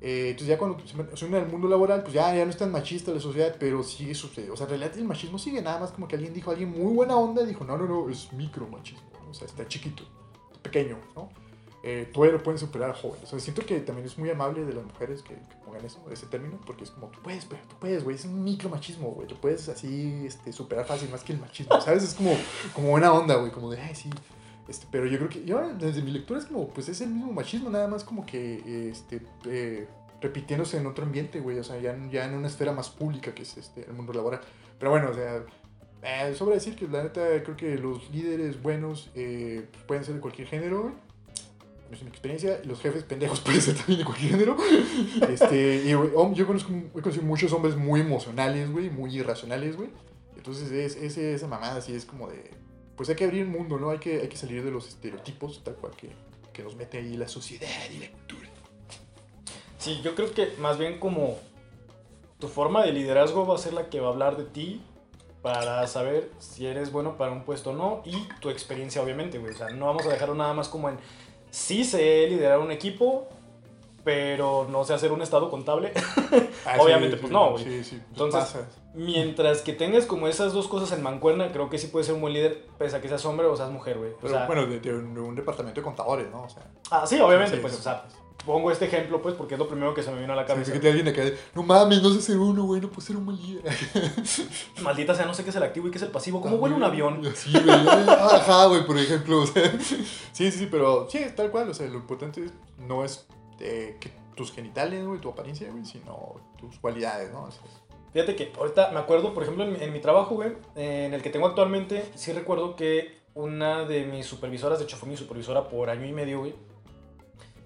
Eh, 0.00 0.30
entonces 0.30 0.48
ya 0.48 0.58
cuando 0.58 0.78
se 0.86 1.16
se 1.16 1.24
une 1.24 1.38
al 1.38 1.48
mundo 1.48 1.68
laboral, 1.68 2.02
pues 2.02 2.14
ya, 2.14 2.34
ya 2.34 2.44
no 2.44 2.50
es 2.50 2.56
tan 2.56 2.70
machista 2.70 3.10
la 3.10 3.20
sociedad, 3.20 3.56
pero 3.58 3.82
sigue 3.82 4.14
sucediendo. 4.14 4.54
O 4.54 4.56
sea, 4.56 4.64
en 4.64 4.70
realidad 4.70 4.96
el 4.96 5.04
machismo 5.04 5.38
sigue, 5.38 5.60
nada 5.60 5.80
más 5.80 5.90
como 5.90 6.06
que 6.06 6.14
alguien 6.14 6.32
dijo, 6.32 6.50
alguien 6.50 6.70
muy 6.70 6.94
buena 6.94 7.16
onda, 7.16 7.44
dijo, 7.44 7.64
no, 7.64 7.76
no, 7.76 7.86
no, 7.86 8.08
es 8.08 8.32
micromachismo, 8.32 9.10
¿no? 9.24 9.30
o 9.30 9.34
sea, 9.34 9.46
está 9.46 9.66
chiquito, 9.66 10.04
pequeño, 10.62 10.98
¿no? 11.16 11.30
Eh, 11.82 12.10
todavía 12.12 12.36
lo 12.36 12.42
pueden 12.42 12.58
superar 12.58 12.94
jóvenes. 12.94 13.24
O 13.24 13.26
sea, 13.26 13.40
siento 13.40 13.64
que 13.64 13.80
también 13.80 14.06
es 14.06 14.18
muy 14.18 14.30
amable 14.30 14.64
de 14.64 14.72
las 14.72 14.84
mujeres 14.84 15.22
que, 15.22 15.34
que 15.34 15.56
pongan 15.68 15.84
eso, 15.84 16.00
ese 16.10 16.26
término, 16.26 16.58
porque 16.64 16.84
es 16.84 16.90
como, 16.90 17.08
tú 17.08 17.20
puedes, 17.22 17.44
pero 17.44 17.62
tú 17.68 17.76
puedes, 17.78 18.04
güey, 18.04 18.16
es 18.16 18.24
un 18.24 18.42
micromachismo, 18.42 19.10
güey, 19.10 19.28
tú 19.28 19.36
puedes 19.36 19.68
así 19.68 20.24
este, 20.26 20.52
superar 20.52 20.86
fácil 20.86 21.10
más 21.10 21.22
que 21.22 21.32
el 21.32 21.40
machismo, 21.40 21.80
¿sabes? 21.80 22.02
Es 22.02 22.14
como, 22.14 22.34
como 22.74 22.90
buena 22.90 23.12
onda, 23.12 23.36
güey, 23.36 23.52
como 23.52 23.70
de, 23.70 23.80
ay, 23.80 23.94
sí. 23.94 24.10
Este, 24.66 24.86
pero 24.90 25.06
yo 25.06 25.18
creo 25.18 25.30
que, 25.30 25.44
yo 25.44 25.60
desde 25.78 26.02
mi 26.02 26.10
lectura 26.10 26.40
es 26.40 26.46
como, 26.46 26.68
pues 26.68 26.88
es 26.88 27.00
el 27.00 27.10
mismo 27.10 27.32
machismo, 27.32 27.70
nada 27.70 27.88
más 27.88 28.04
como 28.04 28.24
que, 28.26 28.90
este, 28.90 29.22
eh, 29.46 29.88
repitiéndose 30.20 30.78
en 30.78 30.86
otro 30.86 31.04
ambiente, 31.04 31.40
güey, 31.40 31.58
o 31.58 31.64
sea, 31.64 31.78
ya, 31.78 31.96
ya 32.10 32.24
en 32.24 32.34
una 32.34 32.48
esfera 32.48 32.72
más 32.72 32.90
pública 32.90 33.34
que 33.34 33.42
es 33.42 33.56
este, 33.56 33.84
el 33.84 33.92
mundo 33.92 34.12
laboral. 34.12 34.40
Pero 34.78 34.90
bueno, 34.90 35.10
o 35.10 35.14
sea, 35.14 35.44
eh, 36.02 36.34
sobra 36.34 36.54
decir 36.54 36.76
que 36.76 36.86
la 36.88 37.02
neta 37.02 37.42
creo 37.42 37.56
que 37.56 37.76
los 37.76 38.10
líderes 38.10 38.62
buenos 38.62 39.10
eh, 39.14 39.66
pueden 39.86 40.04
ser 40.04 40.14
de 40.14 40.20
cualquier 40.20 40.48
género, 40.48 40.82
güey. 40.82 41.07
Es 41.90 42.02
mi 42.02 42.08
experiencia. 42.08 42.60
Los 42.64 42.80
jefes 42.80 43.04
pendejos 43.04 43.40
pueden 43.44 43.60
ser 43.62 43.76
también 43.76 44.00
de 44.00 44.04
cualquier 44.04 44.32
género. 44.32 44.56
Este, 45.28 45.82
y, 45.84 45.88
yo 45.90 46.46
conozco, 46.46 46.70
he 46.96 47.00
conocido 47.00 47.24
muchos 47.24 47.52
hombres 47.52 47.76
muy 47.76 48.00
emocionales, 48.00 48.70
güey, 48.70 48.90
muy 48.90 49.14
irracionales, 49.16 49.76
güey. 49.76 49.90
Entonces, 50.36 50.70
es, 50.70 50.96
es- 50.96 51.18
esa 51.18 51.46
mamada 51.48 51.76
así 51.76 51.94
es 51.94 52.04
como 52.04 52.28
de. 52.28 52.50
Pues 52.96 53.08
hay 53.08 53.16
que 53.16 53.24
abrir 53.24 53.42
el 53.42 53.48
mundo, 53.48 53.78
¿no? 53.78 53.90
Hay 53.90 53.98
que, 53.98 54.20
hay 54.20 54.28
que 54.28 54.36
salir 54.36 54.64
de 54.64 54.70
los 54.70 54.88
estereotipos, 54.88 55.62
tal 55.62 55.74
cual 55.76 55.92
que, 55.96 56.10
que 56.52 56.62
nos 56.62 56.74
mete 56.76 56.98
ahí 56.98 57.16
la 57.16 57.28
sociedad 57.28 57.68
y 57.94 57.98
la 58.00 58.10
cultura. 58.10 58.48
Sí, 59.78 60.00
yo 60.02 60.14
creo 60.14 60.32
que 60.34 60.54
más 60.58 60.78
bien 60.78 60.98
como 60.98 61.38
tu 62.40 62.48
forma 62.48 62.84
de 62.84 62.92
liderazgo 62.92 63.46
va 63.46 63.54
a 63.54 63.58
ser 63.58 63.72
la 63.72 63.88
que 63.88 64.00
va 64.00 64.08
a 64.08 64.10
hablar 64.10 64.36
de 64.36 64.44
ti 64.44 64.82
para 65.42 65.86
saber 65.86 66.30
si 66.40 66.66
eres 66.66 66.90
bueno 66.90 67.16
para 67.16 67.30
un 67.30 67.44
puesto 67.44 67.70
o 67.70 67.72
no 67.72 68.02
y 68.04 68.16
tu 68.40 68.50
experiencia 68.50 69.00
obviamente, 69.00 69.38
güey. 69.38 69.54
O 69.54 69.56
sea, 69.56 69.70
no 69.70 69.86
vamos 69.86 70.04
a 70.06 70.08
dejarlo 70.08 70.34
nada 70.34 70.52
más 70.52 70.68
como 70.68 70.88
en 70.88 70.98
sí 71.50 71.84
sé 71.84 72.26
liderar 72.28 72.58
un 72.58 72.70
equipo, 72.70 73.26
pero 74.04 74.66
no 74.70 74.84
sé 74.84 74.94
hacer 74.94 75.12
un 75.12 75.22
estado 75.22 75.50
contable. 75.50 75.92
Ah, 76.66 76.76
Obviamente, 76.80 77.16
pues, 77.16 77.32
no, 77.32 77.52
güey. 77.52 77.64
Sí, 77.64 77.84
sí. 77.84 78.02
Entonces- 78.10 78.40
pasa. 78.40 78.68
Mientras 78.94 79.60
que 79.60 79.74
tengas 79.74 80.06
como 80.06 80.26
esas 80.26 80.52
dos 80.54 80.66
cosas 80.66 80.90
en 80.92 81.02
mancuerna, 81.04 81.52
creo 81.52 81.68
que 81.70 81.78
sí 81.78 81.86
puedes 81.88 82.06
ser 82.06 82.16
un 82.16 82.22
buen 82.22 82.32
líder, 82.32 82.64
pese 82.78 82.96
a 82.96 83.00
que 83.00 83.06
seas 83.06 83.24
hombre 83.26 83.46
o 83.46 83.54
seas 83.54 83.70
mujer, 83.70 83.98
güey. 83.98 84.10
O 84.12 84.16
Pero 84.20 84.34
sea, 84.34 84.46
bueno, 84.46 84.66
de, 84.66 84.80
de 84.80 84.92
un, 84.92 85.14
de 85.14 85.20
un 85.20 85.36
departamento 85.36 85.80
de 85.80 85.84
contadores, 85.84 86.28
¿no? 86.30 86.42
O 86.42 86.48
sea, 86.48 86.62
ah, 86.90 87.06
sí, 87.06 87.20
obviamente, 87.20 87.56
sí, 87.56 87.60
pues, 87.60 87.74
sí. 87.74 87.80
o 87.80 87.82
sea, 87.82 88.04
pongo 88.48 88.70
este 88.72 88.86
ejemplo, 88.86 89.20
pues, 89.20 89.34
porque 89.34 89.54
es 89.54 89.58
lo 89.60 89.68
primero 89.68 89.92
que 89.92 90.02
se 90.02 90.10
me 90.10 90.18
vino 90.20 90.32
a 90.32 90.36
la 90.36 90.42
sí, 90.42 90.48
cabeza. 90.48 90.72
que 90.72 90.78
te 90.80 90.88
alguien 90.88 91.06
acá 91.08 91.22
no 91.54 91.62
mames, 91.62 92.02
no 92.02 92.10
sé 92.14 92.22
ser 92.22 92.38
uno, 92.38 92.64
güey, 92.64 92.80
no 92.80 92.88
puedo 92.88 93.02
ser 93.06 93.16
un 93.16 93.26
buen 93.26 93.36
líder. 93.36 93.62
Maldita 94.82 95.14
sea, 95.14 95.26
no 95.26 95.34
sé 95.34 95.44
qué 95.44 95.50
es 95.50 95.56
el 95.56 95.62
activo 95.62 95.88
y 95.88 95.90
qué 95.90 95.98
es 95.98 96.02
el 96.04 96.10
pasivo. 96.10 96.40
¿Cómo 96.40 96.56
vuela 96.56 96.74
un 96.76 96.82
avión? 96.82 97.22
Sí, 97.34 97.52
güey. 97.52 97.68
Ajá, 98.08 98.66
güey, 98.66 98.86
por 98.86 98.96
ejemplo. 98.98 99.42
o 99.42 99.46
sea, 99.46 99.70
sí, 100.32 100.50
sí, 100.50 100.50
sí, 100.50 100.68
pero 100.70 101.06
sí, 101.10 101.20
tal 101.36 101.50
cual. 101.50 101.68
O 101.68 101.74
sea, 101.74 101.86
lo 101.88 101.96
importante 101.98 102.46
no 102.78 103.04
es 103.04 103.26
eh, 103.60 103.96
que 104.00 104.10
tus 104.34 104.50
genitales, 104.52 105.04
güey, 105.04 105.20
tu 105.20 105.28
apariencia, 105.28 105.70
güey, 105.70 105.84
sino 105.84 106.36
tus 106.58 106.78
cualidades, 106.78 107.30
¿no? 107.32 107.44
O 107.44 107.50
sea, 107.50 107.60
Fíjate 108.14 108.34
que 108.36 108.50
ahorita 108.58 108.90
me 108.92 109.00
acuerdo, 109.00 109.34
por 109.34 109.42
ejemplo, 109.42 109.64
en, 109.64 109.74
mi- 109.74 109.82
en 109.84 109.92
mi 109.92 110.00
trabajo, 110.00 110.36
güey, 110.36 110.52
eh, 110.76 111.04
en 111.04 111.12
el 111.12 111.20
que 111.22 111.28
tengo 111.28 111.46
actualmente, 111.46 112.10
sí 112.14 112.32
recuerdo 112.32 112.74
que 112.74 113.18
una 113.34 113.84
de 113.84 114.06
mis 114.06 114.24
supervisoras, 114.24 114.78
de 114.78 114.86
hecho 114.86 114.96
fue 114.96 115.10
mi 115.10 115.16
supervisora 115.16 115.68
por 115.68 115.90
año 115.90 116.06
y 116.06 116.12
medio, 116.12 116.38
güey, 116.40 116.54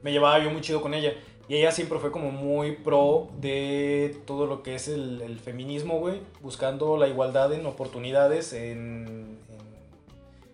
me 0.02 0.12
llevaba 0.12 0.38
yo 0.38 0.50
muy 0.50 0.60
chido 0.60 0.80
con 0.80 0.94
ella. 0.94 1.14
Y 1.48 1.56
ella 1.56 1.72
siempre 1.72 1.98
fue 1.98 2.12
como 2.12 2.30
muy 2.30 2.72
pro 2.72 3.28
de 3.38 4.16
todo 4.26 4.46
lo 4.46 4.62
que 4.62 4.74
es 4.74 4.88
el, 4.88 5.20
el 5.22 5.38
feminismo, 5.38 5.98
güey, 5.98 6.20
buscando 6.40 6.96
la 6.96 7.08
igualdad 7.08 7.52
en 7.52 7.66
oportunidades, 7.66 8.52
en, 8.52 9.38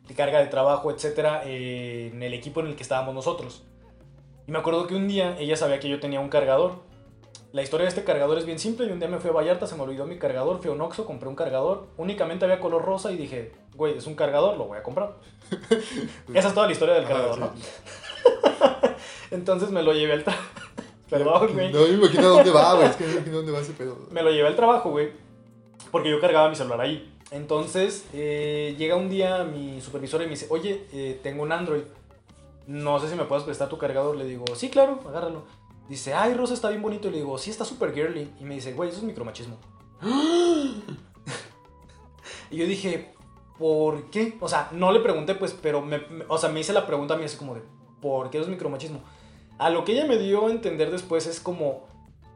en 0.09 0.15
carga 0.17 0.41
de 0.41 0.47
trabajo, 0.47 0.91
etcétera, 0.91 1.43
eh, 1.45 2.11
en 2.13 2.23
el 2.23 2.35
equipo 2.35 2.61
en 2.61 2.69
el 2.69 2.77
que 2.77 2.83
estábamos 2.83 3.15
nosotros. 3.15 3.63
Y 4.47 4.51
me 4.51 4.59
acuerdo 4.59 4.87
que 4.87 4.95
un 4.95 5.07
día 5.07 5.37
ella 5.39 5.57
sabía 5.57 5.79
que 5.79 5.89
yo 5.89 6.01
tenía 6.01 6.21
un 6.21 6.31
cargador. 6.31 6.77
La 7.53 7.63
historia 7.63 7.85
de 7.85 7.91
este 7.91 8.05
cargador 8.05 8.39
es 8.39 8.47
bien 8.47 8.59
simple. 8.59 8.87
Y 8.87 8.91
un 8.91 8.99
día 8.99 9.09
me 9.09 9.19
fui 9.19 9.29
a 9.29 9.35
Vallarta, 9.35 9.67
se 9.67 9.77
me 9.77 9.83
olvidó 9.83 10.07
mi 10.07 10.19
cargador. 10.19 10.59
Fui 10.61 10.71
a 10.71 10.73
un 10.73 10.81
Oxxo, 10.81 11.05
compré 11.05 11.29
un 11.29 11.37
cargador. 11.37 11.87
Únicamente 11.99 12.47
había 12.47 12.59
color 12.59 12.83
rosa 12.83 13.13
y 13.13 13.17
dije, 13.17 13.53
güey, 13.77 13.99
es 13.99 14.07
un 14.07 14.15
cargador, 14.15 14.57
lo 14.57 14.65
voy 14.65 14.79
a 14.79 14.83
comprar. 14.83 15.17
Esa 16.35 16.49
es 16.49 16.55
toda 16.55 16.67
la 16.67 16.73
historia 16.73 16.95
del 16.95 17.05
cargador, 17.05 17.35
sí, 17.35 17.41
¿no? 17.41 17.53
Entonces 19.31 19.71
me 19.71 19.83
lo 19.83 19.93
llevé 19.93 20.13
al 20.15 20.25
trabajo. 20.25 20.45
Perdón, 21.11 21.53
güey. 21.55 21.73
No 21.73 21.81
me 21.81 21.89
imagino 21.91 22.29
dónde 22.29 22.51
va, 22.51 22.75
güey. 22.75 22.89
Es 22.89 22.97
que 22.97 23.05
no 23.05 23.09
me 23.11 23.17
imagino 23.17 23.37
dónde 23.39 23.53
va 23.53 23.61
ese 23.61 23.73
pedo. 23.73 23.97
Me 24.11 24.23
lo 24.23 24.31
llevé 24.31 24.49
al 24.49 24.57
trabajo, 24.57 24.91
güey. 24.91 25.11
Porque 25.91 26.11
yo 26.11 26.21
cargaba 26.21 26.49
mi 26.51 26.57
celular 26.57 26.81
ahí. 26.83 27.15
Entonces, 27.31 28.05
eh, 28.13 28.75
llega 28.79 28.97
un 28.97 29.09
día 29.09 29.45
mi 29.45 29.81
supervisor 29.81 30.21
y 30.23 30.25
me 30.25 30.31
dice, 30.31 30.47
oye, 30.51 30.87
eh, 30.93 31.19
tengo 31.23 31.43
un 31.43 31.53
Android. 31.53 31.83
No 32.67 32.99
sé 33.01 33.09
si 33.09 33.15
me 33.17 33.25
puedes 33.25 33.45
prestar 33.45 33.69
tu 33.71 33.79
cargador. 33.79 34.17
Le 34.17 34.25
digo, 34.27 34.45
sí, 34.55 34.69
claro, 34.69 35.01
agárralo. 35.09 35.45
Dice, 35.89 36.13
ay, 36.13 36.35
Rosa 36.35 36.53
está 36.53 36.69
bien 36.69 36.83
bonito. 36.83 37.09
Y 37.09 37.13
le 37.13 37.17
digo, 37.19 37.39
sí, 37.39 37.51
está 37.51 37.65
súper 37.65 37.95
girly. 37.95 38.31
Y 38.41 38.45
me 38.45 38.55
dice, 38.57 38.75
güey, 38.75 38.91
eso 38.91 38.99
es 38.99 39.05
micromachismo. 39.05 39.57
y 42.51 42.57
yo 42.57 42.67
dije, 42.67 43.13
¿por 43.59 44.11
qué? 44.11 44.37
O 44.41 44.49
sea, 44.49 44.69
no 44.73 44.93
le 44.93 45.01
pregunté, 45.01 45.35
pues, 45.35 45.55
pero 45.61 45.81
me, 45.83 45.99
me- 45.99 46.25
o 46.29 46.39
sea, 46.39 46.49
me 46.51 46.61
hice 46.61 46.73
la 46.73 46.87
pregunta 46.87 47.15
a 47.15 47.17
mí 47.17 47.25
así 47.25 47.37
como 47.37 47.55
de, 47.55 47.63
¿por 48.01 48.31
qué 48.31 48.39
eso 48.39 48.45
es 48.45 48.51
micromachismo? 48.51 49.01
A 49.59 49.71
lo 49.71 49.85
que 49.85 49.93
ella 49.93 50.07
me 50.07 50.19
dio 50.19 50.47
a 50.47 50.51
entender 50.51 50.91
después 50.91 51.27
es 51.27 51.41
como 51.41 51.87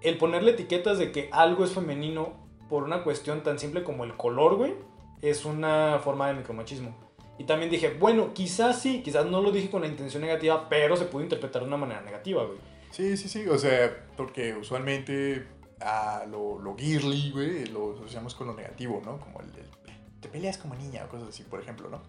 el 0.00 0.18
ponerle 0.18 0.52
etiquetas 0.52 0.98
de 0.98 1.12
que 1.12 1.28
algo 1.32 1.64
es 1.64 1.72
femenino 1.72 2.32
por 2.68 2.82
una 2.82 3.04
cuestión 3.04 3.42
tan 3.42 3.58
simple 3.58 3.84
como 3.84 4.04
el 4.04 4.16
color, 4.16 4.56
güey, 4.56 4.74
es 5.20 5.44
una 5.44 6.00
forma 6.02 6.26
de 6.28 6.34
micromachismo. 6.34 6.94
Y 7.38 7.44
también 7.44 7.70
dije, 7.70 7.96
bueno, 7.98 8.34
quizás 8.34 8.80
sí, 8.80 9.02
quizás 9.02 9.26
no 9.26 9.40
lo 9.40 9.52
dije 9.52 9.70
con 9.70 9.82
la 9.82 9.88
intención 9.88 10.22
negativa, 10.22 10.68
pero 10.68 10.96
se 10.96 11.04
pudo 11.04 11.22
interpretar 11.22 11.62
de 11.62 11.68
una 11.68 11.76
manera 11.76 12.00
negativa, 12.02 12.44
güey. 12.44 12.58
Sí, 12.90 13.16
sí, 13.16 13.28
sí. 13.28 13.46
O 13.48 13.58
sea, 13.58 14.06
porque 14.16 14.54
usualmente 14.54 15.46
a 15.80 16.24
lo, 16.30 16.58
lo 16.58 16.76
girly, 16.76 17.30
güey, 17.30 17.66
lo 17.66 17.94
asociamos 17.94 18.34
con 18.34 18.48
lo 18.48 18.54
negativo, 18.54 19.00
¿no? 19.04 19.18
Como 19.18 19.40
el, 19.40 19.46
el- 19.46 20.20
te 20.20 20.28
peleas 20.28 20.58
como 20.58 20.74
niña 20.76 21.04
o 21.04 21.08
cosas 21.08 21.28
así, 21.30 21.42
por 21.42 21.60
ejemplo, 21.60 21.88
¿no? 21.88 22.02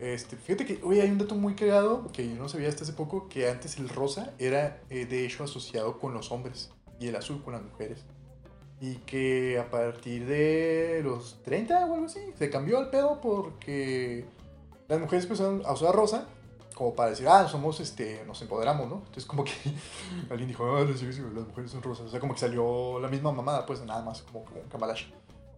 Este, 0.00 0.36
fíjate 0.36 0.64
que, 0.64 0.80
oye, 0.82 1.02
hay 1.02 1.10
un 1.10 1.18
dato 1.18 1.34
muy 1.34 1.54
cagado 1.54 2.10
que 2.10 2.26
yo 2.26 2.34
no 2.34 2.48
sabía 2.48 2.70
hasta 2.70 2.84
hace 2.84 2.94
poco, 2.94 3.28
que 3.28 3.50
antes 3.50 3.76
el 3.76 3.90
rosa 3.90 4.32
era 4.38 4.80
eh, 4.88 5.04
de 5.04 5.26
hecho 5.26 5.44
asociado 5.44 5.98
con 5.98 6.14
los 6.14 6.32
hombres 6.32 6.70
y 6.98 7.08
el 7.08 7.16
azul 7.16 7.42
con 7.44 7.52
las 7.52 7.62
mujeres. 7.62 8.04
Y 8.80 8.94
que 8.96 9.58
a 9.58 9.70
partir 9.70 10.26
de 10.26 11.02
los 11.04 11.42
30 11.42 11.84
o 11.84 11.94
algo 11.94 12.06
así, 12.06 12.20
se 12.38 12.48
cambió 12.48 12.80
el 12.80 12.88
pedo 12.88 13.20
porque 13.20 14.24
las 14.88 14.98
mujeres 14.98 15.24
empezaron 15.24 15.62
a 15.66 15.72
usar 15.74 15.94
rosa 15.94 16.26
como 16.74 16.94
para 16.94 17.10
decir, 17.10 17.28
ah, 17.28 17.46
somos, 17.46 17.78
este, 17.80 18.24
nos 18.26 18.40
empoderamos, 18.40 18.88
¿no? 18.88 18.96
Entonces 19.00 19.26
como 19.26 19.44
que 19.44 19.52
alguien 20.30 20.48
dijo, 20.48 20.64
ah, 20.64 20.80
las 20.80 21.46
mujeres 21.46 21.70
son 21.70 21.82
rosas. 21.82 22.06
O 22.06 22.08
sea, 22.08 22.20
como 22.20 22.32
que 22.32 22.40
salió 22.40 22.98
la 23.00 23.08
misma 23.08 23.32
mamada, 23.32 23.66
pues 23.66 23.84
nada 23.84 24.02
más, 24.02 24.22
como, 24.22 24.46
como. 24.46 24.86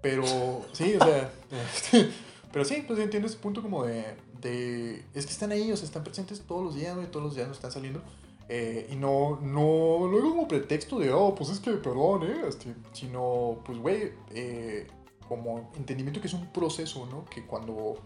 Pero 0.01 0.25
sí, 0.73 0.97
o 0.97 1.05
sea, 1.05 1.31
este, 1.77 2.11
pero 2.53 2.65
sí, 2.65 2.85
pues 2.87 2.99
entiendo 2.99 3.29
ese 3.29 3.39
punto 3.39 3.63
como 3.63 3.85
de, 3.85 4.05
de, 4.41 5.05
es 5.15 5.27
que 5.27 5.33
están 5.33 5.53
ahí, 5.53 5.73
o 5.73 5.77
sea, 5.77 5.87
están 5.87 6.05
presentes 6.05 6.41
todos 6.43 6.63
los 6.65 6.75
días, 6.75 6.95
güey, 6.95 7.11
todos 7.11 7.25
los 7.25 7.35
días 7.35 7.49
nos 7.49 7.57
están 7.57 7.73
saliendo. 7.73 8.03
eh, 8.49 8.89
y 8.93 8.97
no, 8.97 9.39
no, 9.41 10.09
no 10.09 10.17
es 10.19 10.23
como 10.23 10.47
pretexto 10.49 10.99
de, 10.99 11.13
oh, 11.13 11.35
pues 11.35 11.51
es 11.51 11.61
que, 11.61 11.71
perdón, 11.73 12.25
¿eh? 12.25 12.43
Este, 12.47 12.75
sino, 12.93 13.61
pues, 13.65 13.79
güey, 13.79 14.13
eh, 14.31 14.87
como 15.29 15.71
entendimiento 15.77 16.21
que 16.21 16.27
es 16.27 16.35
un 16.35 16.53
proceso, 16.53 17.07
¿no? 17.07 17.25
Que 17.27 17.47
cuando, 17.47 17.97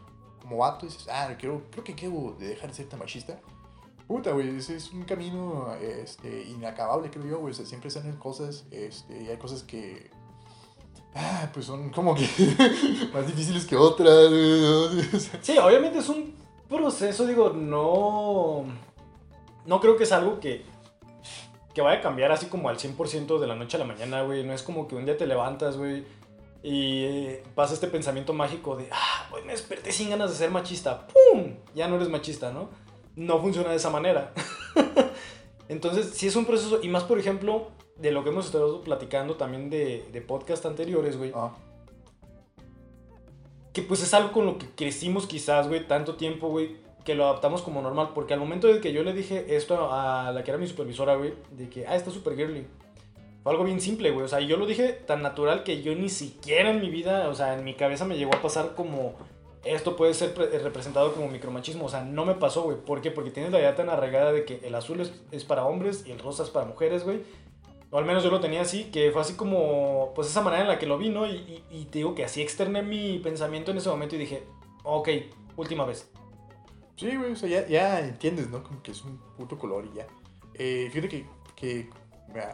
como 0.41 0.59
vato, 0.59 0.87
dices, 0.87 1.09
ah, 1.11 1.35
quiero, 1.39 1.63
creo 1.71 1.83
que 1.83 1.95
quiero 1.95 2.37
de 2.39 2.49
dejar 2.49 2.71
de 2.71 2.77
ser 2.77 2.89
tan 2.89 3.01
machista. 3.01 3.41
Puta, 4.07 4.31
güey, 4.33 4.57
ese 4.57 4.77
es 4.77 4.93
un 4.93 5.03
camino 5.03 5.75
este, 5.81 6.45
inacabable, 6.45 7.11
creo 7.11 7.27
yo, 7.27 7.39
güey. 7.41 7.53
O 7.53 7.55
siempre 7.57 7.91
salen 7.91 8.17
cosas, 8.17 8.67
este, 8.71 9.25
y 9.25 9.29
hay 9.29 9.39
cosas 9.39 9.65
que, 9.65 10.11
ah, 11.17 11.51
pues 11.53 11.67
son 11.67 11.91
como 11.91 12.15
que 12.15 12.29
más 13.13 13.27
difíciles 13.27 13.65
que 13.65 13.77
otras, 13.77 14.31
Sí, 15.41 15.57
obviamente 15.59 15.99
es 15.99 16.09
un 16.09 16.35
proceso, 16.69 17.27
digo, 17.27 17.51
no. 17.51 18.65
No 19.65 19.81
creo 19.81 19.97
que 19.97 20.05
es 20.05 20.13
algo 20.13 20.39
que. 20.41 20.65
Que 21.75 21.83
vaya 21.83 21.99
a 21.99 22.03
cambiar 22.03 22.33
así 22.33 22.47
como 22.47 22.69
al 22.69 22.79
100% 22.79 23.39
de 23.39 23.47
la 23.47 23.55
noche 23.55 23.77
a 23.77 23.81
la 23.81 23.87
mañana, 23.87 24.23
güey. 24.23 24.45
No 24.45 24.53
es 24.53 24.63
como 24.63 24.89
que 24.89 24.95
un 24.95 25.05
día 25.05 25.17
te 25.17 25.27
levantas, 25.27 25.77
güey. 25.77 26.05
Y 26.63 27.37
pasa 27.55 27.75
este 27.75 27.87
pensamiento 27.87 28.33
mágico 28.33 28.77
de, 28.77 28.89
ah, 28.91 29.29
hoy 29.31 29.43
me 29.45 29.53
desperté 29.53 29.93
sin 29.93 30.11
ganas 30.11 30.31
de 30.31 30.37
ser 30.37 30.51
machista. 30.51 31.07
¡Pum! 31.07 31.55
Ya 31.75 31.87
no 31.87 31.97
eres 31.97 32.09
machista, 32.09 32.51
¿no? 32.51 32.71
No 33.15 33.41
funciona 33.41 33.71
de 33.71 33.77
esa 33.77 33.91
manera. 33.91 34.33
Entonces, 35.69 36.11
sí 36.15 36.27
es 36.27 36.37
un 36.37 36.47
proceso. 36.47 36.81
Y 36.83 36.89
más, 36.89 37.05
por 37.05 37.19
ejemplo, 37.19 37.69
de 37.99 38.11
lo 38.11 38.23
que 38.25 38.31
hemos 38.31 38.47
estado 38.47 38.83
platicando 38.83 39.35
también 39.35 39.71
de, 39.71 40.07
de 40.13 40.21
podcast 40.21 40.67
anteriores, 40.67 41.17
güey 41.17 41.33
ah, 41.35 41.55
que 43.73 43.83
pues 43.83 44.03
es 44.03 44.15
algo 44.15 44.33
con 44.33 44.47
lo 44.47 44.57
que 44.57 44.67
crecimos 44.75 45.27
quizás, 45.27 45.69
güey, 45.69 45.87
tanto 45.87 46.15
tiempo, 46.15 46.49
güey, 46.49 46.77
que 47.05 47.15
lo 47.15 47.25
adaptamos 47.25 47.61
como 47.61 47.83
normal. 47.83 48.13
Porque 48.15 48.33
al 48.33 48.41
momento 48.41 48.69
de 48.69 48.81
que 48.81 48.91
yo 48.91 49.03
le 49.03 49.13
dije 49.13 49.55
esto 49.55 49.93
a 49.93 50.33
la 50.33 50.43
que 50.45 50.51
era 50.51 50.57
mi 50.57 50.67
supervisora, 50.67 51.15
güey, 51.17 51.35
de 51.51 51.69
que, 51.69 51.87
ah, 51.87 51.95
está 51.95 52.11
súper 52.11 52.37
girly. 52.37 52.67
Fue 53.43 53.53
algo 53.53 53.65
bien 53.65 53.83
simple, 53.83 54.11
güey. 54.13 54.25
O 54.25 54.29
sea, 54.29 54.41
yo 54.41 54.57
lo 54.57 54.65
dije 54.65 54.95
tan 54.95 55.21
natural 55.21 55.63
que 55.63 55.83
yo 55.83 55.95
ni 55.95 56.09
siquiera 56.09 56.71
en 56.71 56.81
mi 56.81 56.89
vida, 56.89 57.29
o 57.29 57.35
sea, 57.35 57.53
en 57.53 57.65
mi 57.65 57.75
cabeza 57.75 58.07
me 58.07 58.17
llegó 58.17 58.35
a 58.35 58.41
pasar 58.41 58.75
como, 58.75 59.13
esto 59.63 59.95
puede 59.95 60.15
ser 60.15 60.33
pre- 60.33 60.59
representado 60.59 61.13
como 61.13 61.29
micromachismo. 61.29 61.85
O 61.85 61.89
sea, 61.91 62.03
no 62.03 62.25
me 62.25 62.35
pasó, 62.35 62.63
güey. 62.63 62.79
¿Por 62.79 63.03
qué? 63.03 63.11
Porque 63.11 63.31
tienes 63.31 63.53
la 63.53 63.59
idea 63.59 63.77
tan 63.77 63.91
arraigada 63.91 64.33
de 64.33 64.47
que 64.47 64.67
el 64.67 64.75
azul 64.75 65.01
es, 65.01 65.13
es 65.33 65.45
para 65.45 65.67
hombres 65.67 66.05
y 66.07 66.13
el 66.13 66.19
rosa 66.19 66.45
es 66.45 66.49
para 66.49 66.65
mujeres, 66.65 67.05
güey. 67.05 67.21
O 67.91 67.99
al 67.99 68.05
menos 68.05 68.25
yo 68.25 68.31
lo 68.31 68.41
tenía 68.41 68.63
así, 68.63 68.85
que 68.91 69.11
fue 69.13 69.21
así 69.23 69.35
como, 69.35 70.13
pues 70.15 70.29
esa 70.29 70.43
manera 70.43 70.63
en 70.63 70.69
la 70.69 70.79
que 70.79 70.87
lo 70.87 70.99
vi, 70.99 71.09
¿no? 71.09 71.27
Y, 71.27 71.37
y- 71.37 71.65
y 71.71 71.85
te 71.87 71.99
digo 71.99 72.15
que 72.15 72.25
así 72.25 72.43
externé 72.43 72.83
mi 72.83 73.19
pensamiento 73.21 73.71
en 73.71 73.79
ese 73.79 73.89
momento 73.89 74.17
y 74.17 74.19
dije, 74.19 74.43
ok, 74.83 75.09
última 75.57 75.85
vez. 75.85 76.09
Sí, 76.97 77.15
güey, 77.15 77.33
o 77.33 77.37
sea, 77.37 77.49
ya, 77.49 77.67
ya 77.69 78.01
entiendes, 78.01 78.51
¿no? 78.51 78.63
Como 78.63 78.83
que 78.83 78.91
es 78.91 79.03
un 79.05 79.19
puto 79.37 79.59
color 79.59 79.87
y 79.93 79.97
ya. 79.99 80.07
Eh, 80.55 80.89
fíjate 80.91 81.09
que, 81.09 81.27
que 81.55 81.91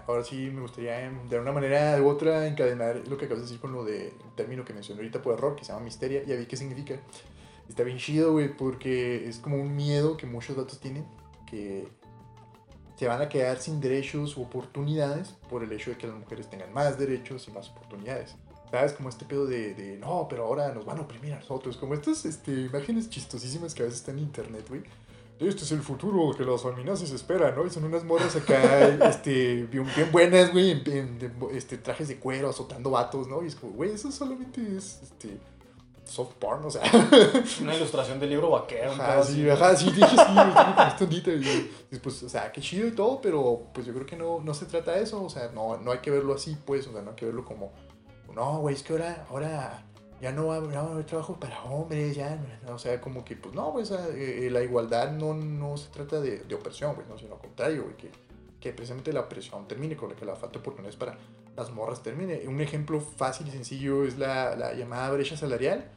ahora 0.06 0.22
sí 0.24 0.50
me 0.52 0.60
gustaría 0.60 1.00
em, 1.06 1.28
de 1.28 1.38
una 1.38 1.52
manera 1.52 2.00
u 2.02 2.08
otra 2.08 2.46
encadenar 2.46 3.02
lo 3.08 3.16
que 3.16 3.24
acabas 3.26 3.42
de 3.42 3.46
decir 3.46 3.60
con 3.60 3.72
lo 3.72 3.84
de 3.84 4.12
término 4.36 4.64
que 4.64 4.72
mencioné 4.74 5.00
ahorita 5.00 5.22
por 5.22 5.34
error, 5.34 5.56
que 5.56 5.64
se 5.64 5.72
llama 5.72 5.84
misteria, 5.84 6.22
ya 6.24 6.36
vi 6.36 6.46
qué 6.46 6.56
significa. 6.56 7.00
Está 7.68 7.84
bien 7.84 7.98
chido, 7.98 8.32
güey, 8.32 8.54
porque 8.54 9.28
es 9.28 9.38
como 9.38 9.56
un 9.56 9.74
miedo 9.76 10.16
que 10.16 10.26
muchos 10.26 10.56
datos 10.56 10.78
tienen, 10.80 11.06
que 11.46 11.88
se 12.96 13.08
van 13.08 13.20
a 13.22 13.28
quedar 13.28 13.58
sin 13.58 13.80
derechos 13.80 14.36
u 14.36 14.42
oportunidades 14.42 15.34
por 15.50 15.62
el 15.64 15.72
hecho 15.72 15.90
de 15.90 15.96
que 15.98 16.06
las 16.06 16.16
mujeres 16.16 16.48
tengan 16.48 16.72
más 16.72 16.98
derechos 16.98 17.46
y 17.48 17.50
más 17.52 17.68
oportunidades. 17.70 18.34
¿Sabes? 18.70 18.92
Como 18.94 19.10
este 19.10 19.26
pedo 19.26 19.44
de, 19.44 19.74
de, 19.74 19.98
no, 19.98 20.26
pero 20.30 20.44
ahora 20.46 20.72
nos 20.72 20.86
van 20.86 20.96
a 20.98 21.02
oprimir 21.02 21.34
a 21.34 21.40
nosotros. 21.40 21.76
Como 21.76 21.92
estas 21.94 22.24
este, 22.24 22.52
imágenes 22.52 23.10
chistosísimas 23.10 23.74
que 23.74 23.82
a 23.82 23.84
veces 23.84 24.00
están 24.00 24.16
en 24.18 24.24
internet, 24.24 24.64
güey. 24.68 24.82
Este 25.40 25.64
es 25.64 25.72
el 25.72 25.80
futuro 25.82 26.34
que 26.36 26.44
las 26.44 26.62
feminazis 26.62 27.10
esperan, 27.10 27.54
¿no? 27.56 27.66
Y 27.66 27.70
son 27.70 27.84
unas 27.84 28.04
morras 28.04 28.34
acá, 28.36 28.88
este, 29.08 29.64
bien, 29.64 29.84
bien 29.96 30.10
buenas, 30.12 30.52
güey, 30.52 30.70
en, 30.70 30.82
en- 30.92 31.18
de- 31.18 31.30
este, 31.52 31.76
trajes 31.78 32.06
de 32.08 32.16
cuero, 32.18 32.48
azotando 32.48 32.90
vatos, 32.90 33.26
¿no? 33.28 33.42
Y 33.42 33.48
es 33.48 33.56
como, 33.56 33.72
güey, 33.72 33.90
eso 33.90 34.10
solamente 34.12 34.60
es, 34.76 35.00
este, 35.02 35.36
soft 36.12 36.34
porn, 36.34 36.64
o 36.64 36.70
sea. 36.70 36.82
Una 37.62 37.74
ilustración 37.74 38.20
del 38.20 38.30
libro 38.30 38.50
vaquero. 38.50 38.92
Ajá, 38.92 39.22
sí, 39.22 39.48
así. 39.48 39.50
ajá, 39.50 39.76
sí, 39.76 39.88
hecho 39.88 41.42
sí, 41.42 41.70
y, 41.90 41.98
pues, 41.98 42.22
o 42.22 42.28
sea, 42.28 42.52
qué 42.52 42.60
chido 42.60 42.86
y 42.86 42.92
todo, 42.92 43.20
pero 43.20 43.68
pues 43.72 43.86
yo 43.86 43.94
creo 43.94 44.06
que 44.06 44.16
no, 44.16 44.40
no 44.40 44.52
se 44.52 44.66
trata 44.66 44.92
de 44.92 45.02
eso, 45.02 45.22
o 45.22 45.30
sea, 45.30 45.50
no, 45.54 45.78
no 45.78 45.90
hay 45.90 45.98
que 45.98 46.10
verlo 46.10 46.34
así, 46.34 46.56
pues, 46.66 46.86
o 46.86 46.92
sea, 46.92 47.02
no 47.02 47.10
hay 47.10 47.16
que 47.16 47.24
verlo 47.26 47.44
como, 47.44 47.72
no, 48.34 48.58
güey, 48.58 48.74
es 48.74 48.82
que 48.82 48.92
ahora, 48.92 49.26
ahora 49.30 49.84
ya 50.20 50.32
no 50.32 50.48
va, 50.48 50.60
no 50.60 50.68
va 50.68 50.80
a 50.80 50.92
haber 50.92 51.06
trabajo 51.06 51.38
para 51.40 51.62
hombres, 51.64 52.14
ya, 52.14 52.38
o 52.68 52.78
sea, 52.78 53.00
como 53.00 53.24
que, 53.24 53.36
pues, 53.36 53.54
no, 53.54 53.72
güey, 53.72 53.86
eh, 54.14 54.48
la 54.52 54.62
igualdad 54.62 55.12
no, 55.12 55.34
no 55.34 55.76
se 55.78 55.88
trata 55.88 56.20
de, 56.20 56.40
de 56.40 56.54
opresión, 56.54 56.94
güey, 56.94 57.06
no, 57.08 57.18
sino 57.18 57.34
al 57.34 57.40
contrario, 57.40 57.84
güey, 57.84 57.96
que, 57.96 58.10
que 58.60 58.72
precisamente 58.72 59.12
la 59.12 59.20
opresión 59.20 59.66
termine, 59.66 59.96
con 59.96 60.10
la 60.10 60.14
que 60.14 60.26
la 60.26 60.36
falta 60.36 60.54
de 60.54 60.58
oportunidades 60.60 60.96
para 60.96 61.16
las 61.56 61.70
morras 61.70 62.02
termine. 62.02 62.42
Un 62.46 62.60
ejemplo 62.60 63.00
fácil 63.00 63.48
y 63.48 63.50
sencillo 63.50 64.04
es 64.04 64.18
la, 64.18 64.56
la 64.56 64.72
llamada 64.74 65.10
brecha 65.10 65.36
salarial, 65.36 65.90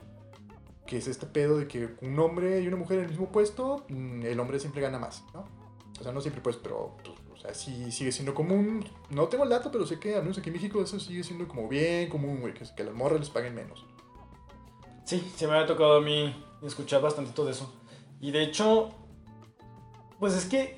que 0.85 0.97
es 0.97 1.07
este 1.07 1.25
pedo 1.25 1.57
de 1.57 1.67
que 1.67 1.95
un 2.01 2.19
hombre 2.19 2.61
y 2.61 2.67
una 2.67 2.77
mujer 2.77 2.99
en 2.99 3.05
el 3.05 3.09
mismo 3.11 3.31
puesto, 3.31 3.85
mm, 3.89 4.23
el 4.23 4.39
hombre 4.39 4.59
siempre 4.59 4.81
gana 4.81 4.99
más, 4.99 5.23
¿no? 5.33 5.45
O 5.99 6.03
sea, 6.03 6.11
no 6.11 6.21
siempre 6.21 6.41
pues, 6.41 6.57
pero, 6.57 6.95
pues, 7.03 7.17
o 7.33 7.37
sea, 7.37 7.53
sí 7.53 7.91
sigue 7.91 8.11
siendo 8.11 8.33
común. 8.33 8.85
No 9.09 9.27
tengo 9.27 9.43
el 9.43 9.49
dato, 9.49 9.71
pero 9.71 9.85
sé 9.85 9.99
que 9.99 10.15
al 10.15 10.23
menos 10.23 10.37
aquí 10.37 10.49
en 10.49 10.55
México 10.55 10.81
eso 10.81 10.99
sigue 10.99 11.23
siendo 11.23 11.47
como 11.47 11.67
bien 11.67 12.09
común, 12.09 12.41
güey, 12.41 12.53
que, 12.53 12.65
que 12.75 12.83
las 12.83 12.93
morras 12.93 13.19
les 13.19 13.29
paguen 13.29 13.55
menos. 13.55 13.85
Sí, 15.05 15.31
se 15.35 15.47
me 15.47 15.53
había 15.53 15.67
tocado 15.67 15.97
a 15.97 16.01
mí 16.01 16.35
escuchar 16.63 17.01
bastantito 17.01 17.45
de 17.45 17.51
eso. 17.51 17.73
Y 18.19 18.31
de 18.31 18.43
hecho, 18.43 18.91
pues 20.19 20.33
es 20.33 20.45
que, 20.45 20.77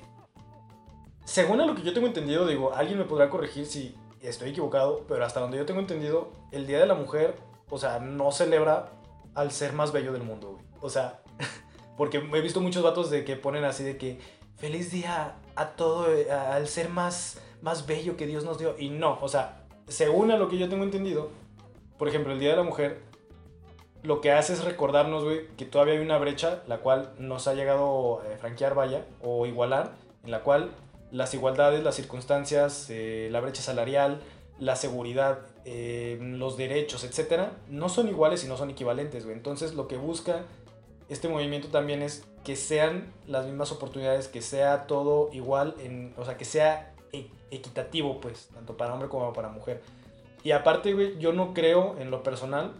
según 1.24 1.60
a 1.60 1.66
lo 1.66 1.74
que 1.74 1.82
yo 1.82 1.92
tengo 1.92 2.06
entendido, 2.06 2.46
digo, 2.46 2.74
alguien 2.74 2.98
me 2.98 3.04
podrá 3.04 3.30
corregir 3.30 3.66
si 3.66 3.96
estoy 4.20 4.50
equivocado, 4.50 5.04
pero 5.08 5.24
hasta 5.24 5.40
donde 5.40 5.58
yo 5.58 5.66
tengo 5.66 5.80
entendido, 5.80 6.32
el 6.52 6.66
Día 6.66 6.78
de 6.78 6.86
la 6.86 6.94
Mujer, 6.94 7.36
o 7.70 7.78
sea, 7.78 8.00
no 8.00 8.32
celebra 8.32 8.92
al 9.34 9.52
ser 9.52 9.72
más 9.72 9.92
bello 9.92 10.12
del 10.12 10.22
mundo, 10.22 10.52
güey. 10.52 10.64
O 10.80 10.90
sea, 10.90 11.22
porque 11.96 12.18
he 12.18 12.40
visto 12.40 12.60
muchos 12.60 12.82
vatos 12.82 13.10
de 13.10 13.24
que 13.24 13.36
ponen 13.36 13.64
así 13.64 13.84
de 13.84 13.96
que, 13.96 14.18
feliz 14.56 14.90
día 14.90 15.36
a 15.56 15.70
todo, 15.70 16.12
eh, 16.12 16.30
al 16.30 16.68
ser 16.68 16.88
más, 16.88 17.40
más 17.62 17.86
bello 17.86 18.16
que 18.16 18.26
Dios 18.26 18.44
nos 18.44 18.58
dio. 18.58 18.76
Y 18.78 18.90
no, 18.90 19.18
o 19.20 19.28
sea, 19.28 19.64
según 19.86 20.30
a 20.30 20.36
lo 20.36 20.48
que 20.48 20.58
yo 20.58 20.68
tengo 20.68 20.84
entendido, 20.84 21.30
por 21.98 22.08
ejemplo, 22.08 22.32
el 22.32 22.38
Día 22.38 22.50
de 22.50 22.56
la 22.56 22.62
Mujer 22.62 23.08
lo 24.02 24.20
que 24.20 24.32
hace 24.32 24.52
es 24.52 24.64
recordarnos, 24.64 25.24
güey, 25.24 25.48
que 25.56 25.64
todavía 25.64 25.94
hay 25.94 26.00
una 26.00 26.18
brecha, 26.18 26.62
la 26.66 26.78
cual 26.78 27.12
nos 27.18 27.48
ha 27.48 27.54
llegado 27.54 28.20
a 28.20 28.38
franquear, 28.38 28.74
vaya, 28.74 29.04
o 29.22 29.46
igualar, 29.46 29.92
en 30.24 30.30
la 30.30 30.40
cual 30.40 30.70
las 31.10 31.34
igualdades, 31.34 31.82
las 31.82 31.96
circunstancias, 31.96 32.86
eh, 32.90 33.28
la 33.30 33.40
brecha 33.40 33.62
salarial, 33.62 34.20
la 34.58 34.76
seguridad, 34.76 35.40
eh, 35.70 36.18
los 36.18 36.56
derechos, 36.56 37.04
etcétera, 37.04 37.52
no 37.68 37.90
son 37.90 38.08
iguales 38.08 38.42
y 38.42 38.48
no 38.48 38.56
son 38.56 38.70
equivalentes, 38.70 39.24
güey. 39.24 39.36
Entonces 39.36 39.74
lo 39.74 39.86
que 39.86 39.98
busca 39.98 40.46
este 41.10 41.28
movimiento 41.28 41.68
también 41.68 42.00
es 42.00 42.24
que 42.42 42.56
sean 42.56 43.12
las 43.26 43.44
mismas 43.44 43.70
oportunidades, 43.70 44.28
que 44.28 44.40
sea 44.40 44.86
todo 44.86 45.28
igual, 45.34 45.74
o 46.16 46.24
sea, 46.24 46.38
que 46.38 46.46
sea 46.46 46.94
e- 47.12 47.30
equitativo, 47.50 48.18
pues, 48.18 48.48
tanto 48.54 48.78
para 48.78 48.94
hombre 48.94 49.10
como 49.10 49.30
para 49.34 49.50
mujer. 49.50 49.82
Y 50.42 50.52
aparte, 50.52 50.94
güey, 50.94 51.18
yo 51.18 51.34
no 51.34 51.52
creo 51.52 51.96
en 51.98 52.10
lo 52.10 52.22
personal. 52.22 52.72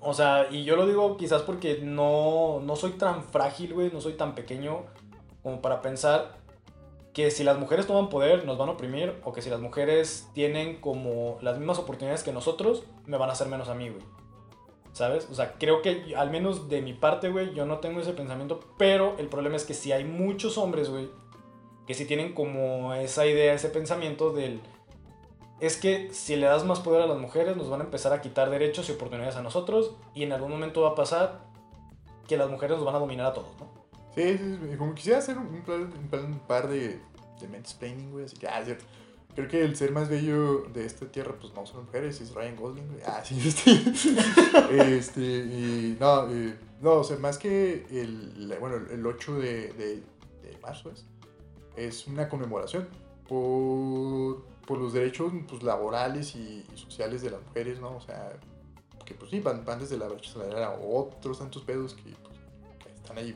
O 0.00 0.14
sea, 0.14 0.46
y 0.50 0.64
yo 0.64 0.76
lo 0.76 0.86
digo 0.86 1.18
quizás 1.18 1.42
porque 1.42 1.80
no, 1.82 2.60
no 2.62 2.74
soy 2.74 2.92
tan 2.92 3.22
frágil, 3.22 3.74
güey, 3.74 3.90
no 3.92 4.00
soy 4.00 4.14
tan 4.14 4.34
pequeño 4.34 4.84
como 5.42 5.60
para 5.60 5.82
pensar 5.82 6.38
que 7.18 7.32
si 7.32 7.42
las 7.42 7.58
mujeres 7.58 7.88
toman 7.88 8.10
poder 8.10 8.44
nos 8.44 8.58
van 8.58 8.68
a 8.68 8.72
oprimir 8.74 9.12
o 9.24 9.32
que 9.32 9.42
si 9.42 9.50
las 9.50 9.58
mujeres 9.58 10.28
tienen 10.34 10.80
como 10.80 11.36
las 11.40 11.58
mismas 11.58 11.80
oportunidades 11.80 12.22
que 12.22 12.32
nosotros, 12.32 12.84
me 13.06 13.16
van 13.16 13.28
a 13.28 13.32
hacer 13.32 13.48
menos 13.48 13.68
a 13.68 13.74
mí, 13.74 13.88
güey. 13.88 14.04
¿Sabes? 14.92 15.26
O 15.28 15.34
sea, 15.34 15.54
creo 15.54 15.82
que 15.82 16.14
al 16.16 16.30
menos 16.30 16.68
de 16.68 16.80
mi 16.80 16.92
parte, 16.92 17.28
güey, 17.28 17.52
yo 17.54 17.66
no 17.66 17.78
tengo 17.78 17.98
ese 17.98 18.12
pensamiento, 18.12 18.60
pero 18.78 19.16
el 19.18 19.26
problema 19.26 19.56
es 19.56 19.64
que 19.64 19.74
si 19.74 19.90
hay 19.90 20.04
muchos 20.04 20.58
hombres, 20.58 20.90
güey, 20.90 21.08
que 21.88 21.94
si 21.94 22.04
tienen 22.04 22.34
como 22.34 22.94
esa 22.94 23.26
idea, 23.26 23.52
ese 23.52 23.70
pensamiento 23.70 24.30
del... 24.30 24.60
Es 25.58 25.76
que 25.76 26.10
si 26.12 26.36
le 26.36 26.46
das 26.46 26.64
más 26.64 26.78
poder 26.78 27.02
a 27.02 27.08
las 27.08 27.18
mujeres, 27.18 27.56
nos 27.56 27.68
van 27.68 27.80
a 27.80 27.84
empezar 27.84 28.12
a 28.12 28.20
quitar 28.20 28.48
derechos 28.48 28.88
y 28.88 28.92
oportunidades 28.92 29.34
a 29.34 29.42
nosotros, 29.42 29.96
y 30.14 30.22
en 30.22 30.30
algún 30.30 30.52
momento 30.52 30.82
va 30.82 30.90
a 30.90 30.94
pasar 30.94 31.40
que 32.28 32.36
las 32.36 32.48
mujeres 32.48 32.76
nos 32.76 32.86
van 32.86 32.94
a 32.94 33.00
dominar 33.00 33.26
a 33.26 33.32
todos, 33.32 33.48
¿no? 33.58 33.67
Sí, 34.14 34.36
sí, 34.38 34.58
sí, 34.70 34.76
como 34.76 34.94
quisiera 34.94 35.18
hacer 35.18 35.38
un, 35.38 35.62
plan, 35.62 35.82
un, 35.82 36.08
plan- 36.08 36.24
un 36.26 36.38
par 36.40 36.68
de, 36.68 37.00
de 37.40 37.48
mansplaining, 37.48 38.10
güey, 38.10 38.24
así 38.24 38.36
que, 38.36 38.48
ah, 38.48 38.60
es 38.60 38.66
cierto. 38.66 38.84
Creo 39.34 39.46
que 39.48 39.62
el 39.64 39.76
ser 39.76 39.92
más 39.92 40.08
bello 40.08 40.62
de 40.74 40.84
esta 40.84 41.06
tierra, 41.06 41.36
pues 41.40 41.54
no 41.54 41.64
son 41.64 41.84
mujeres, 41.84 42.20
es 42.20 42.34
Ryan 42.34 42.56
Gosling, 42.56 42.88
güey. 42.88 43.00
Ah, 43.06 43.22
sí, 43.24 43.38
este. 43.46 43.70
este, 44.96 45.20
y 45.20 45.96
no, 46.00 46.28
eh, 46.28 46.56
no, 46.80 46.94
o 46.94 47.04
sea, 47.04 47.18
más 47.18 47.38
que 47.38 47.86
el, 47.90 48.56
bueno, 48.58 48.76
el 48.90 49.06
8 49.06 49.34
de, 49.38 49.72
de, 49.74 49.96
de 50.42 50.58
marzo 50.60 50.90
es, 50.90 51.04
es 51.76 52.06
una 52.08 52.28
conmemoración 52.28 52.88
por, 53.28 54.42
por 54.66 54.78
los 54.78 54.92
derechos 54.92 55.32
pues, 55.48 55.62
laborales 55.62 56.34
y, 56.34 56.64
sociales 56.74 57.22
de 57.22 57.30
las 57.30 57.42
mujeres, 57.42 57.80
¿no? 57.80 57.96
O 57.96 58.00
sea, 58.00 58.32
que 59.04 59.14
pues 59.14 59.30
sí, 59.30 59.38
van, 59.38 59.64
van 59.64 59.78
desde 59.78 59.96
la 59.98 60.08
brecha 60.08 60.32
salarial 60.32 60.64
a 60.64 60.72
otros 60.72 61.38
tantos 61.38 61.62
pedos 61.62 61.94
que, 61.94 62.10
pues, 62.24 62.38
que 62.84 62.92
están 62.92 63.18
ahí 63.18 63.34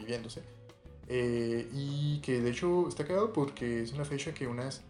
viviéndose. 0.00 0.42
Eh, 1.08 1.68
y 1.72 2.20
que 2.20 2.40
de 2.40 2.50
hecho 2.50 2.88
está 2.88 3.04
cagado 3.04 3.32
porque 3.32 3.82
es 3.82 3.92
una 3.92 4.04
fecha 4.04 4.32
que 4.34 4.46
unas. 4.46 4.82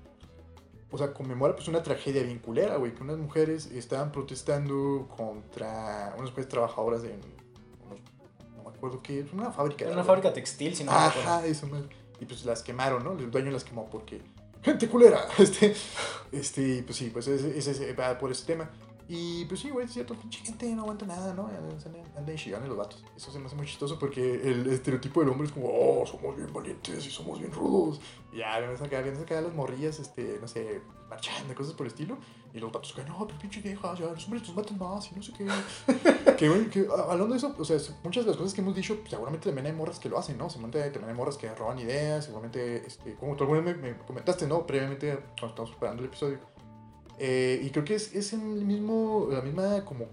O 0.93 0.99
sea, 0.99 1.13
conmemora 1.15 1.55
pues 1.55 1.69
una 1.69 1.83
tragedia 1.83 2.23
bien 2.23 2.39
culera, 2.41 2.77
güey. 2.77 2.95
Que 2.95 3.03
unas 3.03 3.17
mujeres 3.19 3.67
estaban 3.67 4.11
protestando 4.13 5.09
contra 5.17 6.15
unas 6.17 6.31
mujeres 6.31 6.49
trabajadoras 6.49 7.03
de. 7.03 7.11
unos- 7.11 8.01
no 8.57 8.71
me 8.71 8.77
acuerdo 8.77 9.01
qué, 9.03 9.25
una 9.33 9.51
fábrica. 9.53 9.85
Era 9.85 9.95
una 9.95 10.05
fábrica 10.05 10.33
textil, 10.33 10.75
si 10.75 10.85
no 10.85 10.93
me 10.93 10.99
acuerdo. 10.99 11.31
Ajá, 11.31 11.47
eso. 11.47 11.69
Y 12.21 12.25
pues 12.27 12.45
las 12.45 12.63
quemaron, 12.63 13.03
¿no? 13.05 13.13
El 13.13 13.31
dueño 13.31 13.51
las 13.51 13.65
quemó 13.65 13.89
porque. 13.89 14.21
¡Gente 14.63 14.89
culera! 14.89 15.27
Este. 15.39 15.75
Este, 16.33 16.83
pues 16.83 16.97
sí, 16.99 17.09
pues 17.11 17.27
ese 17.29 17.93
va 17.95 18.19
por 18.19 18.31
ese 18.31 18.45
tema. 18.45 18.69
Y 19.13 19.45
pues 19.47 19.59
sí, 19.59 19.71
güey, 19.71 19.87
es 19.87 19.93
cierto, 19.93 20.15
pinche 20.15 20.39
gente 20.45 20.73
no 20.73 20.83
aguanta 20.83 21.05
nada, 21.05 21.35
¿no? 21.35 21.51
Andan, 22.17 22.37
chillando 22.37 22.69
los 22.69 22.77
vatos. 22.77 23.05
Eso 23.17 23.33
se 23.33 23.41
me 23.41 23.47
hace 23.47 23.57
muy 23.57 23.67
chistoso 23.67 23.99
porque 23.99 24.49
el 24.49 24.69
estereotipo 24.69 25.19
del 25.19 25.31
hombre 25.31 25.49
es 25.49 25.53
como, 25.53 25.67
oh, 25.69 26.07
somos 26.07 26.37
bien 26.37 26.53
valientes 26.53 27.05
y 27.05 27.11
somos 27.11 27.41
bien 27.41 27.51
rudos. 27.51 28.01
Y 28.33 28.39
ya, 28.39 28.61
vienes 28.61 28.81
acá, 28.81 29.03
vienes 29.03 29.21
acá 29.21 29.41
las 29.41 29.53
morrillas, 29.53 29.99
este, 29.99 30.39
no 30.41 30.47
sé, 30.47 30.81
marchando, 31.09 31.53
cosas 31.57 31.75
por 31.75 31.87
el 31.87 31.93
estilo. 31.93 32.19
Y 32.55 32.61
los 32.61 32.71
vatos 32.71 32.93
que, 32.93 33.03
no, 33.03 33.27
pero 33.27 33.37
pinche 33.41 33.61
vieja, 33.61 33.95
ya, 33.97 34.07
los 34.07 34.25
hombres 34.27 34.47
nos 34.47 34.55
matan 34.55 34.79
más 34.79 35.11
y 35.11 35.17
no 35.17 35.23
sé 35.25 35.33
qué. 35.33 35.49
que, 36.37 36.49
güey, 36.49 36.71
que 36.71 36.87
ah, 36.97 37.07
hablando 37.11 37.35
de 37.35 37.39
eso, 37.39 37.53
o 37.59 37.65
sea, 37.65 37.79
muchas 38.05 38.25
de 38.25 38.31
las 38.31 38.37
cosas 38.37 38.55
que 38.55 38.61
hemos 38.61 38.77
dicho, 38.77 38.97
pues, 38.97 39.11
seguramente 39.11 39.47
también 39.47 39.67
hay 39.67 39.73
morras 39.73 39.99
que 39.99 40.09
lo 40.09 40.21
hacen, 40.21 40.39
¿no? 40.39 40.49
Seguramente 40.49 40.89
también 40.91 41.11
hay 41.11 41.17
morras 41.17 41.37
que 41.37 41.53
roban 41.53 41.81
ideas, 41.81 42.27
seguramente, 42.27 42.87
este, 42.87 43.17
como 43.17 43.35
tú 43.35 43.43
alguna 43.43 43.61
vez 43.61 43.77
me, 43.77 43.91
me 43.91 43.99
comentaste, 43.99 44.47
¿no? 44.47 44.65
Previamente, 44.65 45.17
cuando 45.17 45.49
estábamos 45.49 45.71
preparando 45.71 46.03
el 46.05 46.09
episodio. 46.11 46.39
Eh, 47.23 47.61
y 47.63 47.71
creo 47.71 47.85
que 47.85 47.95
es, 47.95 48.15
es 48.15 48.33
el 48.33 48.41
mismo, 48.41 49.29
la 49.31 49.43
misma 49.43 49.85
como 49.85 50.07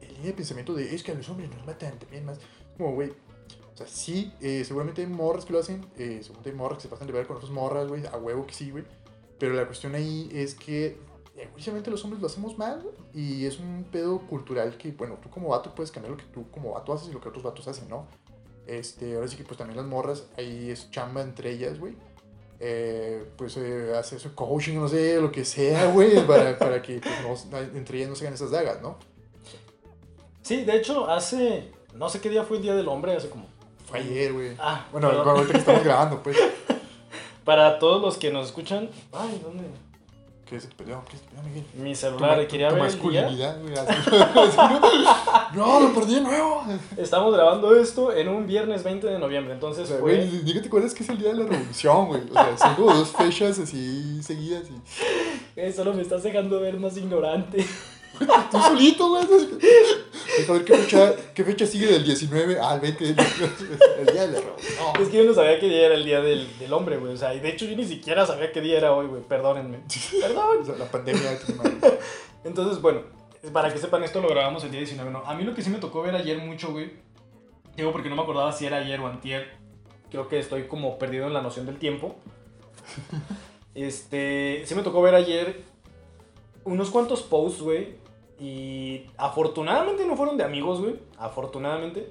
línea 0.00 0.30
de 0.30 0.32
pensamiento 0.32 0.74
de 0.74 0.94
es 0.94 1.02
que 1.02 1.12
a 1.12 1.14
los 1.14 1.28
hombres 1.28 1.50
nos 1.50 1.64
matan 1.66 1.98
también 1.98 2.24
más. 2.24 2.38
Como, 2.76 2.94
güey, 2.94 3.10
o 3.10 3.76
sea, 3.76 3.86
sí, 3.86 4.32
eh, 4.40 4.64
seguramente 4.64 5.02
hay 5.02 5.08
morras 5.08 5.44
que 5.44 5.52
lo 5.52 5.58
hacen, 5.58 5.84
eh, 5.98 6.20
seguramente 6.22 6.50
hay 6.50 6.56
morras 6.56 6.78
que 6.78 6.82
se 6.82 6.88
pasan 6.88 7.06
de 7.06 7.12
ver 7.12 7.26
con 7.26 7.36
otras 7.36 7.50
morras, 7.50 7.88
güey, 7.88 8.06
a 8.06 8.16
huevo 8.16 8.46
que 8.46 8.54
sí, 8.54 8.70
güey. 8.70 8.84
Pero 9.38 9.54
la 9.54 9.66
cuestión 9.66 9.94
ahí 9.94 10.30
es 10.32 10.54
que, 10.54 10.96
eh, 11.36 11.48
precisamente 11.52 11.90
los 11.90 12.02
hombres 12.04 12.20
lo 12.20 12.28
hacemos 12.28 12.56
mal, 12.56 12.88
y 13.12 13.44
es 13.46 13.58
un 13.58 13.84
pedo 13.90 14.20
cultural 14.26 14.76
que, 14.78 14.92
bueno, 14.92 15.18
tú 15.20 15.28
como 15.28 15.48
vato 15.48 15.74
puedes 15.74 15.90
cambiar 15.90 16.12
lo 16.12 16.16
que 16.16 16.24
tú 16.32 16.48
como 16.50 16.72
vato 16.72 16.92
haces 16.92 17.08
y 17.08 17.12
lo 17.12 17.20
que 17.20 17.28
otros 17.28 17.44
vatos 17.44 17.66
hacen, 17.66 17.88
¿no? 17.88 18.06
Este, 18.66 19.16
ahora 19.16 19.28
sí 19.28 19.36
que 19.36 19.44
pues 19.44 19.58
también 19.58 19.76
las 19.76 19.86
morras, 19.86 20.26
ahí 20.38 20.70
es 20.70 20.90
chamba 20.90 21.22
entre 21.22 21.50
ellas, 21.50 21.78
güey. 21.78 21.96
Eh, 22.60 23.24
pues 23.36 23.56
eh, 23.56 23.92
hacer 23.98 24.18
su 24.20 24.34
coaching, 24.34 24.74
no 24.78 24.88
sé, 24.88 25.20
lo 25.20 25.30
que 25.32 25.44
sea, 25.44 25.86
güey, 25.92 26.24
para, 26.26 26.58
para 26.58 26.80
que 26.80 27.00
pues, 27.00 27.46
no- 27.46 27.58
entre 27.58 27.98
ellas 27.98 28.10
no 28.10 28.16
se 28.16 28.24
hagan 28.24 28.34
esas 28.34 28.50
dagas, 28.50 28.80
¿no? 28.80 28.96
Sí, 30.42 30.64
de 30.64 30.76
hecho, 30.76 31.08
hace. 31.10 31.70
No 31.94 32.08
sé 32.08 32.20
qué 32.20 32.28
día 32.28 32.44
fue 32.44 32.58
el 32.58 32.62
Día 32.62 32.74
del 32.74 32.88
Hombre, 32.88 33.16
hace 33.16 33.28
como. 33.28 33.46
Fue 33.86 33.98
ayer, 34.00 34.32
güey. 34.32 34.54
Ah, 34.58 34.86
Bueno, 34.92 35.08
ahorita 35.10 35.52
que 35.52 35.58
estamos 35.58 35.84
grabando, 35.84 36.22
pues. 36.22 36.36
Para 37.44 37.78
todos 37.78 38.00
los 38.00 38.16
que 38.18 38.30
nos 38.30 38.46
escuchan. 38.46 38.88
Ay, 39.12 39.40
¿dónde? 39.42 39.64
¿Qué 40.48 40.58
te 40.58 40.68
perdió? 40.76 41.02
¿Qué 41.10 41.16
te 41.16 41.24
perdió, 41.24 41.42
Miguel? 41.48 41.64
Mi 41.74 41.94
celular, 41.94 42.46
quería 42.46 42.68
tu 42.68 42.74
ver 42.74 42.84
el 42.84 42.90
día. 43.10 43.22
masculinidad, 43.22 43.60
güey. 43.62 43.74
así. 43.74 44.56
no, 45.56 45.80
lo 45.80 45.94
perdí 45.94 46.14
de 46.16 46.20
nuevo. 46.20 46.62
Estamos 46.96 47.32
grabando 47.34 47.74
esto 47.74 48.12
en 48.12 48.28
un 48.28 48.46
viernes 48.46 48.84
20 48.84 49.06
de 49.06 49.18
noviembre, 49.18 49.52
O 49.52 49.54
entonces 49.54 49.88
sea, 49.88 49.98
fue. 49.98 50.16
güey, 50.16 50.28
dígate 50.42 50.68
cuál 50.68 50.84
es 50.84 50.94
que 50.94 51.02
es 51.02 51.08
el 51.08 51.18
día 51.18 51.28
de 51.28 51.36
la 51.36 51.46
revolución, 51.46 52.06
güey. 52.08 52.22
O 52.30 52.32
sea, 52.34 52.58
son 52.58 52.74
como 52.74 52.94
dos 52.94 53.10
fechas 53.12 53.58
así 53.58 54.22
seguidas 54.22 54.64
y. 54.70 55.60
Eh, 55.60 55.72
solo 55.72 55.94
me 55.94 56.02
estás 56.02 56.22
dejando 56.22 56.60
ver 56.60 56.78
más 56.78 56.96
ignorante. 56.96 57.64
Tú 58.50 58.58
solito, 58.60 59.08
güey. 59.08 59.26
Deja 60.38 60.52
ver 60.52 60.64
qué 60.64 60.76
fecha, 60.76 61.14
qué 61.34 61.44
fecha 61.44 61.66
sigue 61.66 61.86
del 61.86 62.04
19 62.04 62.60
al 62.60 62.80
20 62.80 63.04
del 63.04 63.16
el 63.98 64.06
día 64.06 64.26
de 64.26 64.32
la 64.32 64.40
revolución. 64.40 65.02
Es 65.02 65.08
que 65.08 65.16
yo 65.16 65.24
no 65.24 65.34
sabía 65.34 65.58
qué 65.58 65.68
día 65.68 65.86
era 65.86 65.94
el 65.94 66.04
Día 66.04 66.20
del, 66.20 66.58
del 66.58 66.72
Hombre, 66.72 66.96
güey. 66.96 67.12
O 67.12 67.16
sea, 67.16 67.34
y 67.34 67.40
de 67.40 67.50
hecho 67.50 67.64
yo 67.64 67.76
ni 67.76 67.84
siquiera 67.84 68.26
sabía 68.26 68.52
qué 68.52 68.60
día 68.60 68.78
era 68.78 68.92
hoy, 68.92 69.06
güey. 69.06 69.22
Perdónenme. 69.22 69.80
Perdón. 70.20 70.58
O 70.62 70.64
sea, 70.64 70.76
la 70.76 70.90
pandemia. 70.90 71.38
Entonces, 72.44 72.80
bueno, 72.80 73.02
para 73.52 73.72
que 73.72 73.78
sepan 73.78 74.04
esto, 74.04 74.20
lo 74.20 74.28
grabamos 74.28 74.64
el 74.64 74.70
día 74.70 74.80
19. 74.80 75.10
¿no? 75.10 75.24
A 75.26 75.34
mí 75.34 75.44
lo 75.44 75.54
que 75.54 75.62
sí 75.62 75.70
me 75.70 75.78
tocó 75.78 76.02
ver 76.02 76.14
ayer 76.14 76.38
mucho, 76.38 76.72
güey. 76.72 76.92
Digo, 77.76 77.92
porque 77.92 78.08
no 78.08 78.16
me 78.16 78.22
acordaba 78.22 78.52
si 78.52 78.66
era 78.66 78.78
ayer 78.78 79.00
o 79.00 79.06
antier. 79.06 79.56
Creo 80.10 80.28
que 80.28 80.38
estoy 80.38 80.64
como 80.64 80.98
perdido 80.98 81.26
en 81.26 81.34
la 81.34 81.42
noción 81.42 81.66
del 81.66 81.78
tiempo. 81.78 82.16
Este, 83.74 84.62
sí 84.66 84.74
me 84.74 84.82
tocó 84.82 85.02
ver 85.02 85.14
ayer 85.14 85.64
unos 86.64 86.90
cuantos 86.90 87.22
posts, 87.22 87.60
güey. 87.60 88.03
Y 88.40 89.06
afortunadamente 89.16 90.04
no 90.06 90.16
fueron 90.16 90.36
de 90.36 90.44
amigos, 90.44 90.80
güey. 90.80 90.96
Afortunadamente. 91.18 92.10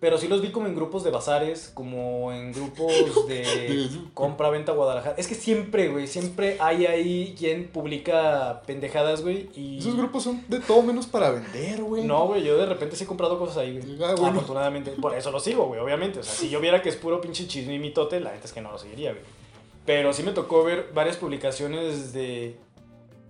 Pero 0.00 0.16
sí 0.16 0.28
los 0.28 0.40
vi 0.40 0.52
como 0.52 0.68
en 0.68 0.76
grupos 0.76 1.02
de 1.02 1.10
bazares, 1.10 1.72
como 1.74 2.32
en 2.32 2.52
grupos 2.52 3.26
de 3.28 3.88
compra, 4.14 4.48
venta, 4.48 4.70
Guadalajara. 4.70 5.16
Es 5.18 5.26
que 5.26 5.34
siempre, 5.34 5.88
güey, 5.88 6.06
siempre 6.06 6.56
hay 6.60 6.86
ahí 6.86 7.34
quien 7.36 7.66
publica 7.66 8.62
pendejadas, 8.64 9.22
güey. 9.22 9.50
Y... 9.56 9.78
Esos 9.78 9.96
grupos 9.96 10.22
son 10.22 10.44
de 10.46 10.60
todo 10.60 10.82
menos 10.82 11.08
para 11.08 11.30
vender, 11.30 11.82
güey. 11.82 12.04
No, 12.04 12.28
güey, 12.28 12.44
yo 12.44 12.56
de 12.56 12.66
repente 12.66 12.94
sí 12.94 13.04
he 13.04 13.06
comprado 13.08 13.40
cosas 13.40 13.56
ahí, 13.56 13.80
güey. 13.80 14.00
Ah, 14.04 14.14
bueno. 14.16 14.38
Afortunadamente. 14.38 14.92
Por 14.92 15.16
eso 15.16 15.32
lo 15.32 15.40
sigo, 15.40 15.66
güey, 15.66 15.80
obviamente. 15.80 16.20
O 16.20 16.22
sea, 16.22 16.32
si 16.32 16.48
yo 16.48 16.60
viera 16.60 16.80
que 16.80 16.90
es 16.90 16.96
puro 16.96 17.20
pinche 17.20 17.48
chisme 17.48 17.74
y 17.74 17.80
mitote, 17.80 18.20
la 18.20 18.30
neta 18.30 18.44
es 18.44 18.52
que 18.52 18.60
no 18.60 18.70
lo 18.70 18.78
seguiría, 18.78 19.10
güey. 19.10 19.24
Pero 19.84 20.12
sí 20.12 20.22
me 20.22 20.32
tocó 20.32 20.62
ver 20.62 20.90
varias 20.94 21.16
publicaciones 21.16 22.12
de... 22.12 22.56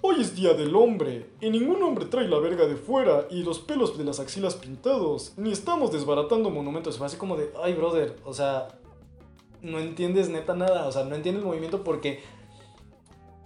Hoy 0.00 0.20
es 0.20 0.36
Día 0.36 0.54
del 0.54 0.76
Hombre, 0.76 1.26
y 1.40 1.50
ningún 1.50 1.82
hombre 1.82 2.04
trae 2.06 2.28
la 2.28 2.38
verga 2.38 2.66
de 2.66 2.76
fuera 2.76 3.26
y 3.30 3.42
los 3.42 3.58
pelos 3.58 3.98
de 3.98 4.04
las 4.04 4.20
axilas 4.20 4.54
pintados, 4.54 5.32
ni 5.36 5.50
estamos 5.50 5.90
desbaratando 5.92 6.50
monumentos. 6.50 7.00
Me 7.00 7.06
hace 7.06 7.18
como 7.18 7.36
de, 7.36 7.50
ay, 7.62 7.74
brother, 7.74 8.14
o 8.24 8.32
sea, 8.32 8.68
no 9.60 9.80
entiendes 9.80 10.28
neta 10.28 10.54
nada, 10.54 10.86
o 10.86 10.92
sea, 10.92 11.02
no 11.04 11.16
entiendes 11.16 11.42
el 11.42 11.48
movimiento 11.48 11.82
porque... 11.82 12.20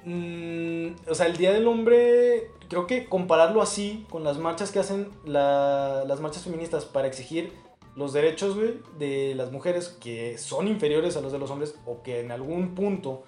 mm, 0.04 1.08
o 1.10 1.14
sea, 1.14 1.24
el 1.26 1.38
Día 1.38 1.52
del 1.54 1.66
Hombre, 1.66 2.50
creo 2.68 2.86
que 2.86 3.06
compararlo 3.08 3.62
así 3.62 4.06
con 4.10 4.22
las 4.22 4.38
marchas 4.38 4.70
que 4.70 4.78
hacen 4.78 5.08
la- 5.24 6.04
las 6.06 6.20
marchas 6.20 6.42
feministas 6.44 6.84
para 6.84 7.08
exigir 7.08 7.50
los 7.96 8.12
derechos, 8.12 8.56
güey, 8.56 8.74
de 8.98 9.34
las 9.36 9.52
mujeres 9.52 9.88
que 9.88 10.36
son 10.36 10.68
inferiores 10.68 11.16
a 11.16 11.22
los 11.22 11.32
de 11.32 11.38
los 11.38 11.50
hombres 11.50 11.76
o 11.86 12.02
que 12.02 12.20
en 12.20 12.30
algún 12.30 12.74
punto 12.74 13.22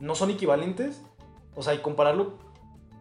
no 0.00 0.14
son 0.14 0.30
equivalentes, 0.30 1.02
o 1.54 1.62
sea, 1.62 1.74
y 1.74 1.78
compararlo 1.78 2.45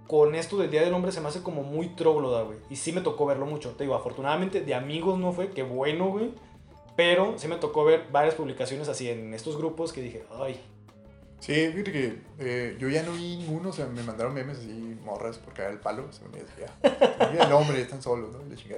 con 0.07 0.35
esto 0.35 0.57
del 0.57 0.71
Día 0.71 0.81
del 0.81 0.93
Hombre 0.93 1.11
se 1.11 1.21
me 1.21 1.27
hace 1.27 1.41
como 1.41 1.63
muy 1.63 1.89
trógloda, 1.89 2.43
güey. 2.43 2.59
Y 2.69 2.75
sí 2.75 2.91
me 2.91 3.01
tocó 3.01 3.25
verlo 3.25 3.45
mucho. 3.45 3.71
Te 3.71 3.83
digo, 3.83 3.95
afortunadamente 3.95 4.61
de 4.61 4.75
amigos 4.75 5.19
no 5.19 5.33
fue, 5.33 5.49
qué 5.49 5.63
bueno, 5.63 6.07
güey. 6.07 6.31
Pero 6.95 7.37
sí 7.37 7.47
me 7.47 7.57
tocó 7.57 7.83
ver 7.83 8.05
varias 8.11 8.35
publicaciones 8.35 8.87
así 8.87 9.09
en 9.09 9.33
estos 9.33 9.57
grupos 9.57 9.91
que 9.91 10.01
dije, 10.01 10.23
ay, 10.39 10.59
Sí, 11.45 11.53
fíjate 11.53 11.91
que 11.91 12.17
eh, 12.39 12.75
yo 12.79 12.89
ya 12.89 13.03
no 13.03 13.11
vi 13.11 13.37
ninguno, 13.37 13.69
o 13.69 13.73
sea, 13.73 13.85
me 13.85 14.01
mandaron 14.01 14.33
memes 14.33 14.57
así, 14.57 14.97
morras, 15.03 15.37
por 15.37 15.53
caer 15.53 15.71
el 15.71 15.79
palo, 15.79 16.11
se 16.11 16.27
me 16.29 16.39
decía, 16.39 17.45
el 17.45 17.51
hombre, 17.51 17.81
están 17.81 18.01
solos, 18.01 18.31
¿no? 18.31 18.41
Y 18.47 18.67
la. 18.67 18.77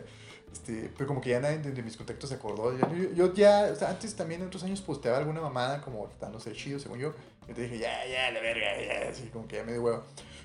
Este, 0.52 0.90
pero 0.98 1.08
como 1.08 1.22
que 1.22 1.30
ya 1.30 1.40
nadie 1.40 1.60
de, 1.60 1.72
de 1.72 1.84
mis 1.84 1.96
contactos 1.96 2.30
se 2.30 2.36
acordó. 2.36 2.78
Yo, 2.78 3.14
yo 3.14 3.34
ya, 3.34 3.70
o 3.72 3.76
sea, 3.76 3.90
antes 3.90 4.16
también 4.16 4.42
en 4.42 4.48
otros 4.48 4.64
años 4.64 4.82
posteaba 4.82 5.18
alguna 5.18 5.40
mamada 5.40 5.82
como 5.82 6.10
dándose 6.20 6.52
chido, 6.54 6.80
según 6.80 7.00
yo. 7.00 7.14
Y 7.48 7.54
te 7.54 7.62
dije, 7.62 7.78
ya, 7.78 8.06
ya, 8.06 8.32
la 8.32 8.40
verga, 8.42 8.66
ya, 8.82 9.10
así 9.10 9.30
como 9.32 9.48
que 9.48 9.58
ya 9.58 9.64
me 9.64 9.74
dio 9.74 9.84
hueva. 9.84 10.04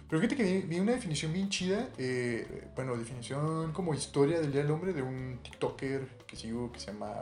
Pero 0.09 0.21
fíjate 0.21 0.37
que 0.37 0.61
vi, 0.61 0.79
una 0.79 0.93
definición 0.93 1.33
bien 1.33 1.49
chida, 1.49 1.89
eh, 1.97 2.65
bueno, 2.75 2.97
definición 2.97 3.73
como 3.73 3.95
historia 3.95 4.41
del 4.41 4.53
Día 4.53 4.63
del 4.63 4.71
Hombre 4.71 4.93
de 4.93 5.03
un 5.03 5.39
TikToker 5.43 6.07
que 6.27 6.37
sigo 6.37 6.71
que 6.71 6.81
se 6.81 6.93
llama 6.93 7.13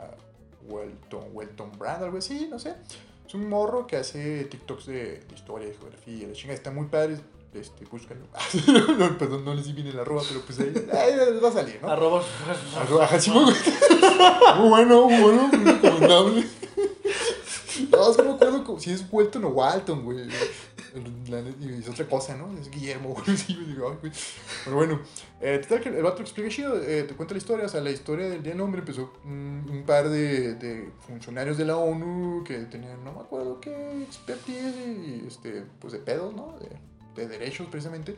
Welton, 0.67 1.29
Welton 1.33 1.71
Brand, 1.77 2.03
algo 2.03 2.17
así, 2.17 2.47
no 2.49 2.59
sé. 2.59 2.75
Es 3.25 3.33
un 3.33 3.47
morro 3.47 3.87
que 3.87 3.95
hace 3.95 4.43
TikToks 4.45 4.87
de, 4.87 5.19
de 5.19 5.35
historia, 5.35 5.67
de 5.69 5.73
geografía, 5.73 6.27
la 6.27 6.33
chingada. 6.33 6.55
Está 6.55 6.71
muy 6.71 6.87
padre. 6.87 7.17
Este, 7.53 7.83
búscalo. 7.85 8.21
no, 8.97 9.17
perdón, 9.17 9.43
no 9.43 9.53
les 9.53 9.65
di 9.65 9.73
bien 9.73 9.87
el 9.87 9.99
arroba, 9.99 10.21
pero 10.27 10.41
pues 10.41 10.59
ahí, 10.59 10.73
ahí 10.93 11.39
va 11.41 11.49
a 11.49 11.51
salir, 11.51 11.79
¿no? 11.81 11.89
Arroba. 11.89 12.23
Arroba, 12.77 13.19
sí, 13.19 13.29
muy 13.31 13.43
bueno. 13.43 15.07
Muy 15.07 15.19
bueno, 15.21 15.47
muy 15.47 15.71
recomendable. 15.71 16.45
No, 17.89 18.11
es 18.11 18.17
que 18.17 18.23
no 18.23 18.37
me 18.37 18.45
acuerdo 18.45 18.79
si 18.79 18.91
es 18.91 19.05
Welton 19.09 19.45
o 19.45 19.49
Walton, 19.49 20.03
güey. 20.03 20.27
Y 21.59 21.79
es 21.79 21.89
otra 21.89 22.07
cosa, 22.07 22.35
¿no? 22.35 22.51
Es 22.59 22.69
Guillermo, 22.69 23.09
güey. 24.01 24.11
Pero 24.65 24.75
bueno, 24.75 25.01
eh, 25.39 25.61
que 25.67 25.89
el 25.89 26.03
vato 26.03 26.21
explica 26.21 26.49
chido, 26.49 26.81
eh, 26.81 27.03
te 27.03 27.13
cuenta 27.15 27.33
la 27.33 27.37
historia. 27.37 27.65
O 27.65 27.69
sea, 27.69 27.81
la 27.81 27.91
historia 27.91 28.27
del 28.29 28.43
Día 28.43 28.53
del 28.53 28.61
Hombre 28.61 28.79
empezó 28.79 29.13
un, 29.23 29.83
par 29.85 30.09
de, 30.09 30.55
de 30.55 30.91
funcionarios 31.07 31.57
de 31.57 31.65
la 31.65 31.77
ONU 31.77 32.43
que 32.43 32.57
tenían, 32.65 33.03
no 33.03 33.13
me 33.13 33.19
acuerdo 33.21 33.59
qué 33.61 34.03
expertise, 34.03 34.75
y, 34.87 35.25
este, 35.27 35.63
pues 35.79 35.93
de 35.93 35.99
pedos, 35.99 36.33
¿no? 36.35 36.55
De, 36.59 37.21
de 37.21 37.27
derechos 37.27 37.67
precisamente 37.69 38.15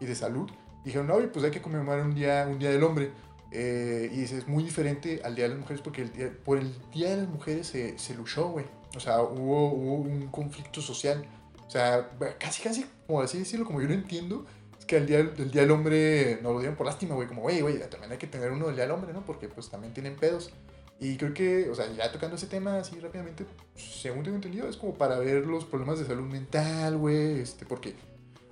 y 0.00 0.06
de 0.06 0.14
salud. 0.14 0.50
Dijeron, 0.84 1.06
no, 1.06 1.18
pues 1.32 1.44
hay 1.44 1.50
que 1.50 1.60
conmemorar 1.60 2.04
un 2.04 2.14
día, 2.14 2.46
un 2.50 2.58
día 2.58 2.70
del 2.70 2.82
hombre. 2.84 3.10
Eh, 3.52 4.08
y 4.12 4.16
dice, 4.20 4.38
es 4.38 4.46
muy 4.46 4.62
diferente 4.62 5.20
al 5.24 5.34
Día 5.34 5.44
de 5.44 5.50
las 5.50 5.58
Mujeres 5.58 5.82
porque 5.82 6.02
el 6.02 6.12
día- 6.12 6.32
por 6.44 6.56
el 6.58 6.72
Día 6.92 7.10
de 7.10 7.16
las 7.16 7.28
Mujeres 7.28 7.66
se, 7.66 7.98
se 7.98 8.14
luchó, 8.14 8.48
güey. 8.50 8.64
O 8.96 9.00
sea, 9.00 9.22
hubo, 9.22 9.72
hubo 9.72 9.94
un 9.96 10.28
conflicto 10.28 10.80
social. 10.80 11.24
O 11.70 11.72
sea, 11.72 12.10
casi, 12.40 12.60
casi, 12.64 12.84
como 13.06 13.20
así 13.20 13.38
decirlo, 13.38 13.64
como 13.64 13.80
yo 13.80 13.86
lo 13.86 13.94
entiendo, 13.94 14.44
es 14.76 14.84
que 14.84 14.96
el 14.96 15.06
Día, 15.06 15.20
el 15.20 15.52
día 15.52 15.62
del 15.62 15.70
Hombre 15.70 16.40
nos 16.42 16.52
lo 16.52 16.58
dieron 16.58 16.74
por 16.74 16.84
lástima, 16.84 17.14
güey. 17.14 17.28
Como, 17.28 17.42
güey, 17.42 17.60
güey, 17.60 17.78
también 17.88 18.10
hay 18.10 18.18
que 18.18 18.26
tener 18.26 18.50
uno 18.50 18.66
del 18.66 18.74
Día 18.74 18.86
del 18.86 18.90
Hombre, 18.90 19.12
¿no? 19.12 19.24
Porque 19.24 19.46
pues 19.46 19.70
también 19.70 19.94
tienen 19.94 20.16
pedos. 20.16 20.50
Y 20.98 21.16
creo 21.16 21.32
que, 21.32 21.70
o 21.70 21.74
sea, 21.76 21.86
ya 21.92 22.10
tocando 22.10 22.34
ese 22.34 22.48
tema 22.48 22.78
así 22.78 22.98
rápidamente, 22.98 23.46
según 23.76 24.24
tengo 24.24 24.34
entendido, 24.34 24.68
es 24.68 24.76
como 24.76 24.94
para 24.94 25.16
ver 25.20 25.46
los 25.46 25.64
problemas 25.64 26.00
de 26.00 26.06
salud 26.06 26.28
mental, 26.28 26.98
güey. 26.98 27.38
Este, 27.38 27.64
porque 27.64 27.94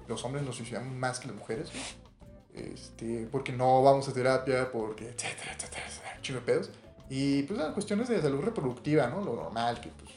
los 0.06 0.24
hombres 0.24 0.44
nos 0.44 0.54
suicidamos 0.54 0.94
más 0.94 1.18
que 1.18 1.26
las 1.26 1.36
mujeres, 1.36 1.70
güey. 1.72 2.70
Este, 2.72 3.26
porque 3.32 3.50
no 3.50 3.82
vamos 3.82 4.08
a 4.08 4.12
terapia, 4.12 4.70
porque 4.70 5.08
etcétera, 5.08 5.56
etcétera, 5.56 5.86
etcétera, 5.88 6.46
pedos. 6.46 6.70
Y 7.10 7.42
pues 7.42 7.58
las 7.58 7.72
cuestiones 7.72 8.08
de 8.08 8.22
salud 8.22 8.42
reproductiva, 8.42 9.08
¿no? 9.08 9.24
Lo 9.24 9.34
normal, 9.34 9.80
que 9.80 9.88
pues, 9.88 10.10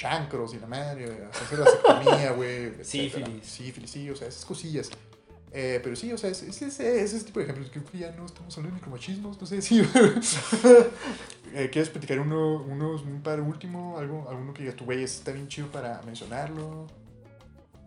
chancros 0.00 0.54
y 0.54 0.58
la 0.58 0.66
madre, 0.66 1.04
hacerse 1.30 1.56
la 1.56 1.64
vasectomía, 1.64 2.32
güey. 2.36 2.84
Sífilis. 2.84 3.46
Sífilis, 3.46 3.90
sí, 3.90 4.08
o 4.10 4.16
sea, 4.16 4.28
esas 4.28 4.44
cosillas. 4.44 4.90
Eh, 5.52 5.80
pero 5.82 5.96
sí, 5.96 6.12
o 6.12 6.16
sea, 6.18 6.30
es, 6.30 6.42
es, 6.44 6.62
es- 6.62 6.78
es 6.80 7.12
ese 7.12 7.24
tipo 7.24 7.40
de 7.40 7.46
ejemplos. 7.46 7.70
Que 7.70 7.98
ya 7.98 8.12
no 8.12 8.24
estamos 8.24 8.56
hablando 8.56 8.76
de 8.76 8.80
micromachismos, 8.80 9.40
no 9.40 9.46
sé 9.46 9.60
si. 9.62 9.82
Eh, 11.52 11.68
¿Quieres 11.72 11.88
platicar 11.90 12.20
uno, 12.20 12.62
unos, 12.62 13.02
un 13.02 13.22
par 13.22 13.40
último? 13.40 13.98
Algo, 13.98 14.28
alguno 14.30 14.54
que 14.54 14.62
digas 14.62 14.76
tu 14.76 14.84
güey, 14.84 15.02
está 15.02 15.32
bien 15.32 15.48
chido 15.48 15.66
para 15.66 16.00
mencionarlo. 16.06 16.86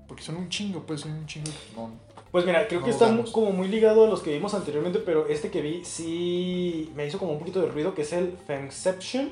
Porque 0.06 0.22
son 0.22 0.36
un 0.36 0.50
chingo, 0.50 0.82
pues, 0.86 1.00
son 1.00 1.14
un 1.14 1.26
chingo. 1.26 1.50
No, 1.74 1.92
Pues 2.30 2.46
mira, 2.46 2.68
creo 2.68 2.82
No 2.82 2.86
que 2.86 2.92
está 2.92 3.06
dudamos. 3.08 3.32
como 3.32 3.52
muy 3.54 3.70
ligado 3.70 4.04
a 4.06 4.10
los 4.10 4.22
que 4.22 4.34
vimos 4.34 4.54
anteriormente, 4.54 5.00
pero 5.00 5.30
este 5.30 5.50
que 5.50 5.62
vi 5.62 5.86
sí 5.86 6.92
me 6.94 7.08
hizo 7.08 7.18
como 7.18 7.32
un 7.32 7.40
poquito 7.40 7.62
de 7.62 7.68
ruido, 7.70 7.96
que 7.96 8.02
es 8.02 8.12
el 8.12 8.38
Femception. 8.46 9.32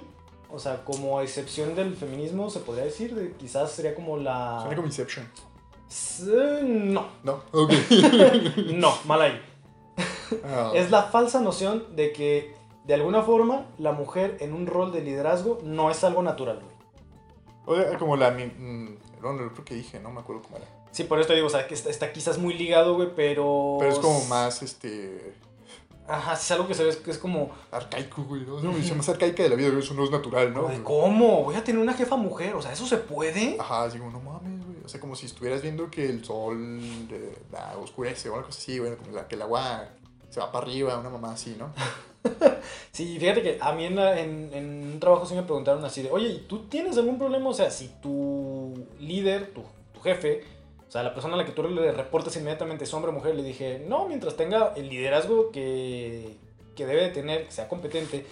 O 0.53 0.59
sea, 0.59 0.83
como 0.83 1.21
excepción 1.21 1.75
del 1.75 1.95
feminismo, 1.95 2.49
se 2.49 2.59
podría 2.59 2.85
decir. 2.85 3.15
de- 3.15 3.31
quizás 3.33 3.71
sería 3.71 3.95
como 3.95 4.17
la... 4.17 4.59
Suena 4.61 4.75
como 4.75 4.87
Inception. 4.87 5.25
S- 5.89 6.23
No, 6.63 7.05
No, 7.23 7.41
ok. 7.51 7.71
no, 8.73 8.93
mal 9.05 9.21
ahí. 9.21 9.41
Ah, 10.45 10.71
Es 10.75 10.89
la 10.91 11.03
falsa 11.03 11.39
noción 11.41 11.95
de 11.95 12.11
que, 12.13 12.53
de 12.85 12.93
alguna 12.93 13.21
forma, 13.21 13.65
la 13.77 13.91
mujer 13.91 14.37
en 14.39 14.53
un 14.53 14.65
rol 14.67 14.91
de 14.91 15.01
liderazgo 15.01 15.59
no 15.63 15.91
es 15.91 16.03
algo 16.03 16.23
natural, 16.23 16.61
güey. 16.61 17.79
o 17.79 17.81
sea, 17.83 17.97
como 17.97 18.15
la. 18.15 18.31
mi- 18.31 18.45
mm, 18.45 18.97
no, 19.21 19.35
creo 19.37 19.65
que 19.65 19.75
dije, 19.75 19.99
no 19.99 20.11
me 20.11 20.21
acuerdo 20.21 20.41
cómo 20.43 20.57
era. 20.57 20.65
Sí, 20.91 21.03
por 21.05 21.19
eso 21.19 21.27
te 21.29 21.35
digo, 21.35 21.47
o 21.47 21.49
sea, 21.49 21.67
que 21.67 21.73
está, 21.73 21.89
está 21.89 22.11
quizás 22.11 22.37
muy 22.37 22.53
ligado, 22.53 22.95
güey, 22.95 23.09
pero... 23.15 23.77
Pero 23.79 23.91
es 23.93 23.99
como 23.99 24.25
más, 24.25 24.61
este. 24.61 25.33
Ajá, 26.11 26.33
es 26.33 26.51
algo 26.51 26.67
que 26.67 26.73
se 26.73 26.83
ve 26.83 26.97
que 27.03 27.11
es 27.11 27.17
como... 27.17 27.51
Arcaico, 27.71 28.23
güey. 28.23 28.41
¿no? 28.41 28.57
Es 28.57 28.63
una 28.63 28.75
visión 28.75 28.97
más 28.97 29.07
arcaica 29.09 29.43
de 29.43 29.49
la 29.49 29.55
vida, 29.55 29.69
güey. 29.69 29.79
Eso 29.81 29.93
no 29.93 30.03
es 30.03 30.11
natural, 30.11 30.53
¿no? 30.53 30.69
¿Cómo? 30.83 31.43
Voy 31.43 31.55
a 31.55 31.63
tener 31.63 31.81
una 31.81 31.93
jefa 31.93 32.15
mujer, 32.17 32.55
o 32.55 32.61
sea, 32.61 32.73
¿eso 32.73 32.85
se 32.85 32.97
puede? 32.97 33.57
Ajá, 33.59 33.83
así 33.83 33.97
como, 33.97 34.11
no 34.11 34.19
mames, 34.19 34.65
güey. 34.65 34.77
O 34.83 34.89
sea, 34.89 34.99
como 34.99 35.15
si 35.15 35.25
estuvieras 35.27 35.61
viendo 35.61 35.89
que 35.89 36.05
el 36.05 36.23
sol 36.25 36.79
eh, 37.11 37.37
la 37.51 37.77
oscurece 37.77 38.29
o 38.29 38.35
algo 38.35 38.49
así, 38.49 38.77
güey. 38.79 38.95
Como 38.97 39.11
la, 39.11 39.27
que 39.27 39.35
el 39.35 39.41
agua 39.43 39.85
se 40.29 40.39
va 40.39 40.51
para 40.51 40.65
arriba, 40.65 40.97
una 40.99 41.09
mamá 41.09 41.33
así, 41.33 41.55
¿no? 41.57 41.71
Sí, 42.91 43.17
fíjate 43.19 43.41
que 43.41 43.57
a 43.61 43.71
mí 43.71 43.85
en, 43.85 43.95
la- 43.95 44.19
en, 44.19 44.49
en 44.53 44.91
un 44.93 44.99
trabajo 44.99 45.25
sí 45.25 45.33
me 45.33 45.43
preguntaron 45.43 45.83
así 45.85 46.03
de, 46.03 46.11
oye, 46.11 46.27
¿y 46.27 46.37
tú 46.47 46.67
tienes 46.67 46.97
algún 46.97 47.17
problema? 47.17 47.49
O 47.49 47.53
sea, 47.53 47.71
si 47.71 47.87
tu 48.01 48.73
líder, 48.99 49.53
tu, 49.53 49.63
tu 49.93 50.01
jefe, 50.01 50.43
o 50.91 50.93
sea, 50.93 51.03
la 51.03 51.13
persona 51.13 51.35
a 51.35 51.37
la 51.37 51.45
que 51.45 51.53
tú 51.53 51.63
le 51.63 51.93
reportas 51.93 52.35
inmediatamente 52.35 52.83
es 52.83 52.93
hombre 52.93 53.11
o 53.11 53.13
mujer, 53.13 53.33
le 53.33 53.43
dije, 53.43 53.81
no, 53.87 54.09
mientras 54.09 54.35
tenga 54.35 54.73
el 54.75 54.89
liderazgo 54.89 55.49
que, 55.49 56.35
que 56.75 56.85
debe 56.85 57.03
de 57.03 57.11
tener, 57.11 57.45
que 57.45 57.51
sea 57.53 57.69
competente 57.69 58.25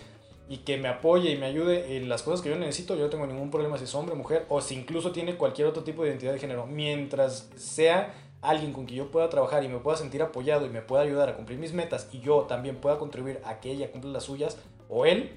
y 0.50 0.58
que 0.58 0.76
me 0.76 0.90
apoye 0.90 1.32
y 1.32 1.38
me 1.38 1.46
ayude 1.46 1.96
en 1.96 2.10
las 2.10 2.22
cosas 2.22 2.42
que 2.42 2.50
yo 2.50 2.58
necesito, 2.58 2.98
yo 2.98 3.04
no 3.04 3.10
tengo 3.10 3.26
ningún 3.28 3.50
problema 3.50 3.78
si 3.78 3.86
es 3.86 3.96
hombre 3.96 4.14
o 4.14 4.18
mujer, 4.18 4.46
o 4.50 4.60
si 4.60 4.76
incluso 4.76 5.14
tiene 5.14 5.38
cualquier 5.38 5.70
otro 5.70 5.84
tipo 5.86 6.04
de 6.04 6.10
identidad 6.10 6.34
de 6.34 6.40
género, 6.40 6.68
mientras 6.68 7.50
sea 7.56 8.14
alguien 8.42 8.74
con 8.74 8.86
quien 8.86 9.06
yo 9.06 9.10
pueda 9.10 9.30
trabajar 9.30 9.64
y 9.64 9.70
me 9.70 9.78
pueda 9.78 9.96
sentir 9.96 10.22
apoyado 10.22 10.66
y 10.66 10.70
me 10.70 10.82
pueda 10.82 11.04
ayudar 11.04 11.30
a 11.30 11.38
cumplir 11.38 11.60
mis 11.60 11.72
metas 11.72 12.10
y 12.12 12.20
yo 12.20 12.42
también 12.42 12.76
pueda 12.76 13.00
contribuir 13.00 13.40
a 13.46 13.62
que 13.62 13.72
ella 13.72 13.90
cumpla 13.90 14.12
las 14.12 14.24
suyas 14.24 14.58
o 14.90 15.06
él, 15.06 15.32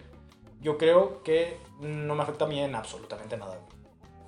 yo 0.60 0.76
creo 0.76 1.22
que 1.22 1.56
no 1.78 2.16
me 2.16 2.24
afecta 2.24 2.46
a 2.46 2.48
mí 2.48 2.58
en 2.58 2.74
absolutamente 2.74 3.36
nada. 3.36 3.60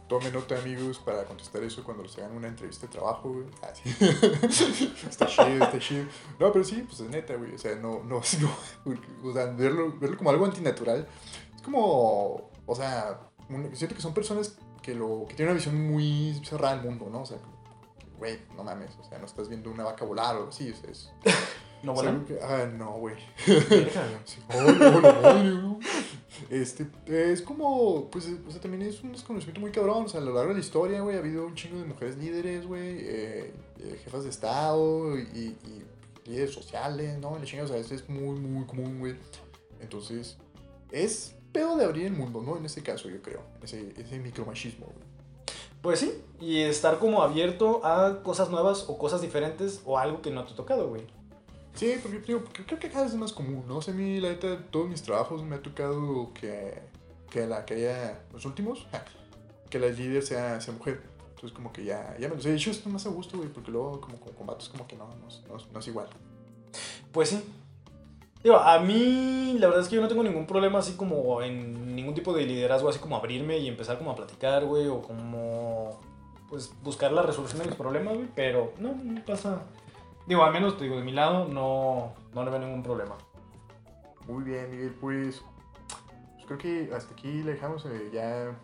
Tomen 0.09 0.33
nota, 0.35 0.59
amigos, 0.59 0.99
para 0.99 1.25
contestar 1.25 1.63
eso 1.63 1.83
cuando 1.83 2.03
les 2.03 2.17
hagan 2.19 2.33
una 2.37 2.49
entrevista 2.49 2.87
de 2.87 2.93
trabajo, 2.93 3.33
güey. 3.33 3.47
Ah, 3.63 3.73
sí. 3.75 3.89
está 5.09 5.27
chido, 5.27 5.65
está 5.65 5.79
chido. 5.79 6.05
No, 6.39 6.53
pero 6.53 6.63
sí, 6.63 6.83
pues 6.87 7.01
es 7.01 7.09
neta, 7.09 7.35
güey. 7.37 7.55
O 7.55 7.59
sea, 7.59 7.75
no, 7.77 8.03
no, 8.05 8.21
no 8.41 8.91
o 9.31 9.33
sea, 9.33 9.47
verlo, 9.47 9.95
verlo 9.99 10.19
como 10.19 10.29
algo 10.31 10.45
antinatural. 10.45 11.09
Es 11.57 11.63
como, 11.63 12.51
o 12.67 12.75
sea, 12.75 13.19
un- 13.49 13.75
siento 13.75 13.97
que 13.97 14.03
son 14.03 14.13
personas 14.13 14.57
que, 14.83 14.95
lo, 14.95 15.25
que 15.27 15.35
tienen 15.35 15.53
una 15.53 15.57
visión 15.57 15.81
muy 15.91 16.39
cerrada 16.45 16.75
al 16.75 16.83
mundo, 16.83 17.09
¿no? 17.11 17.23
O 17.23 17.27
sea, 17.27 17.39
güey, 18.19 18.41
no 18.57 18.63
mames, 18.63 18.91
o 19.01 19.05
sea, 19.05 19.19
no 19.19 19.25
estás 19.25 19.49
viendo 19.49 19.71
una 19.71 19.85
vaca 19.85 20.05
volar 20.05 20.35
o 20.35 20.39
algo 20.41 20.49
así, 20.51 20.71
o 20.71 20.77
sea, 20.77 20.91
es... 20.91 21.11
¿No 21.85 21.93
vuelan? 21.95 22.25
que- 22.25 22.39
ah, 22.43 22.67
no, 22.73 22.93
güey. 22.99 23.17
Sí. 24.25 24.41
Este, 26.51 26.87
es 27.07 27.43
como, 27.43 28.11
pues, 28.11 28.29
o 28.47 28.51
sea, 28.51 28.61
también 28.61 28.83
es 28.83 29.03
un 29.03 29.13
desconocimiento 29.13 29.61
muy 29.61 29.71
cabrón, 29.71 30.05
o 30.07 30.09
sea, 30.09 30.21
a 30.21 30.25
lo 30.25 30.33
largo 30.35 30.49
de 30.49 30.55
la 30.55 30.61
historia, 30.61 31.01
güey, 31.01 31.17
ha 31.17 31.21
habido 31.21 31.47
un 31.47 31.55
chingo 31.55 31.79
de 31.79 31.85
mujeres 31.85 32.17
líderes, 32.17 32.67
güey, 32.67 32.99
eh, 33.01 33.53
eh, 33.79 34.01
jefas 34.03 34.25
de 34.25 34.31
estado 34.31 35.17
y, 35.19 35.23
y 35.65 35.83
líderes 36.29 36.53
sociales, 36.53 37.19
¿no? 37.19 37.39
La 37.39 37.45
chinga, 37.45 37.65
o 37.65 37.69
sea, 37.69 37.77
eso 37.77 37.95
es 37.95 38.09
muy, 38.09 38.39
muy 38.41 38.67
común, 38.67 38.99
güey. 38.99 39.15
Entonces, 39.81 40.37
es 40.91 41.35
pedo 41.53 41.77
de 41.77 41.85
abrir 41.85 42.07
el 42.07 42.13
mundo, 42.15 42.43
¿no? 42.43 42.57
En 42.57 42.65
este 42.67 42.83
caso, 42.83 43.09
yo 43.09 43.23
creo, 43.23 43.41
ese, 43.63 43.93
ese 43.97 44.19
micromachismo, 44.19 44.87
güey. 44.87 45.15
Pues 45.83 46.01
sí, 46.01 46.13
y 46.41 46.61
estar 46.63 46.99
como 46.99 47.23
abierto 47.23 47.85
a 47.85 48.23
cosas 48.23 48.49
nuevas 48.51 48.87
o 48.89 48.97
cosas 48.99 49.21
diferentes 49.21 49.83
o 49.85 49.99
algo 49.99 50.21
que 50.23 50.31
no 50.31 50.45
te 50.45 50.53
ha 50.55 50.57
tocado, 50.57 50.89
güey. 50.89 51.03
Sí, 51.75 51.97
porque 52.01 52.21
digo, 52.21 52.45
creo, 52.53 52.67
creo 52.67 52.79
que 52.79 52.89
cada 52.89 53.05
vez 53.05 53.13
es 53.13 53.19
más 53.19 53.33
común, 53.33 53.65
¿no? 53.67 53.79
O 53.79 53.83
sea, 53.83 53.93
a 53.93 53.97
mí, 53.97 54.21
la 54.21 54.29
neta, 54.29 54.59
todos 54.71 54.89
mis 54.89 55.03
trabajos 55.03 55.43
me 55.43 55.57
ha 55.57 55.63
tocado 55.63 56.33
que, 56.33 56.83
que 57.31 57.47
la 57.47 57.65
que 57.65 57.75
haya, 57.75 58.23
los 58.33 58.45
últimos, 58.45 58.87
que 59.71 59.79
la 59.79 59.89
líder 59.89 60.23
sea, 60.23 60.61
sea 60.61 60.73
mujer. 60.73 61.03
Entonces, 61.31 61.53
como 61.53 61.73
que 61.73 61.85
ya, 61.85 62.17
ya 62.19 62.29
me 62.29 62.37
los 62.37 62.47
he 62.47 62.53
dicho, 62.53 62.71
esto 62.71 62.89
más 62.89 63.07
a 63.07 63.09
gusto, 63.11 63.37
güey, 63.37 63.49
porque 63.49 63.73
luego, 63.73 64.01
como 64.01 64.19
con 64.21 64.33
combates, 64.35 64.69
como 64.69 64.87
que 64.87 64.97
no, 64.97 65.09
no, 65.09 65.29
no, 65.49 65.65
no 65.73 65.81
es 65.81 65.89
igual. 65.89 66.09
Pues 67.13 67.31
sí. 67.31 67.45
Digo, 68.45 68.57
a 68.57 68.79
mí 68.79 69.57
la 69.59 69.69
verdad 69.69 69.83
es 69.83 69.89
que 69.89 69.97
yo 69.97 70.03
no 70.03 70.09
tengo 70.09 70.23
ningún 70.23 70.47
problema 70.47 70.79
así 70.79 70.93
como 70.97 71.41
en 71.41 71.97
ningún 71.97 72.15
tipo 72.15 72.35
de 72.35 72.45
liderazgo, 72.45 72.91
así 72.91 72.99
como 72.99 73.17
abrirme 73.17 73.59
y 73.59 73.69
empezar 73.69 73.97
como 73.97 74.11
a 74.11 74.15
platicar, 74.15 74.67
güey, 74.67 74.87
o 74.87 75.01
como 75.01 75.99
pues 76.51 76.73
buscar 76.83 77.11
la 77.11 77.23
resolución 77.23 77.61
de 77.61 77.69
mis 77.69 77.75
problemas, 77.75 78.15
güey, 78.15 78.29
pero 78.35 78.75
no, 78.79 78.95
no 78.95 79.25
pasa. 79.25 79.63
Digo, 80.27 80.43
al 80.45 80.53
menos 80.53 80.77
te 80.79 80.85
digo, 80.85 80.97
de 80.97 81.03
mi 81.03 81.13
lado 81.13 81.47
no, 81.49 82.13
no 82.33 82.45
le 82.45 82.51
veo 82.51 82.61
ningún 82.61 82.83
problema. 82.83 83.17
Muy 84.27 84.43
bien, 84.43 84.71
Miguel, 84.71 84.95
pues, 85.01 85.43
pues 86.35 86.47
creo 86.47 86.59
que 86.59 86.91
hasta 86.95 87.13
aquí 87.13 87.43
le 87.43 87.53
dejamos 87.53 87.85
eh, 87.87 88.11
ya 88.13 88.57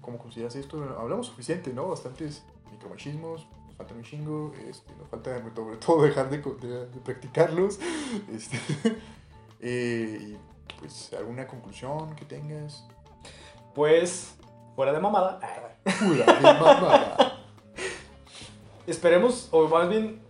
¿cómo 0.00 0.18
consideras 0.18 0.54
esto? 0.54 0.80
Hablamos 0.98 1.26
suficiente, 1.26 1.72
¿no? 1.72 1.88
Bastantes 1.88 2.44
micromachismos, 2.70 3.48
nos 3.66 3.74
falta 3.76 3.94
un 3.94 4.02
chingo, 4.04 4.52
este, 4.68 4.94
nos 4.94 5.08
falta 5.08 5.36
sobre 5.54 5.76
todo 5.78 6.02
dejar 6.02 6.30
de, 6.30 6.38
de- 6.38 6.86
de 6.86 7.00
practicarlos. 7.00 7.80
Este, 8.32 8.56
eh, 9.60 10.18
y 10.20 10.36
pues, 10.78 11.12
¿alguna 11.18 11.48
conclusión 11.48 12.14
que 12.14 12.24
tengas? 12.24 12.86
Pues, 13.74 14.36
fuera 14.76 14.92
de 14.92 15.00
mamada, 15.00 15.40
Pura 15.98 16.32
de 16.32 16.40
mamada. 16.60 17.38
esperemos, 18.86 19.48
o 19.50 19.66
más 19.68 19.88
bien, 19.88 20.22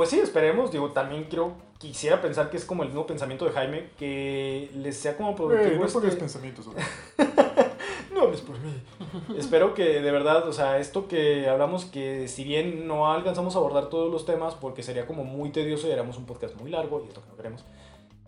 pues 0.00 0.08
sí, 0.08 0.18
esperemos, 0.18 0.72
digo, 0.72 0.92
también 0.92 1.24
quiero, 1.24 1.52
quisiera 1.76 2.22
pensar 2.22 2.48
que 2.48 2.56
es 2.56 2.64
como 2.64 2.84
el 2.84 2.88
mismo 2.88 3.06
pensamiento 3.06 3.44
de 3.44 3.50
Jaime, 3.50 3.90
que 3.98 4.70
les 4.74 4.96
sea 4.96 5.14
como 5.14 5.34
Güey, 5.34 5.48
productivo 5.50 5.80
no 6.00 6.06
este- 6.08 6.16
pensamientos. 6.16 6.66
No 8.14 8.20
hables 8.22 8.40
por 8.40 8.58
mí. 8.60 8.82
Espero 9.36 9.74
que 9.74 10.00
de 10.00 10.10
verdad, 10.10 10.48
o 10.48 10.54
sea, 10.54 10.78
esto 10.78 11.06
que 11.06 11.50
hablamos, 11.50 11.84
que 11.84 12.28
si 12.28 12.44
bien 12.44 12.88
no 12.88 13.12
alcanzamos 13.12 13.54
a 13.54 13.58
abordar 13.58 13.90
todos 13.90 14.10
los 14.10 14.24
temas, 14.24 14.54
porque 14.54 14.82
sería 14.82 15.06
como 15.06 15.22
muy 15.22 15.50
tedioso 15.50 15.86
y 15.86 15.90
haríamos 15.90 16.16
un 16.16 16.24
podcast 16.24 16.58
muy 16.58 16.70
largo, 16.70 17.02
y 17.04 17.08
esto 17.08 17.20
que 17.20 17.28
no 17.28 17.36
queremos, 17.36 17.66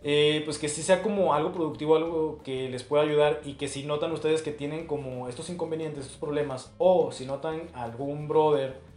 eh, 0.03 0.43
pues 0.45 0.59
que 0.59 0.69
sí 0.69 0.83
sea 0.83 1.03
como 1.03 1.33
algo 1.33 1.53
productivo, 1.53 1.97
algo 1.97 2.41
que 2.45 2.69
les 2.69 2.83
pueda 2.83 3.03
ayudar 3.05 3.41
y 3.47 3.55
que 3.55 3.69
si 3.69 3.85
notan 3.85 4.13
ustedes 4.13 4.43
que 4.43 4.51
tienen 4.53 4.87
como 4.87 5.27
estos 5.27 5.49
inconvenientes, 5.49 6.05
estos 6.05 6.19
problemas, 6.19 6.75
o 6.77 7.13
si 7.13 7.25
notan 7.25 7.63
algún 7.73 8.29
brother, 8.29 8.92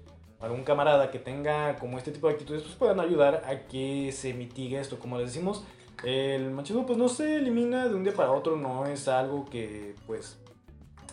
algún 0.45 0.63
camarada 0.63 1.11
que 1.11 1.19
tenga 1.19 1.75
como 1.77 1.97
este 1.97 2.11
tipo 2.11 2.27
de 2.27 2.33
actitudes, 2.33 2.61
pues 2.61 2.75
puedan 2.75 2.99
ayudar 2.99 3.43
a 3.47 3.67
que 3.67 4.11
se 4.11 4.33
mitigue 4.33 4.79
esto. 4.79 4.99
Como 4.99 5.17
les 5.17 5.33
decimos, 5.33 5.63
el 6.03 6.51
machismo 6.51 6.85
pues 6.85 6.97
no 6.97 7.09
se 7.09 7.37
elimina 7.37 7.87
de 7.87 7.95
un 7.95 8.03
día 8.03 8.13
para 8.13 8.31
otro, 8.31 8.55
no 8.55 8.85
es 8.85 9.07
algo 9.07 9.45
que 9.45 9.95
pues 10.05 10.37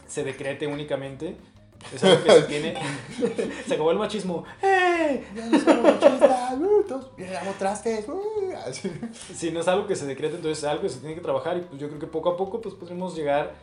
se 0.06 0.22
decrete 0.22 0.66
únicamente. 0.66 1.36
Es 1.92 2.04
algo 2.04 2.22
que 2.22 2.30
se 2.30 2.42
tiene. 2.42 2.74
se 3.66 3.74
acabó 3.74 3.90
el 3.90 3.98
machismo. 3.98 4.44
¡Eh! 4.62 5.24
Ya 5.34 5.46
no 5.46 5.58
somos 5.58 5.82
machistas, 5.82 6.58
uh, 6.60 7.52
trastes. 7.58 8.08
uh. 8.08 8.52
Si 9.34 9.50
no 9.50 9.60
es 9.60 9.68
algo 9.68 9.86
que 9.88 9.96
se 9.96 10.06
decrete, 10.06 10.36
entonces 10.36 10.58
es 10.58 10.64
algo 10.64 10.82
que 10.82 10.88
se 10.88 11.00
tiene 11.00 11.16
que 11.16 11.20
trabajar. 11.22 11.56
Y 11.56 11.62
pues 11.62 11.80
yo 11.80 11.88
creo 11.88 11.98
que 11.98 12.06
poco 12.06 12.30
a 12.30 12.36
poco 12.36 12.60
pues 12.60 12.74
podremos 12.74 13.16
llegar 13.16 13.54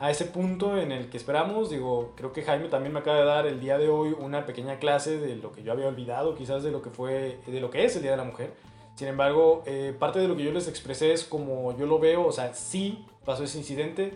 a 0.00 0.10
ese 0.10 0.24
punto 0.24 0.78
en 0.78 0.92
el 0.92 1.10
que 1.10 1.18
esperamos. 1.18 1.70
Digo, 1.70 2.14
creo 2.16 2.32
que 2.32 2.42
Jaime 2.42 2.68
también 2.68 2.92
me 2.92 3.00
acaba 3.00 3.18
de 3.18 3.24
dar 3.24 3.46
el 3.46 3.60
día 3.60 3.76
de 3.78 3.88
hoy 3.88 4.16
una 4.18 4.46
pequeña 4.46 4.78
clase 4.78 5.18
de 5.18 5.36
lo 5.36 5.52
que 5.52 5.62
yo 5.62 5.72
había 5.72 5.86
olvidado, 5.86 6.34
quizás 6.34 6.64
de 6.64 6.70
lo 6.70 6.80
que 6.80 6.88
fue, 6.88 7.38
de 7.46 7.60
lo 7.60 7.70
que 7.70 7.84
es 7.84 7.94
el 7.96 8.02
Día 8.02 8.12
de 8.12 8.16
la 8.16 8.24
Mujer. 8.24 8.54
Sin 8.96 9.08
embargo, 9.08 9.62
eh, 9.66 9.94
parte 9.96 10.18
de 10.18 10.26
lo 10.26 10.36
que 10.36 10.42
yo 10.42 10.52
les 10.52 10.68
expresé 10.68 11.12
es 11.12 11.24
como 11.24 11.76
yo 11.76 11.86
lo 11.86 11.98
veo, 11.98 12.26
o 12.26 12.32
sea, 12.32 12.54
sí 12.54 13.04
pasó 13.24 13.44
ese 13.44 13.58
incidente, 13.58 14.14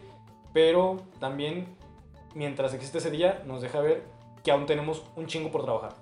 pero 0.52 1.02
también 1.20 1.66
mientras 2.34 2.72
existe 2.72 2.98
ese 2.98 3.10
día 3.10 3.42
nos 3.46 3.60
deja 3.60 3.80
ver 3.80 4.02
que 4.42 4.50
aún 4.50 4.66
tenemos 4.66 5.04
un 5.16 5.26
chingo 5.26 5.50
por 5.50 5.64
trabajar. 5.64 5.94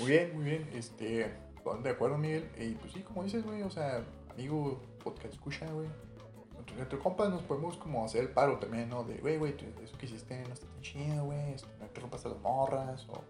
Muy 0.00 0.10
bien, 0.10 0.34
muy 0.34 0.44
bien. 0.44 0.70
Este, 0.74 1.30
de 1.82 1.90
acuerdo, 1.90 2.16
Miguel. 2.16 2.48
Y 2.58 2.70
pues 2.72 2.92
sí, 2.92 3.00
como 3.00 3.22
dices, 3.22 3.44
güey, 3.44 3.62
o 3.62 3.70
sea, 3.70 4.02
amigo, 4.30 4.80
podcast 5.02 5.34
escucha, 5.34 5.66
güey. 5.70 5.88
Entre, 6.78 6.98
compas 6.98 7.30
nos 7.30 7.42
podemos 7.42 7.76
como 7.76 8.04
hacer 8.04 8.22
el 8.22 8.30
paro 8.30 8.58
también, 8.58 8.88
¿no? 8.88 9.04
De, 9.04 9.16
güey, 9.18 9.38
güey, 9.38 9.54
eso 9.82 9.96
que 9.96 10.06
hiciste 10.06 10.42
no 10.46 10.54
está 10.54 10.66
tan 10.66 10.80
chido, 10.80 11.24
güey. 11.24 11.52
este, 11.52 11.68
No 11.80 11.86
te 11.86 12.00
rompas 12.00 12.26
a 12.26 12.28
las 12.30 12.40
morras, 12.40 13.06
o 13.08 13.22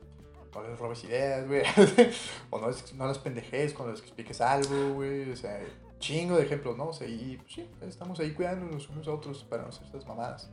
no 0.55 0.69
les 0.69 0.79
robes 0.79 1.05
ideas, 1.05 1.47
güey. 1.47 1.63
o 2.51 2.61
no, 2.61 2.69
no 2.95 3.07
las 3.07 3.19
pendejes 3.19 3.75
cuando 3.75 3.93
les 3.93 4.03
expliques 4.03 4.41
algo, 4.41 4.95
güey. 4.95 5.31
O 5.31 5.37
sea, 5.37 5.61
chingo 5.99 6.37
de 6.37 6.45
ejemplos, 6.45 6.77
¿no? 6.77 6.89
O 6.89 6.93
sea, 6.93 7.09
y 7.09 7.37
pues 7.39 7.53
sí, 7.55 7.69
estamos 7.83 8.21
ahí 8.21 8.33
cuidándonos 8.33 8.89
unos 8.89 9.09
a 9.09 9.13
otros 9.13 9.45
para 9.45 9.63
no 9.63 9.69
hacer 9.69 9.85
estas 9.85 10.07
mamadas. 10.07 10.51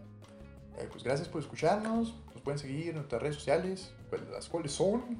Eh, 0.78 0.88
pues 0.89 1.04
gracias 1.04 1.28
por 1.28 1.42
escucharnos. 1.42 2.16
Nos 2.34 2.42
pueden 2.42 2.60
seguir 2.60 2.89
en 2.89 2.96
nuestras 2.96 3.22
redes 3.22 3.36
sociales, 3.36 3.94
pues, 4.10 4.22
las 4.30 4.48
cuales 4.48 4.72
son. 4.72 5.18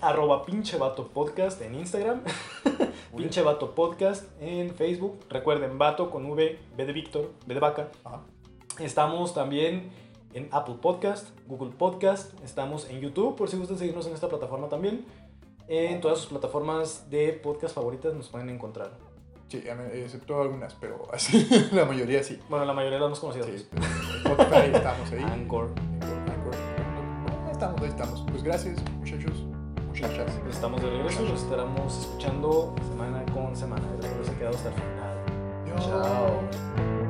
Arroba 0.00 0.44
pinche 0.44 0.76
vato 0.76 1.08
podcast 1.08 1.60
en 1.62 1.74
Instagram. 1.74 2.22
Pinche 3.16 3.40
Vato 3.42 3.74
Podcast 3.74 4.26
en 4.42 4.74
Facebook. 4.74 5.20
Recuerden, 5.30 5.78
Vato 5.78 6.10
con 6.10 6.26
V, 6.26 6.58
B 6.76 6.84
de 6.84 6.92
Víctor, 6.92 7.32
B 7.46 7.54
de 7.54 7.60
Vaca. 7.60 7.88
Ajá. 8.04 8.20
Estamos 8.78 9.32
también 9.32 9.90
en 10.34 10.48
Apple 10.52 10.76
Podcast, 10.82 11.28
Google 11.46 11.70
Podcast. 11.70 12.38
Estamos 12.44 12.90
en 12.90 13.00
YouTube, 13.00 13.34
por 13.34 13.48
si 13.48 13.56
gustan 13.56 13.78
seguirnos 13.78 14.06
en 14.06 14.12
esta 14.12 14.28
plataforma 14.28 14.68
también. 14.68 15.06
En 15.66 16.00
todas 16.02 16.18
sus 16.18 16.28
plataformas 16.28 17.08
de 17.08 17.32
podcast 17.32 17.74
favoritas 17.74 18.12
nos 18.12 18.28
pueden 18.28 18.50
encontrar. 18.50 18.90
Sí, 19.48 19.62
excepto 19.94 20.42
algunas, 20.42 20.74
pero 20.74 21.08
así, 21.10 21.48
la 21.72 21.86
mayoría 21.86 22.22
sí. 22.22 22.38
Bueno, 22.50 22.66
la 22.66 22.74
mayoría 22.74 22.98
las 22.98 23.10
más 23.10 23.20
conocidas. 23.20 23.46
Sí, 23.46 23.66
pero 23.70 23.82
Spotify 24.34 24.76
estamos 24.76 25.10
ahí. 25.10 25.22
Anchor. 25.22 25.70
Anchor, 26.02 26.18
Anchor. 26.28 26.54
Ahí 27.46 27.52
estamos, 27.52 27.80
ahí 27.80 27.88
estamos. 27.88 28.26
Pues 28.30 28.42
gracias, 28.42 28.78
muchachos, 28.98 29.44
muchachas. 30.00 30.32
Estamos 30.50 30.82
de 30.82 30.90
regreso, 30.90 31.22
los 31.22 31.42
estaremos 31.42 31.98
escuchando 31.98 32.74
semana 32.88 33.24
con 33.32 33.56
semana. 33.56 33.82
Gracias 33.98 34.12
por 34.12 34.14
haberse 34.14 34.38
quedado 34.38 34.56
hasta 34.56 34.68
el 34.68 34.74
final. 34.74 35.16
Chao. 35.78 37.05